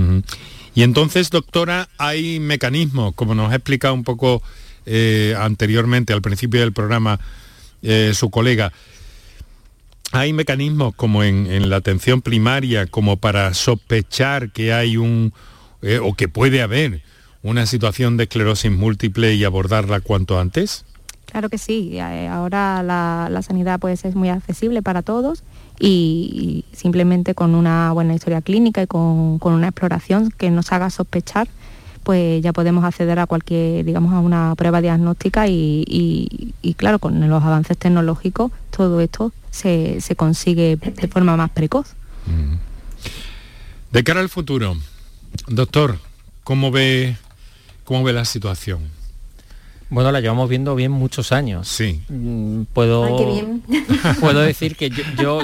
Y 0.78 0.84
entonces, 0.84 1.30
doctora, 1.30 1.88
hay 1.98 2.38
mecanismos, 2.38 3.12
como 3.16 3.34
nos 3.34 3.50
ha 3.50 3.56
explicado 3.56 3.94
un 3.94 4.04
poco 4.04 4.44
eh, 4.86 5.34
anteriormente, 5.36 6.12
al 6.12 6.22
principio 6.22 6.60
del 6.60 6.72
programa, 6.72 7.18
eh, 7.82 8.12
su 8.14 8.30
colega, 8.30 8.72
hay 10.12 10.32
mecanismos 10.32 10.94
como 10.94 11.24
en, 11.24 11.68
la 11.68 11.78
atención 11.78 12.22
primaria, 12.22 12.86
como 12.86 13.16
para 13.16 13.54
sospechar 13.54 14.52
que 14.52 14.72
hay 14.72 14.96
un, 14.96 15.32
eh, 15.82 15.98
o 16.00 16.14
que 16.14 16.28
puede 16.28 16.62
haber 16.62 17.02
una 17.42 17.66
situación 17.66 18.16
de 18.16 18.22
esclerosis 18.22 18.70
múltiple 18.70 19.34
y 19.34 19.42
abordarla 19.42 19.98
cuanto 19.98 20.38
antes? 20.38 20.84
Claro 21.26 21.48
que 21.48 21.58
sí, 21.58 21.98
ahora 21.98 22.84
la, 22.84 23.26
la 23.32 23.42
sanidad 23.42 23.80
puede 23.80 23.96
ser 23.96 24.14
muy 24.14 24.28
accesible 24.28 24.80
para 24.80 25.02
todos 25.02 25.42
y 25.78 26.64
simplemente 26.72 27.34
con 27.34 27.54
una 27.54 27.92
buena 27.92 28.14
historia 28.14 28.42
clínica 28.42 28.82
y 28.82 28.86
con, 28.86 29.38
una 29.42 29.68
exploración 29.68 30.30
que 30.30 30.50
nos 30.50 30.72
haga 30.72 30.90
sospechar 30.90 31.48
pues 32.02 32.42
ya 32.42 32.54
podemos 32.54 32.84
acceder 32.84 33.18
a 33.18 33.26
cualquier, 33.26 33.84
digamos, 33.84 34.14
a 34.14 34.20
una 34.20 34.54
prueba 34.56 34.80
diagnóstica 34.80 35.46
y, 35.46 36.54
claro, 36.78 36.98
con 36.98 37.28
los 37.28 37.44
avances 37.44 37.76
tecnológicos 37.76 38.50
todo 38.74 39.02
esto 39.02 39.30
se, 39.50 40.00
consigue 40.16 40.76
de 40.76 41.08
forma 41.08 41.36
más 41.36 41.50
precoz. 41.50 41.88
Mm. 42.24 42.54
De 43.92 44.04
cara 44.04 44.20
al 44.20 44.30
futuro, 44.30 44.76
doctor, 45.48 45.98
¿cómo 46.44 46.70
ve, 46.70 47.18
cómo 47.84 48.04
ve 48.04 48.14
la 48.14 48.24
situación? 48.24 48.97
Bueno, 49.90 50.12
la 50.12 50.20
llevamos 50.20 50.48
viendo 50.48 50.74
bien 50.74 50.92
muchos 50.92 51.32
años. 51.32 51.68
Sí. 51.68 52.02
Mm, 52.08 52.64
puedo, 52.72 53.06
puedo 54.20 54.40
decir 54.40 54.76
que 54.76 54.90
yo, 54.90 55.40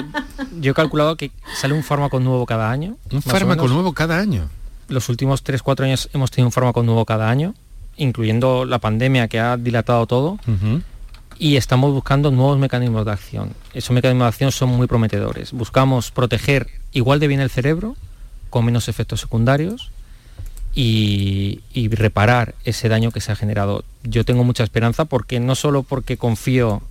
yo, 0.59 0.71
he 0.71 0.73
calculado 0.73 1.15
que 1.15 1.31
sale 1.55 1.73
un 1.73 1.83
fármaco 1.83 2.19
nuevo 2.19 2.45
cada 2.45 2.69
año. 2.69 2.97
¿Un 3.11 3.21
fármaco 3.21 3.67
nuevo 3.67 3.93
cada 3.93 4.19
año? 4.19 4.49
Los 4.87 5.09
últimos 5.09 5.43
3-4 5.43 5.85
años 5.85 6.09
hemos 6.13 6.29
tenido 6.29 6.47
un 6.47 6.51
fármaco 6.51 6.83
nuevo 6.83 7.05
cada 7.05 7.29
año, 7.29 7.55
incluyendo 7.97 8.65
la 8.65 8.77
pandemia 8.77 9.27
que 9.27 9.39
ha 9.39 9.57
dilatado 9.57 10.05
todo. 10.05 10.37
Y 11.37 11.57
estamos 11.57 11.91
buscando 11.91 12.29
nuevos 12.31 12.57
mecanismos 12.59 13.03
de 13.05 13.11
acción. 13.11 13.53
Esos 13.73 13.91
mecanismos 13.91 14.25
de 14.25 14.29
acción 14.29 14.51
son 14.51 14.69
muy 14.69 14.87
prometedores. 14.87 15.53
Buscamos 15.53 16.11
proteger 16.11 16.67
igual 16.93 17.19
de 17.19 17.27
bien 17.27 17.41
el 17.41 17.49
cerebro, 17.49 17.95
con 18.51 18.63
menos 18.63 18.87
efectos 18.87 19.21
secundarios, 19.21 19.91
y, 20.75 21.61
reparar 21.91 22.53
ese 22.65 22.89
daño 22.89 23.11
que 23.11 23.21
se 23.21 23.31
ha 23.31 23.35
generado. 23.35 23.85
Yo 24.03 24.25
tengo 24.25 24.43
mucha 24.43 24.63
esperanza 24.63 25.05
porque 25.05 25.39
no 25.39 25.55
solo 25.55 25.83
porque 25.83 26.17
confío 26.17 26.81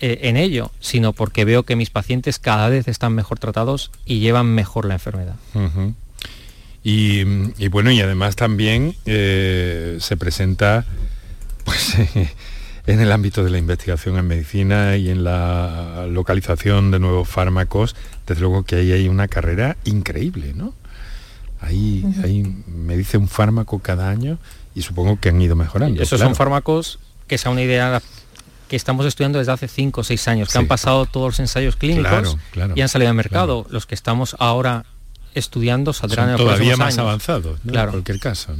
eh, 0.00 0.20
en 0.22 0.36
ello, 0.36 0.70
sino 0.80 1.12
porque 1.12 1.44
veo 1.44 1.64
que 1.64 1.74
mis 1.74 1.90
pacientes 1.90 2.38
cada 2.38 2.68
vez 2.68 2.86
están 2.86 3.14
mejor 3.14 3.40
tratados 3.40 3.90
y 4.06 4.20
llevan 4.20 4.46
mejor 4.46 4.84
la 4.84 4.94
enfermedad. 4.94 5.34
y, 6.84 7.24
bueno, 7.68 7.90
y 7.90 8.00
además 8.00 8.36
también 8.36 8.94
eh, 9.06 9.96
se 10.00 10.16
presenta 10.16 10.86
pues, 11.64 11.96
en 12.86 13.00
el 13.00 13.10
ámbito 13.10 13.42
de 13.42 13.50
la 13.50 13.58
investigación 13.58 14.16
en 14.18 14.26
medicina 14.26 14.96
y 14.96 15.10
en 15.10 15.24
la 15.24 16.06
localización 16.08 16.92
de 16.92 17.00
nuevos 17.00 17.28
fármacos, 17.28 17.96
desde 18.26 18.40
luego 18.40 18.62
que 18.62 18.76
ahí 18.76 18.92
hay 18.92 19.08
una 19.08 19.26
carrera 19.26 19.76
increíble, 19.84 20.52
¿no? 20.54 20.74
Ahí, 21.62 22.04
me 22.66 22.96
dice 22.96 23.16
un 23.16 23.28
fármaco 23.28 23.78
cada 23.78 24.10
año 24.10 24.38
y 24.74 24.82
supongo 24.82 25.18
que 25.20 25.28
han 25.28 25.40
ido 25.40 25.56
mejorando. 25.56 26.02
Esos 26.02 26.20
son 26.20 26.34
fármacos 26.34 26.98
que 27.26 27.38
sea 27.38 27.50
una 27.50 27.62
idea 27.62 28.02
que 28.68 28.76
estamos 28.76 29.06
estudiando 29.06 29.38
desde 29.38 29.52
hace 29.52 29.68
5 29.68 30.00
o 30.00 30.04
6 30.04 30.28
años, 30.28 30.48
que 30.48 30.58
han 30.58 30.66
pasado 30.66 31.06
todos 31.06 31.28
los 31.28 31.40
ensayos 31.40 31.76
clínicos 31.76 32.36
y 32.74 32.80
han 32.80 32.88
salido 32.88 33.10
al 33.10 33.16
mercado. 33.16 33.66
Los 33.70 33.86
que 33.86 33.94
estamos 33.94 34.36
ahora 34.38 34.84
estudiando 35.34 35.92
saldrán 35.92 36.26
en 36.26 36.32
los 36.32 36.40
todavía 36.40 36.76
más 36.76 36.98
avanzados, 36.98 37.58
en 37.64 37.72
cualquier 37.72 38.18
caso. 38.18 38.54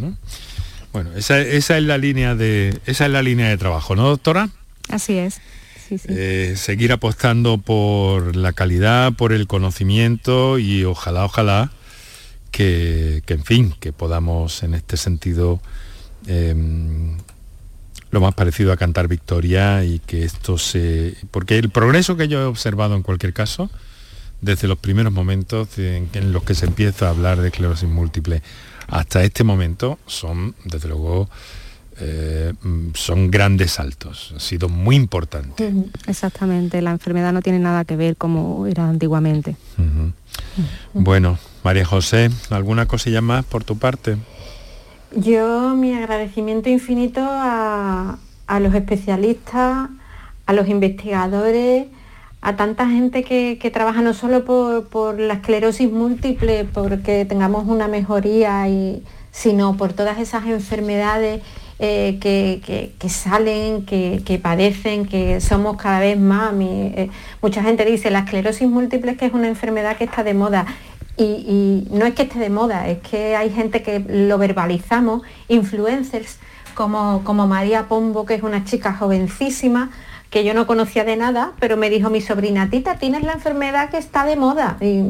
Bueno, 0.93 1.11
esa, 1.17 1.41
es 1.41 1.71
la 1.71 1.99
línea 1.99 2.35
de 2.35 2.79
esa 2.87 3.07
es 3.07 3.13
la 3.13 3.23
línea 3.23 3.49
de 3.49 3.57
trabajo, 3.57 3.97
¿no, 3.97 4.09
doctora? 4.09 4.51
Así 4.89 5.15
es. 5.19 5.41
Eh, 6.09 6.55
seguir 6.57 6.93
apostando 6.93 7.59
por 7.59 8.37
la 8.37 8.53
calidad, 8.53 9.13
por 9.13 9.33
el 9.33 9.47
conocimiento 9.47 10.59
y 10.59 10.85
ojalá, 10.85 11.25
ojalá 11.25 11.71
que, 12.53 13.23
en 13.27 13.45
fin, 13.45 13.75
que 13.81 13.93
podamos 13.93 14.63
en 14.63 14.75
este 14.75 14.97
sentido 14.97 15.61
em, 16.27 17.17
lo 18.11 18.21
más 18.21 18.35
parecido 18.35 18.73
a 18.73 18.77
cantar 18.77 19.09
victoria 19.09 19.85
y 19.85 19.99
que 19.99 20.25
esto 20.25 20.59
se... 20.59 21.17
Porque 21.33 21.59
el 21.59 21.71
progreso 21.71 22.17
que 22.17 22.29
yo 22.29 22.41
he 22.41 22.45
observado 22.45 22.95
en 22.95 23.03
cualquier 23.03 23.33
caso, 23.33 23.71
desde 24.41 24.69
los 24.69 24.79
primeros 24.79 25.13
momentos 25.13 25.79
en, 25.79 26.09
en 26.13 26.33
los 26.33 26.45
que 26.45 26.55
se 26.55 26.67
empieza 26.67 27.07
a 27.07 27.11
hablar 27.11 27.41
de 27.41 27.49
esclerosis 27.49 27.89
múltiple 27.89 28.43
hasta 28.89 29.25
este 29.25 29.43
momento, 29.43 29.99
son, 30.07 30.55
desde 30.65 30.89
luego, 30.89 31.29
eh, 31.99 32.53
son 32.95 33.31
grandes 33.31 33.73
saltos, 33.73 34.35
ha 34.37 34.41
sido 34.41 34.69
muy 34.69 34.97
importante. 34.97 35.73
Exactamente, 36.07 36.83
la 36.83 36.91
enfermedad 36.91 37.33
no 37.33 37.43
tiene 37.43 37.59
nada 37.59 37.85
que 37.85 37.97
ver 37.97 38.17
como 38.17 38.67
era 38.67 38.89
antiguamente. 38.89 39.57
Bueno, 40.93 41.39
María 41.63 41.85
José, 41.85 42.31
¿alguna 42.51 42.87
cosilla 42.87 43.21
más 43.21 43.45
por 43.45 43.63
tu 43.63 43.79
parte? 43.79 44.17
Yo 45.15 45.77
mi 45.77 45.95
agradecimiento 45.95 46.69
infinito 46.69 47.21
a, 47.23 48.19
los 48.61 48.75
especialistas, 48.75 49.89
a 50.47 50.53
los 50.53 50.69
investigadores, 50.69 51.87
a 52.41 52.57
tanta 52.57 52.89
gente 52.89 53.23
que, 53.23 53.71
trabaja 53.73 54.03
no 54.03 54.13
solo 54.13 54.45
por, 54.45 55.21
la 55.21 55.35
esclerosis 55.35 55.91
múltiple, 55.91 56.65
porque 56.65 57.25
tengamos 57.25 57.69
una 57.69 57.87
mejoría, 57.87 58.67
sino 59.31 59.77
por 59.77 59.93
todas 59.93 60.19
esas 60.19 60.47
enfermedades 60.47 61.43
eh, 61.79 62.19
que, 62.21 63.09
salen, 63.09 63.85
que, 63.85 64.41
padecen, 64.43 65.07
que 65.07 65.41
somos 65.41 65.77
cada 65.77 66.01
vez 66.01 66.19
más. 66.19 66.55
Eh, 66.59 67.11
mucha 67.41 67.63
gente 67.63 67.85
dice 67.85 68.11
la 68.11 68.21
esclerosis 68.21 68.69
múltiple 68.69 69.13
es 69.13 69.19
que 69.19 69.27
es 69.27 69.33
una 69.33 69.49
enfermedad 69.49 69.97
que 69.97 70.05
está 70.05 70.25
de 70.25 70.35
moda 70.35 70.67
y, 71.17 71.87
no 71.91 72.07
es 72.07 72.15
que 72.15 72.23
esté 72.23 72.39
de 72.39 72.51
moda, 72.51 72.89
es 72.89 72.99
que 72.99 73.37
hay 73.37 73.51
gente 73.51 73.83
que 73.83 74.01
lo 74.01 74.39
verbalizamos, 74.39 75.23
influencers 75.49 76.39
como, 76.75 77.23
como 77.25 77.47
María 77.47 77.89
Pombo, 77.89 78.25
que 78.25 78.35
es 78.35 78.43
una 78.43 78.65
chica 78.65 78.95
jovencísima, 78.95 79.91
que 80.31 80.45
yo 80.45 80.55
no 80.55 80.67
conocía 80.67 81.05
de 81.05 81.17
nada, 81.17 81.53
pero 81.61 81.77
me 81.77 81.91
dijo 81.91 82.09
mi 82.09 82.23
sobrina, 82.23 82.71
tita, 82.71 82.97
tienes 82.97 83.23
la 83.23 83.33
enfermedad 83.33 83.91
que 83.91 83.99
está 83.99 84.25
de 84.25 84.37
moda. 84.37 84.79
Y 84.81 85.03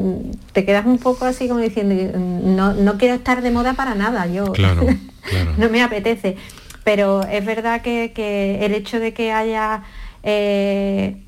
te 0.51 0.65
quedas 0.65 0.85
un 0.85 0.97
poco 0.97 1.23
así 1.23 1.47
como 1.47 1.61
diciendo, 1.61 1.95
no, 2.19 2.73
no 2.73 2.97
quiero 2.97 3.15
estar 3.15 3.41
de 3.41 3.49
moda 3.49 3.73
para 3.73 3.95
nada, 3.95 4.27
yo 4.27 4.51
no 5.57 5.69
me 5.69 5.81
apetece. 5.81 6.35
Pero 6.83 7.23
es 7.23 7.45
verdad 7.45 7.81
que, 7.81 8.59
el 8.61 8.73
hecho 8.73 8.99
de 8.99 9.13
que 9.13 9.31
haya 9.31 9.83
eh, 10.23 11.22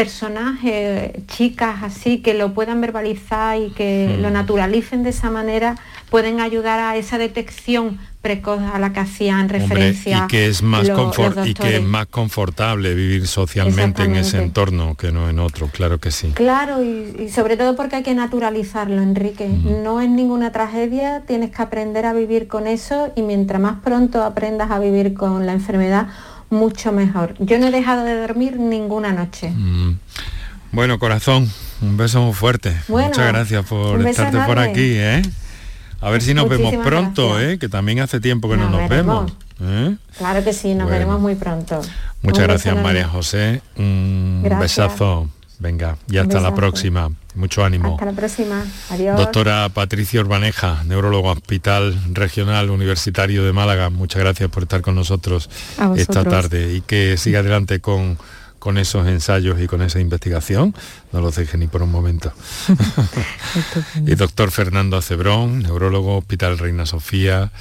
personajes, 0.00 1.12
chicas 1.26 1.82
así, 1.82 2.22
que 2.22 2.32
lo 2.32 2.54
puedan 2.54 2.80
verbalizar 2.80 3.58
y 3.58 3.68
que 3.68 4.16
lo 4.18 4.30
mm. 4.30 4.32
naturalicen 4.32 5.02
de 5.02 5.10
esa 5.10 5.28
manera, 5.28 5.76
pueden 6.08 6.40
ayudar 6.40 6.80
a 6.80 6.96
esa 6.96 7.18
detección 7.18 7.98
precoz 8.22 8.62
a 8.62 8.78
la 8.78 8.94
que 8.94 9.00
hacían 9.00 9.50
referencia. 9.50 10.24
y 10.24 10.26
que 10.28 10.46
es 10.46 10.62
más 10.62 10.88
y 11.44 11.52
que 11.52 11.76
es 11.76 11.82
más 11.82 12.06
confortable 12.06 12.94
vivir 12.94 13.26
socialmente 13.26 14.04
en 14.04 14.16
ese 14.16 14.42
entorno 14.42 14.94
que 14.94 15.12
no 15.12 15.28
en 15.28 15.38
otro, 15.38 15.68
claro 15.68 15.98
que 15.98 16.10
sí. 16.10 16.32
Claro, 16.34 16.82
y, 16.82 17.28
sobre 17.28 17.58
todo 17.58 17.76
porque 17.76 17.96
hay 17.96 18.02
que 18.02 18.14
naturalizarlo, 18.14 19.02
Enrique. 19.02 19.48
No 19.48 20.00
es 20.00 20.08
ninguna 20.08 20.50
tragedia, 20.50 21.24
tienes 21.26 21.50
que 21.50 21.60
aprender 21.60 22.06
a 22.06 22.14
vivir 22.14 22.48
con 22.48 22.66
eso 22.66 23.12
y 23.16 23.22
mientras 23.22 23.60
más 23.60 23.80
pronto 23.84 24.22
aprendas 24.22 24.70
a 24.70 24.78
vivir 24.78 25.12
con 25.12 25.44
la 25.44 25.52
enfermedad, 25.52 26.08
mucho 26.50 26.92
mejor. 26.92 27.34
Yo 27.38 27.58
no 27.58 27.68
he 27.68 27.70
dejado 27.70 28.04
de 28.04 28.20
dormir 28.20 28.58
ninguna 28.58 29.12
noche. 29.12 29.50
Mm. 29.50 29.98
Bueno, 30.72 30.98
corazón, 30.98 31.50
un 31.80 31.96
beso 31.96 32.22
muy 32.22 32.34
fuerte. 32.34 32.76
Muchas 32.88 33.28
gracias 33.28 33.64
por 33.66 34.06
estarte 34.06 34.38
por 34.40 34.58
aquí, 34.58 34.94
¿eh? 34.94 35.22
A 36.00 36.10
ver 36.10 36.22
si 36.22 36.32
nos 36.32 36.48
vemos 36.48 36.74
pronto, 36.84 37.40
¿eh? 37.40 37.58
que 37.58 37.68
también 37.68 38.00
hace 38.00 38.20
tiempo 38.20 38.48
que 38.48 38.56
no 38.56 38.70
nos 38.70 38.88
vemos. 38.88 39.32
¿eh? 39.60 39.96
Claro 40.16 40.42
que 40.42 40.52
sí, 40.52 40.74
nos 40.74 40.88
veremos 40.88 41.20
muy 41.20 41.34
pronto. 41.34 41.80
Muchas 42.22 42.44
gracias 42.44 42.76
María 42.82 43.08
José. 43.08 43.62
Un 43.76 44.42
besazo. 44.60 45.28
Venga, 45.60 45.98
y 46.08 46.16
hasta 46.16 46.40
la 46.40 46.54
próxima. 46.54 47.10
Mucho 47.34 47.64
ánimo. 47.64 47.92
Hasta 47.92 48.06
la 48.06 48.12
próxima. 48.12 48.64
Adiós. 48.88 49.16
Doctora 49.16 49.68
Patricia 49.68 50.20
Urbaneja, 50.20 50.82
neurólogo 50.84 51.30
Hospital 51.30 51.96
Regional 52.12 52.70
Universitario 52.70 53.44
de 53.44 53.52
Málaga, 53.52 53.90
muchas 53.90 54.20
gracias 54.20 54.48
por 54.50 54.62
estar 54.64 54.80
con 54.80 54.94
nosotros 54.94 55.50
esta 55.96 56.24
tarde 56.24 56.74
y 56.74 56.80
que 56.80 57.18
siga 57.18 57.40
adelante 57.40 57.80
con, 57.80 58.18
con 58.58 58.78
esos 58.78 59.06
ensayos 59.06 59.60
y 59.60 59.66
con 59.66 59.82
esa 59.82 60.00
investigación. 60.00 60.74
No 61.12 61.20
los 61.20 61.36
deje 61.36 61.58
ni 61.58 61.66
por 61.66 61.82
un 61.82 61.92
momento. 61.92 62.32
y 64.06 64.14
doctor 64.14 64.50
Fernando 64.50 64.96
Acebrón, 64.96 65.62
neurólogo 65.62 66.16
Hospital 66.16 66.58
Reina 66.58 66.86
Sofía. 66.86 67.52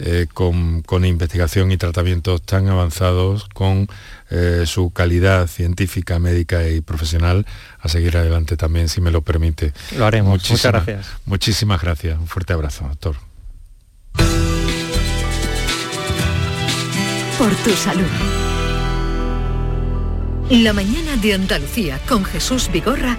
Eh, 0.00 0.28
con, 0.32 0.82
con, 0.82 1.04
investigación 1.04 1.72
y 1.72 1.76
tratamientos 1.76 2.42
tan 2.42 2.68
avanzados, 2.68 3.48
con 3.52 3.88
eh, 4.30 4.62
su 4.64 4.90
calidad 4.90 5.48
científica, 5.48 6.20
médica 6.20 6.68
y 6.68 6.80
profesional 6.80 7.46
a 7.80 7.88
seguir 7.88 8.16
adelante 8.16 8.56
también, 8.56 8.88
si 8.88 9.00
me 9.00 9.10
lo 9.10 9.22
permite. 9.22 9.72
Lo 9.96 10.06
haremos. 10.06 10.30
Muchas 10.30 10.62
gracias. 10.62 11.08
Muchísimas 11.24 11.82
gracias. 11.82 12.16
Un 12.16 12.28
fuerte 12.28 12.52
abrazo, 12.52 12.84
doctor. 12.86 13.16
Por 17.36 17.52
tu 17.64 17.72
salud. 17.72 18.06
La 20.50 20.72
mañana 20.72 21.16
de 21.16 21.34
Andalucía 21.34 21.98
con 22.08 22.24
Jesús 22.24 22.70
Vigorra 22.72 23.18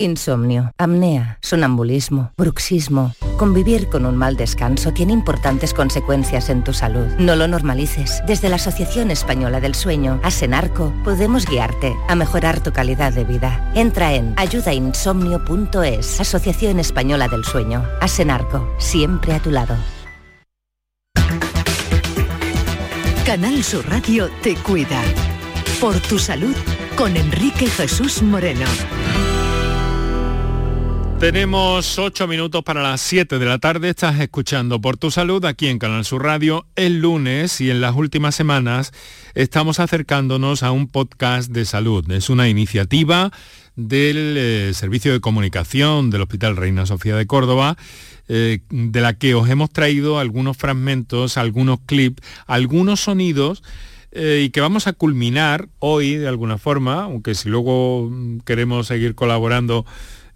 Insomnio, 0.00 0.70
apnea, 0.78 1.38
sonambulismo, 1.42 2.30
bruxismo. 2.36 3.14
Convivir 3.36 3.88
con 3.88 4.06
un 4.06 4.16
mal 4.16 4.36
descanso 4.36 4.92
tiene 4.92 5.12
importantes 5.12 5.74
consecuencias 5.74 6.50
en 6.50 6.62
tu 6.62 6.72
salud. 6.72 7.08
No 7.18 7.34
lo 7.34 7.48
normalices. 7.48 8.22
Desde 8.24 8.48
la 8.48 8.56
Asociación 8.56 9.10
Española 9.10 9.58
del 9.58 9.74
Sueño, 9.74 10.20
Asenarco, 10.22 10.92
podemos 11.02 11.46
guiarte 11.46 11.96
a 12.06 12.14
mejorar 12.14 12.62
tu 12.62 12.72
calidad 12.72 13.12
de 13.12 13.24
vida. 13.24 13.72
Entra 13.74 14.14
en 14.14 14.34
ayudainsomnio.es. 14.36 16.20
Asociación 16.20 16.78
Española 16.78 17.26
del 17.26 17.44
Sueño. 17.44 17.84
Asenarco, 18.00 18.72
siempre 18.78 19.32
a 19.32 19.40
tu 19.40 19.50
lado. 19.50 19.76
Canal 23.26 23.64
Sur 23.64 23.84
Radio 23.90 24.30
te 24.44 24.54
cuida. 24.54 25.02
Por 25.80 25.98
tu 25.98 26.20
salud 26.20 26.54
con 26.96 27.16
Enrique 27.16 27.66
Jesús 27.66 28.22
Moreno. 28.22 28.66
Tenemos 31.20 31.98
ocho 31.98 32.28
minutos 32.28 32.62
para 32.62 32.80
las 32.80 33.00
7 33.00 33.40
de 33.40 33.44
la 33.44 33.58
tarde. 33.58 33.88
Estás 33.88 34.20
escuchando 34.20 34.80
Por 34.80 34.96
tu 34.96 35.10
Salud 35.10 35.44
aquí 35.44 35.66
en 35.66 35.80
Canal 35.80 36.04
Sur 36.04 36.22
Radio. 36.22 36.64
El 36.76 37.00
lunes 37.00 37.60
y 37.60 37.70
en 37.70 37.80
las 37.80 37.96
últimas 37.96 38.36
semanas 38.36 38.92
estamos 39.34 39.80
acercándonos 39.80 40.62
a 40.62 40.70
un 40.70 40.86
podcast 40.86 41.50
de 41.50 41.64
salud. 41.64 42.08
Es 42.12 42.30
una 42.30 42.48
iniciativa 42.48 43.32
del 43.74 44.36
eh, 44.38 44.70
Servicio 44.74 45.12
de 45.12 45.20
Comunicación 45.20 46.10
del 46.10 46.22
Hospital 46.22 46.56
Reina 46.56 46.86
Sofía 46.86 47.16
de 47.16 47.26
Córdoba, 47.26 47.76
eh, 48.28 48.60
de 48.70 49.00
la 49.00 49.14
que 49.14 49.34
os 49.34 49.50
hemos 49.50 49.70
traído 49.70 50.20
algunos 50.20 50.56
fragmentos, 50.56 51.36
algunos 51.36 51.80
clips, 51.84 52.22
algunos 52.46 53.00
sonidos 53.00 53.64
eh, 54.12 54.42
y 54.46 54.50
que 54.50 54.60
vamos 54.60 54.86
a 54.86 54.92
culminar 54.92 55.68
hoy 55.80 56.14
de 56.14 56.28
alguna 56.28 56.58
forma, 56.58 57.02
aunque 57.02 57.34
si 57.34 57.48
luego 57.48 58.08
mm, 58.08 58.38
queremos 58.40 58.86
seguir 58.86 59.16
colaborando 59.16 59.84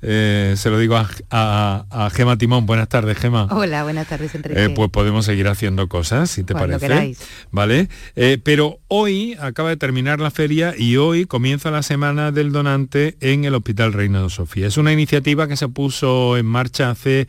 Eh, 0.05 0.55
se 0.57 0.69
lo 0.69 0.79
digo 0.79 0.97
a, 1.31 2.11
Gema 2.13 2.37
Timón. 2.37 2.67
Buenas 2.67 2.89
tardes, 2.89 3.17
Gema. 3.17 3.47
Hola, 3.51 3.85
buenas 3.85 4.09
tardes, 4.09 4.35
Enrique. 4.35 4.65
Eh, 4.65 4.71
pues 4.71 4.91
podemos 4.91 5.25
seguir 5.25 5.47
haciendo 5.47 5.89
cosas, 5.89 6.31
si 6.31 6.43
te 6.43 6.55
Cuando 6.55 6.79
parece. 6.79 6.87
Queráis. 6.89 7.19
Vale. 7.53 7.89
Eh, 8.17 8.39
pero 8.43 8.81
hoy 8.89 9.37
acaba 9.41 9.71
de 9.71 9.77
terminar 9.77 10.21
la 10.21 10.33
feria 10.33 10.75
y 10.77 10.97
hoy 10.97 11.27
comienza 11.27 11.71
la 11.71 11.83
semana 11.83 12.33
del 12.33 12.51
donante 12.51 13.17
en 13.21 13.45
el 13.45 13.55
Hospital 13.55 13.93
Reina 13.93 14.23
de 14.23 14.31
Sofía. 14.31 14.67
Es 14.67 14.77
una 14.77 14.93
iniciativa 14.93 15.47
que 15.47 15.57
se 15.57 15.69
puso 15.69 16.37
en 16.37 16.47
marcha 16.47 16.91
hace, 16.91 17.29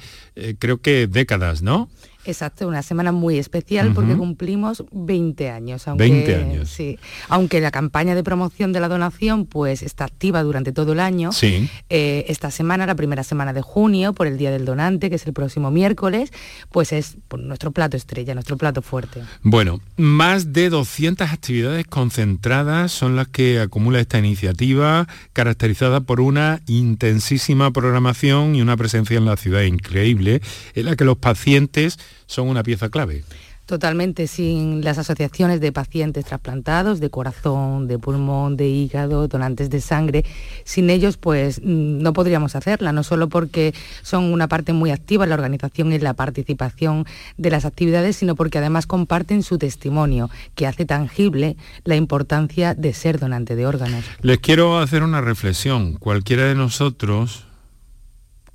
creo 0.57 0.81
que 0.81 1.07
décadas, 1.07 1.61
¿no? 1.61 1.89
Exacto, 2.25 2.67
una 2.67 2.81
semana 2.81 3.11
muy 3.11 3.37
especial 3.37 3.93
porque 3.93 4.15
cumplimos 4.15 4.83
20 4.91 5.49
años. 5.49 5.87
Aunque, 5.87 6.09
20 6.09 6.35
años. 6.35 6.69
Sí, 6.69 6.97
aunque 7.27 7.59
la 7.59 7.71
campaña 7.71 8.15
de 8.15 8.23
promoción 8.23 8.71
de 8.71 8.79
la 8.79 8.87
donación 8.87 9.45
pues 9.45 9.83
está 9.83 10.05
activa 10.05 10.41
durante 10.43 10.71
todo 10.71 10.93
el 10.93 10.99
año. 10.99 11.31
Sí. 11.31 11.69
Eh, 11.89 12.25
esta 12.27 12.51
semana, 12.51 12.85
la 12.85 12.95
primera 12.95 13.23
semana 13.23 13.53
de 13.53 13.61
junio, 13.61 14.13
por 14.13 14.27
el 14.27 14.37
Día 14.37 14.51
del 14.51 14.65
Donante, 14.65 15.09
que 15.09 15.17
es 15.17 15.27
el 15.27 15.33
próximo 15.33 15.71
miércoles, 15.71 16.31
pues 16.71 16.93
es 16.93 17.17
nuestro 17.37 17.71
plato 17.71 17.97
estrella, 17.97 18.33
nuestro 18.33 18.57
plato 18.57 18.81
fuerte. 18.81 19.21
Bueno, 19.41 19.81
más 19.97 20.53
de 20.53 20.69
200 20.69 21.29
actividades 21.29 21.85
concentradas 21.87 22.91
son 22.91 23.15
las 23.15 23.27
que 23.27 23.59
acumula 23.59 23.99
esta 23.99 24.19
iniciativa, 24.19 25.07
caracterizada 25.33 26.01
por 26.01 26.21
una 26.21 26.61
intensísima 26.67 27.71
programación 27.71 28.55
y 28.55 28.61
una 28.61 28.77
presencia 28.77 29.17
en 29.17 29.25
la 29.25 29.35
ciudad 29.35 29.63
increíble, 29.63 30.41
en 30.73 30.85
la 30.85 30.95
que 30.95 31.05
los 31.05 31.17
pacientes 31.17 31.99
son 32.25 32.47
una 32.47 32.63
pieza 32.63 32.89
clave. 32.89 33.23
Totalmente, 33.65 34.27
sin 34.27 34.83
las 34.83 34.97
asociaciones 34.97 35.61
de 35.61 35.71
pacientes 35.71 36.25
trasplantados, 36.25 36.99
de 36.99 37.09
corazón, 37.09 37.87
de 37.87 37.97
pulmón, 37.97 38.57
de 38.57 38.67
hígado, 38.67 39.29
donantes 39.29 39.69
de 39.69 39.79
sangre, 39.79 40.25
sin 40.65 40.89
ellos 40.89 41.15
pues 41.15 41.61
mm, 41.63 41.99
no 41.99 42.11
podríamos 42.11 42.57
hacerla, 42.57 42.91
no 42.91 43.03
solo 43.03 43.29
porque 43.29 43.73
son 44.01 44.33
una 44.33 44.49
parte 44.49 44.73
muy 44.73 44.91
activa 44.91 45.23
en 45.23 45.29
la 45.29 45.35
organización 45.35 45.93
y 45.93 45.95
en 45.95 46.03
la 46.03 46.13
participación 46.13 47.05
de 47.37 47.51
las 47.51 47.63
actividades, 47.63 48.17
sino 48.17 48.35
porque 48.35 48.57
además 48.57 48.85
comparten 48.85 49.43
su 49.43 49.57
testimonio, 49.57 50.29
que 50.55 50.67
hace 50.67 50.83
tangible 50.83 51.55
la 51.85 51.95
importancia 51.95 52.73
de 52.73 52.93
ser 52.93 53.17
donante 53.17 53.55
de 53.55 53.65
órganos. 53.65 54.03
Les 54.21 54.39
quiero 54.39 54.79
hacer 54.79 55.03
una 55.03 55.21
reflexión. 55.21 55.93
Cualquiera 55.93 56.43
de 56.43 56.55
nosotros, 56.55 57.45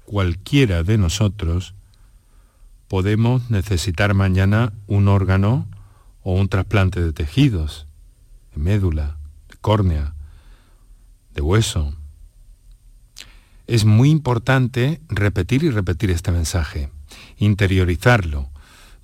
cualquiera 0.05 0.83
de 0.83 0.99
nosotros, 0.99 1.75
podemos 2.89 3.51
necesitar 3.51 4.15
mañana 4.15 4.73
un 4.87 5.09
órgano 5.09 5.67
o 6.23 6.33
un 6.33 6.49
trasplante 6.49 7.01
de 7.01 7.13
tejidos, 7.13 7.87
de 8.55 8.63
médula, 8.63 9.19
de 9.49 9.57
córnea, 9.61 10.15
de 11.35 11.43
hueso. 11.43 11.95
Es 13.67 13.85
muy 13.85 14.11
importante 14.11 15.01
repetir 15.09 15.63
y 15.63 15.71
repetir 15.71 16.11
este 16.11 16.33
mensaje, 16.33 16.89
interiorizarlo. 17.37 18.49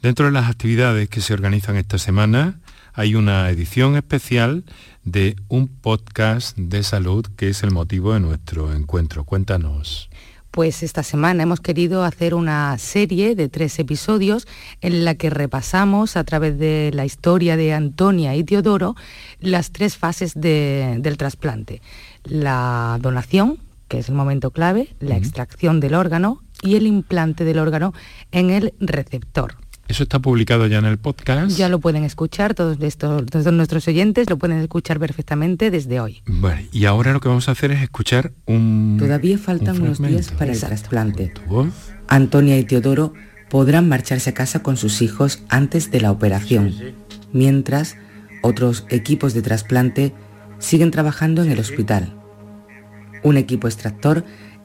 Dentro 0.03 0.27
de 0.27 0.33
las 0.33 0.51
actividades 0.51 1.09
que 1.09 1.21
se 1.21 1.35
organizan 1.35 1.77
esta 1.77 1.99
semana 1.99 2.59
hay 2.95 3.15
una 3.15 3.51
edición 3.51 3.97
especial 3.97 4.65
de 5.03 5.37
un 5.49 5.69
podcast 5.69 6.57
de 6.57 6.83
salud 6.83 7.27
que 7.37 7.49
es 7.49 7.63
el 7.63 7.71
motivo 7.71 8.15
de 8.15 8.21
nuestro 8.21 8.73
encuentro. 8.73 9.25
Cuéntanos 9.25 10.09
pues 10.55 10.85
esta 10.85 11.03
semana 11.03 11.43
hemos 11.43 11.59
querido 11.59 12.05
hacer 12.05 12.33
una 12.33 12.79
serie 12.79 13.35
de 13.35 13.49
tres 13.49 13.77
episodios 13.81 14.47
en 14.83 15.05
la 15.05 15.17
que 15.17 15.29
repasamos 15.29 16.17
a 16.17 16.23
través 16.23 16.57
de 16.61 16.93
la 16.95 17.05
historia 17.05 17.57
de 17.57 17.73
Antonia 17.73 18.37
y 18.37 18.45
Teodoro 18.45 18.95
las 19.41 19.73
tres 19.73 19.97
fases 19.97 20.33
del 20.37 21.17
trasplante. 21.19 21.83
La 22.23 23.01
donación, 23.03 23.59
que 23.89 23.99
es 23.99 24.09
el 24.09 24.15
momento 24.15 24.53
clave, 24.53 24.95
la 25.01 25.17
extracción 25.17 25.81
del 25.81 25.97
órgano 25.97 26.41
y 26.63 26.77
el 26.77 26.87
implante 26.87 27.45
del 27.45 27.59
órgano 27.59 27.93
en 28.31 28.51
el 28.51 28.75
receptor. 28.79 29.57
Eso 29.87 30.03
está 30.03 30.19
publicado 30.19 30.67
ya 30.67 30.79
en 30.79 30.87
el 30.87 30.99
podcast. 30.99 31.57
Ya 31.57 31.69
lo 31.69 31.79
pueden 31.79 32.05
escuchar, 32.05 32.55
todos, 32.55 32.79
estos, 32.81 33.27
todos 33.27 33.53
nuestros 33.53 33.87
oyentes 33.87 34.31
lo 34.31 34.39
pueden 34.39 34.59
escuchar 34.59 34.99
perfectamente 34.99 35.71
desde 35.71 36.01
hoy. 36.01 36.23
Bueno, 36.27 36.63
y 36.73 36.87
ahora 36.87 37.13
lo 37.13 37.21
que 37.21 37.29
vamos 37.29 37.49
a 37.49 37.53
hacer 37.53 37.71
es 37.71 37.83
escuchar 37.83 38.33
un... 38.47 38.97
Todavía 38.99 39.37
faltan 39.37 39.83
unos 39.83 40.01
días 40.01 40.31
para 40.33 40.53
el 40.53 40.61
trasplante. 40.61 41.35
Antonia 42.09 42.59
y 42.59 42.65
Teodoro 42.65 43.13
podrán 43.51 43.89
marcharse 43.89 44.31
a 44.31 44.35
casa 44.35 44.63
con 44.63 44.77
sus 44.77 45.03
hijos 45.03 45.43
antes 45.49 45.91
de 45.91 46.01
la 46.01 46.11
operación, 46.11 46.75
mientras 47.33 47.97
otros 48.43 48.87
equipos 48.89 49.35
de 49.35 49.43
trasplante 49.43 50.15
siguen 50.59 50.91
trabajando 50.91 51.43
en 51.43 51.53
el 51.53 51.61
hospital. 51.61 52.17
Un 53.23 53.37
equipo 53.37 53.69
extractor 53.69 54.25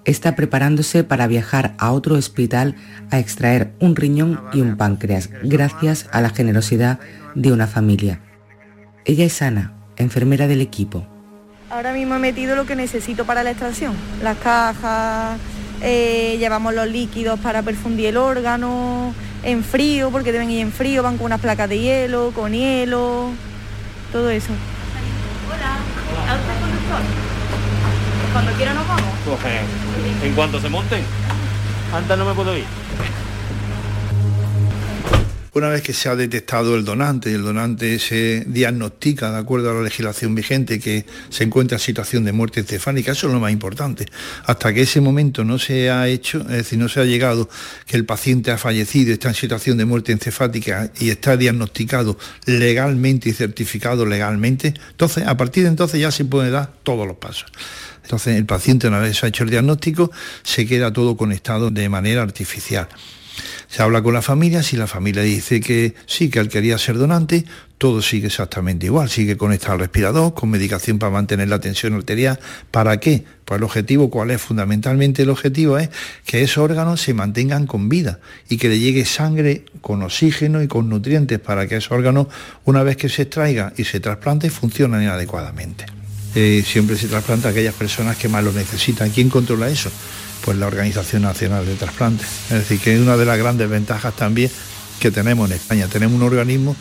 está 0.10 0.36
preparándose 0.36 1.04
para 1.04 1.28
viajar 1.28 1.76
a 1.78 1.92
otro 1.92 2.16
hospital 2.16 2.76
a 3.12 3.20
extraer 3.20 3.74
un 3.80 3.96
riñón 3.96 4.42
y 4.54 4.62
un 4.62 4.76
páncreas, 4.76 5.30
gracias 5.44 6.08
a 6.12 6.22
la 6.22 6.32
generosidad 6.32 7.00
de 7.36 7.52
una 7.52 7.68
familia. 7.68 8.20
Ella 9.06 9.26
es 9.26 9.42
Ana, 9.42 9.74
enfermera 9.98 10.48
del 10.48 10.62
equipo. 10.62 11.06
Ahora 11.70 11.94
mismo 11.94 12.16
he 12.16 12.20
metido 12.20 12.56
lo 12.56 12.66
que 12.66 12.76
necesito 12.76 13.26
para 13.26 13.44
la 13.44 13.52
extracción, 13.52 13.94
las 14.24 14.38
cajas, 14.38 15.38
eh, 15.82 16.38
llevamos 16.40 16.74
los 16.74 16.88
líquidos 16.88 17.40
para 17.40 17.62
perfundir 17.62 18.08
el 18.08 18.18
órgano, 18.18 19.14
en 19.44 19.64
frío, 19.64 20.10
porque 20.10 20.32
deben 20.32 20.50
ir 20.50 20.62
en 20.62 20.72
frío, 20.72 21.04
van 21.04 21.18
con 21.18 21.28
unas 21.28 21.40
placas 21.40 21.70
de 21.70 21.80
hielo, 21.80 22.32
con 22.34 22.52
hielo, 22.52 23.30
todo 24.12 24.32
eso. 24.32 24.52
Hola, 25.48 25.78
conductor? 26.60 27.19
Cuando 28.32 28.52
quiera 28.54 28.74
nos 28.74 28.88
vamos. 28.88 29.04
Pues, 29.26 30.24
en 30.24 30.34
cuanto 30.36 30.60
se 30.60 30.70
monten. 30.70 31.04
Antes 31.94 32.18
no 32.18 32.26
me 32.26 32.34
puedo 32.34 32.56
ir. 32.56 32.66
Una 35.54 35.70
vez 35.70 35.82
que 35.82 35.94
se 35.94 36.10
ha 36.10 36.16
detectado 36.16 36.76
el 36.76 36.86
donante 36.86 37.32
y 37.32 37.34
el 37.34 37.44
donante 37.44 37.98
se 37.98 38.44
diagnostica 38.48 39.32
de 39.32 39.40
acuerdo 39.40 39.72
a 39.72 39.74
la 39.74 39.82
legislación 39.82 40.36
vigente 40.36 40.80
que 40.80 41.06
se 41.30 41.44
encuentra 41.44 41.78
en 41.78 41.80
situación 41.80 42.24
de 42.24 42.32
muerte 42.32 42.60
encefálica, 42.60 43.14
eso 43.14 43.28
es 43.28 43.34
lo 43.34 43.40
más 43.40 43.52
importante. 43.52 44.06
Hasta 44.46 44.74
que 44.74 44.82
ese 44.82 45.02
momento 45.02 45.44
no 45.44 45.58
se 45.58 45.90
ha 45.90 46.08
hecho, 46.08 46.42
es 46.42 46.50
decir, 46.50 46.78
no 46.78 46.88
se 46.88 47.02
ha 47.02 47.06
llegado 47.06 47.50
que 47.88 47.98
el 47.98 48.06
paciente 48.06 48.52
ha 48.52 48.60
fallecido, 48.60 49.12
está 49.12 49.30
en 49.30 49.36
situación 49.36 49.78
de 49.78 49.86
muerte 49.86 50.12
encefálica 50.12 50.92
y 51.00 51.10
está 51.10 51.36
diagnosticado 51.36 52.18
legalmente 52.46 53.30
y 53.30 53.34
certificado 53.34 54.06
legalmente, 54.06 54.76
entonces 54.92 55.26
a 55.26 55.36
partir 55.36 55.64
de 55.64 55.70
entonces 55.70 56.00
ya 56.00 56.12
se 56.12 56.26
puede 56.26 56.52
dar 56.52 56.72
todos 56.84 57.08
los 57.08 57.18
pasos. 57.18 57.52
Entonces 58.04 58.38
el 58.38 58.46
paciente 58.46 58.88
una 58.88 59.00
vez 59.00 59.24
ha 59.24 59.28
hecho 59.28 59.44
el 59.44 59.50
diagnóstico 59.50 60.12
se 60.44 60.66
queda 60.66 60.94
todo 60.94 61.18
conectado 61.18 61.70
de 61.70 61.90
manera 61.90 62.22
artificial. 62.22 62.88
Se 63.70 63.84
habla 63.84 64.02
con 64.02 64.16
la 64.16 64.24
familia, 64.24 64.64
si 64.64 64.78
la 64.78 64.88
familia 64.88 65.22
dice 65.22 65.62
que 65.62 65.94
sí, 66.08 66.30
que 66.30 66.40
él 66.40 66.50
quería 66.50 66.80
ser 66.80 66.98
donante, 66.98 67.46
todo 67.78 68.02
sigue 68.02 68.26
exactamente 68.26 68.88
igual, 68.88 69.12
sigue 69.12 69.38
conectado 69.38 69.74
al 69.74 69.80
respirador, 69.82 70.34
con 70.34 70.50
medicación 70.50 70.98
para 70.98 71.12
mantener 71.12 71.50
la 71.50 71.60
tensión 71.60 71.94
arterial. 71.94 72.40
¿Para 72.72 73.00
qué? 73.00 73.24
Pues 73.46 73.60
el 73.60 73.64
objetivo, 73.64 74.10
¿cuál 74.10 74.32
es? 74.32 74.42
Fundamentalmente 74.42 75.22
el 75.22 75.30
objetivo 75.30 75.78
es 75.78 75.90
que 76.26 76.42
esos 76.42 76.58
órganos 76.58 77.00
se 77.00 77.14
mantengan 77.14 77.68
con 77.68 77.90
vida 77.90 78.20
y 78.50 78.58
que 78.58 78.70
le 78.70 78.80
llegue 78.80 79.06
sangre 79.06 79.66
con 79.82 80.02
oxígeno 80.02 80.64
y 80.64 80.68
con 80.68 80.90
nutrientes 80.90 81.40
para 81.40 81.68
que 81.68 81.78
esos 81.78 81.92
órganos, 81.92 82.26
una 82.66 82.82
vez 82.82 82.98
que 82.98 83.08
se 83.08 83.22
extraiga 83.22 83.72
y 83.78 83.84
se 83.84 84.00
trasplante, 84.00 84.50
funcionen 84.50 85.08
adecuadamente. 85.08 85.86
Eh, 86.34 86.64
siempre 86.66 86.96
se 86.96 87.08
trasplanta 87.08 87.50
a 87.50 87.52
aquellas 87.52 87.76
personas 87.76 88.18
que 88.18 88.30
más 88.30 88.44
lo 88.44 88.52
necesitan. 88.52 89.12
¿Quién 89.12 89.30
controla 89.30 89.70
eso? 89.70 89.92
Pues 90.50 90.58
la 90.58 90.66
Organización 90.66 91.22
Nacional 91.22 91.64
de 91.64 91.76
Trasplantes. 91.76 92.26
Es 92.46 92.58
decir, 92.58 92.80
que 92.80 92.96
es 92.96 93.00
una 93.00 93.18
de 93.18 93.24
las 93.24 93.38
grandes 93.38 93.70
ventajas 93.70 94.16
también 94.16 94.50
que 95.00 95.12
tenemos 95.12 95.48
en 95.48 95.58
España. 95.58 95.86
Tenemos 95.86 96.16
un 96.16 96.24
organismo 96.24 96.76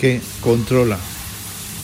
que 0.00 0.18
controla, 0.40 0.96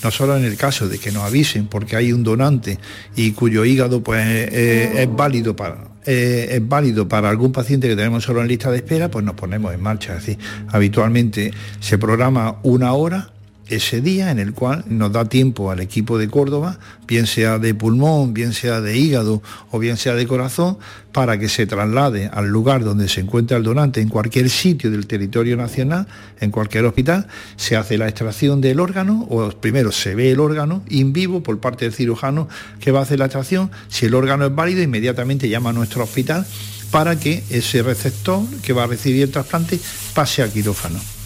no 0.03 0.11
solo 0.11 0.39
en 0.39 0.47
el 0.47 0.57
caso 0.57 0.89
de 0.89 0.99
que 0.99 1.13
nos 1.13 1.25
avisen 1.25 1.67
porque 1.67 1.97
hay 1.97 2.15
un 2.15 2.25
donante 2.25 2.79
y 3.15 3.33
cuyo 3.33 3.67
hígado 3.67 4.03
pues, 4.03 4.25
eh, 4.27 5.03
es 5.03 5.15
válido 5.15 5.55
para, 5.55 5.89
eh, 6.07 6.49
es 6.53 6.67
válido 6.67 7.07
para 7.09 7.29
algún 7.29 7.53
paciente 7.53 7.89
que 7.89 7.95
tenemos 7.95 8.25
solo 8.25 8.41
en 8.41 8.49
lista 8.49 8.71
de 8.71 8.79
espera, 8.79 9.11
pues 9.11 9.23
nos 9.23 9.35
ponemos 9.35 9.75
en 9.75 9.83
marcha. 9.83 10.17
Es 10.17 10.25
decir, 10.25 10.43
habitualmente 10.69 11.53
se 11.79 11.99
programa 11.99 12.57
una 12.63 12.95
hora 12.95 13.33
ese 13.69 14.01
día 14.01 14.31
en 14.31 14.39
el 14.39 14.53
cual 14.53 14.85
nos 14.89 15.13
da 15.13 15.27
tiempo 15.27 15.71
al 15.71 15.81
equipo 15.81 16.19
de 16.19 16.29
Córdoba, 16.29 16.79
bien 17.07 17.27
sea 17.27 17.59
de 17.59 17.75
pulmón, 17.75 18.35
bien 18.35 18.53
sea 18.53 18.81
de 18.81 18.97
hígado 18.97 19.43
o 19.71 19.79
bien 19.79 19.97
sea 19.97 20.15
de 20.15 20.27
corazón, 20.27 20.79
para 21.13 21.39
que 21.39 21.49
se 21.49 21.67
traslade 21.67 22.31
al 22.33 22.49
lugar 22.49 22.85
donde 22.85 23.09
se 23.09 23.21
encuentra 23.21 23.57
el 23.57 23.63
donante, 23.63 24.01
en 24.01 24.09
cualquier 24.09 24.51
sitio 24.51 24.91
del 24.91 25.07
territorio 25.07 25.57
nacional, 25.57 26.07
en 26.41 26.51
cualquier 26.51 26.85
hospital, 26.85 27.27
se 27.57 27.77
hace 27.77 27.99
la 27.99 28.09
extracción 28.09 28.61
del 28.61 28.81
órgano, 28.81 29.27
o 29.29 29.51
primero 29.51 29.93
se 29.93 30.15
ve 30.15 30.31
el 30.31 30.41
órgano 30.41 30.83
in 30.89 31.13
vivo 31.13 31.43
por 31.43 31.59
parte 31.61 31.85
del 31.85 31.95
cirujano 31.95 32.49
que 32.81 32.93
va 32.93 33.01
a 33.01 33.03
hacer 33.03 33.19
la 33.19 33.27
extracción, 33.27 33.71
si 33.89 34.07
el 34.07 34.15
órgano 34.15 34.47
es 34.47 34.55
válido, 34.55 34.83
inmediatamente 34.83 35.49
llama 35.49 35.71
a 35.71 35.75
nuestro 35.75 36.05
hospital 36.05 36.47
para 36.91 37.19
que 37.19 37.45
ese 37.51 37.83
receptor 37.83 38.43
que 38.63 38.73
va 38.73 38.85
a 38.85 38.87
recibir 38.87 39.25
el 39.25 39.31
trasplante 39.31 39.79
pase 40.15 40.43
a 40.43 40.49
quirófano. 40.49 41.18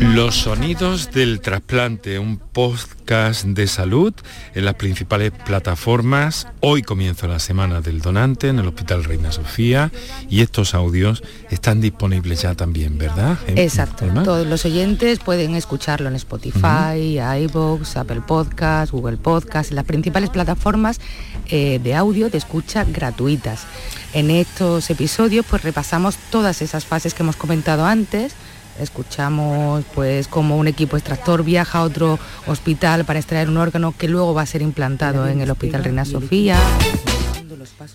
Los 0.00 0.36
sonidos 0.36 1.10
del 1.10 1.40
trasplante, 1.40 2.18
un 2.18 2.38
podcast 2.38 3.44
de 3.44 3.66
salud 3.66 4.12
en 4.54 4.64
las 4.64 4.74
principales 4.74 5.32
plataformas. 5.32 6.46
Hoy 6.60 6.82
comienza 6.82 7.26
la 7.26 7.38
semana 7.38 7.80
del 7.80 8.00
donante 8.00 8.48
en 8.48 8.58
el 8.58 8.68
Hospital 8.68 9.04
Reina 9.04 9.32
Sofía 9.32 9.90
y 10.28 10.42
estos 10.42 10.74
audios 10.74 11.22
están 11.50 11.80
disponibles 11.80 12.42
ya 12.42 12.54
también, 12.54 12.98
¿verdad? 12.98 13.38
Exacto. 13.48 14.06
Todos 14.24 14.46
los 14.46 14.64
oyentes 14.64 15.18
pueden 15.18 15.54
escucharlo 15.54 16.08
en 16.08 16.16
Spotify, 16.16 17.18
iVoox, 17.18 17.96
Apple 17.96 18.22
Podcast, 18.26 18.92
Google 18.92 19.16
Podcast, 19.16 19.72
las 19.72 19.84
principales 19.84 20.30
plataformas 20.30 21.00
eh, 21.48 21.80
de 21.82 21.94
audio 21.94 22.30
de 22.30 22.38
escucha 22.38 22.84
gratuitas. 22.84 23.64
En 24.12 24.30
estos 24.30 24.88
episodios 24.90 25.44
pues 25.48 25.62
repasamos 25.62 26.16
todas 26.30 26.62
esas 26.62 26.84
fases 26.84 27.14
que 27.14 27.22
hemos 27.22 27.36
comentado 27.36 27.84
antes 27.84 28.34
escuchamos 28.80 29.84
pues 29.94 30.28
como 30.28 30.56
un 30.56 30.68
equipo 30.68 30.96
extractor 30.96 31.44
viaja 31.44 31.78
a 31.78 31.82
otro 31.82 32.18
hospital 32.46 33.04
para 33.04 33.18
extraer 33.18 33.48
un 33.48 33.56
órgano 33.56 33.94
que 33.96 34.08
luego 34.08 34.34
va 34.34 34.42
a 34.42 34.46
ser 34.46 34.62
implantado 34.62 35.26
en 35.28 35.40
el 35.40 35.50
Hospital 35.50 35.84
Reina 35.84 36.04
Sofía 36.04 36.58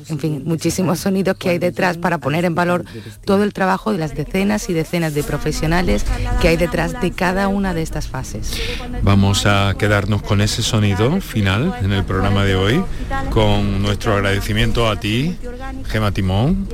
en 0.10 0.20
fin, 0.20 0.44
muchísimos 0.46 1.00
sonidos 1.00 1.38
que 1.38 1.50
hay 1.50 1.60
detrás 1.60 1.98
para 1.98 2.18
poner 2.18 2.46
en 2.46 2.56
valor 2.56 2.86
todo 3.26 3.44
el 3.44 3.54
trabajo 3.54 3.92
de 3.92 3.98
las 3.98 4.16
decenas 4.16 4.70
y 4.70 4.74
decenas 4.74 5.14
de 5.14 5.24
profesionales 5.24 6.06
que 6.42 6.50
hay 6.50 6.58
detrás 6.58 7.00
de 7.02 7.12
cada 7.12 7.48
una 7.48 7.74
de 7.74 7.82
estas 7.82 8.08
fases. 8.08 8.54
Vamos 9.02 9.46
a 9.46 9.74
quedarnos 9.78 10.22
con 10.22 10.42
ese 10.42 10.62
sonido 10.62 11.22
final 11.22 11.74
en 11.82 11.92
el 11.92 12.04
programa 12.04 12.44
de 12.44 12.56
hoy, 12.56 12.84
con 13.30 13.82
nuestro 13.82 14.14
agradecimiento 14.14 14.90
a 14.90 15.00
ti, 15.00 15.36
Gema 15.88 16.12
Timón, 16.12 16.68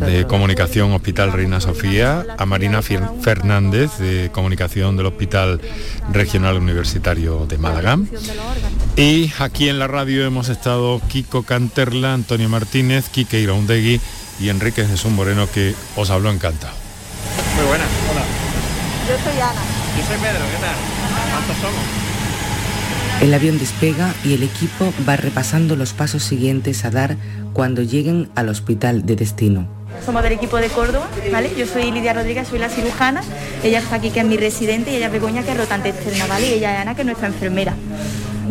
de 0.00 0.26
Comunicación 0.26 0.92
Hospital 0.92 1.32
Reina 1.32 1.60
Sofía, 1.60 2.24
a 2.36 2.46
Marina 2.46 2.82
Fernández, 2.82 3.98
de 3.98 4.30
Comunicación 4.32 4.96
del 4.96 5.06
Hospital 5.06 5.60
Regional 6.12 6.56
Universitario 6.56 7.46
de 7.46 7.58
Málaga. 7.58 7.98
Y 8.96 9.32
aquí 9.38 9.68
en 9.68 9.78
la 9.78 9.86
radio 9.86 10.24
hemos 10.24 10.48
estado 10.48 11.00
Kiko 11.08 11.42
Canterla, 11.42 12.07
Antonio 12.14 12.48
Martínez, 12.48 13.08
Quique 13.08 13.40
Iraundegui 13.40 14.00
y 14.40 14.48
Enrique 14.48 14.86
Jesús 14.86 15.10
Moreno 15.12 15.48
que 15.50 15.74
os 15.96 16.10
habló 16.10 16.30
encantado. 16.30 16.74
Muy 17.56 17.66
buena, 17.66 17.84
hola. 18.10 18.22
Yo 19.08 19.14
soy 19.24 19.40
Ana. 19.40 19.60
Yo 19.96 20.06
soy 20.06 20.16
Pedro, 20.18 20.44
¿qué 20.44 20.60
tal? 20.60 20.76
¿Cuántos 21.32 21.56
somos? 21.56 22.08
El 23.20 23.34
avión 23.34 23.58
despega 23.58 24.14
y 24.24 24.34
el 24.34 24.44
equipo 24.44 24.92
va 25.08 25.16
repasando 25.16 25.74
los 25.74 25.92
pasos 25.92 26.22
siguientes 26.22 26.84
a 26.84 26.90
dar 26.90 27.16
cuando 27.52 27.82
lleguen 27.82 28.30
al 28.36 28.48
hospital 28.48 29.06
de 29.06 29.16
destino. 29.16 29.66
Somos 30.04 30.22
del 30.22 30.32
equipo 30.32 30.58
de 30.58 30.68
Córdoba, 30.68 31.08
¿vale? 31.32 31.50
Yo 31.58 31.66
soy 31.66 31.90
Lidia 31.90 32.12
Rodríguez, 32.12 32.46
soy 32.46 32.60
la 32.60 32.68
cirujana. 32.68 33.22
Ella 33.64 33.80
está 33.80 33.96
aquí, 33.96 34.10
que 34.10 34.20
es 34.20 34.26
mi 34.26 34.36
residente, 34.36 34.92
y 34.92 34.96
ella 34.96 35.06
es 35.06 35.12
Begoña, 35.12 35.42
que 35.42 35.50
es 35.50 35.56
rotante 35.56 35.88
externa, 35.88 36.26
¿vale? 36.26 36.48
Y 36.48 36.52
ella 36.54 36.74
es 36.74 36.80
Ana, 36.82 36.94
que 36.94 37.02
es 37.02 37.06
nuestra 37.06 37.26
enfermera 37.26 37.74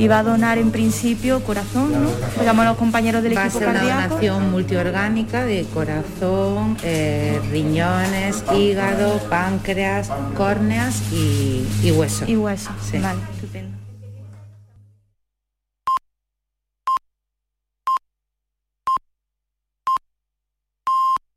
va 0.07 0.19
a 0.19 0.23
donar 0.23 0.57
en 0.57 0.69
principio 0.71 1.41
corazón, 1.43 1.91
¿no? 1.93 2.43
Llamo 2.43 2.61
a 2.61 2.65
los 2.65 2.77
compañeros 2.77 3.23
del 3.23 3.35
va 3.35 3.45
equipo 3.45 3.57
a 3.57 3.61
ser 3.61 3.73
cardíaco. 3.73 3.97
una 3.97 4.07
donación 4.09 4.51
multiorgánica 4.51 5.45
de 5.45 5.65
corazón, 5.73 6.77
eh, 6.83 7.39
riñones, 7.51 8.43
hígado, 8.55 9.17
páncreas, 9.29 10.09
córneas 10.35 11.01
y, 11.11 11.65
y 11.83 11.91
hueso. 11.91 12.25
Y 12.27 12.35
hueso, 12.35 12.69
Sí. 12.91 12.97
vale. 12.99 13.19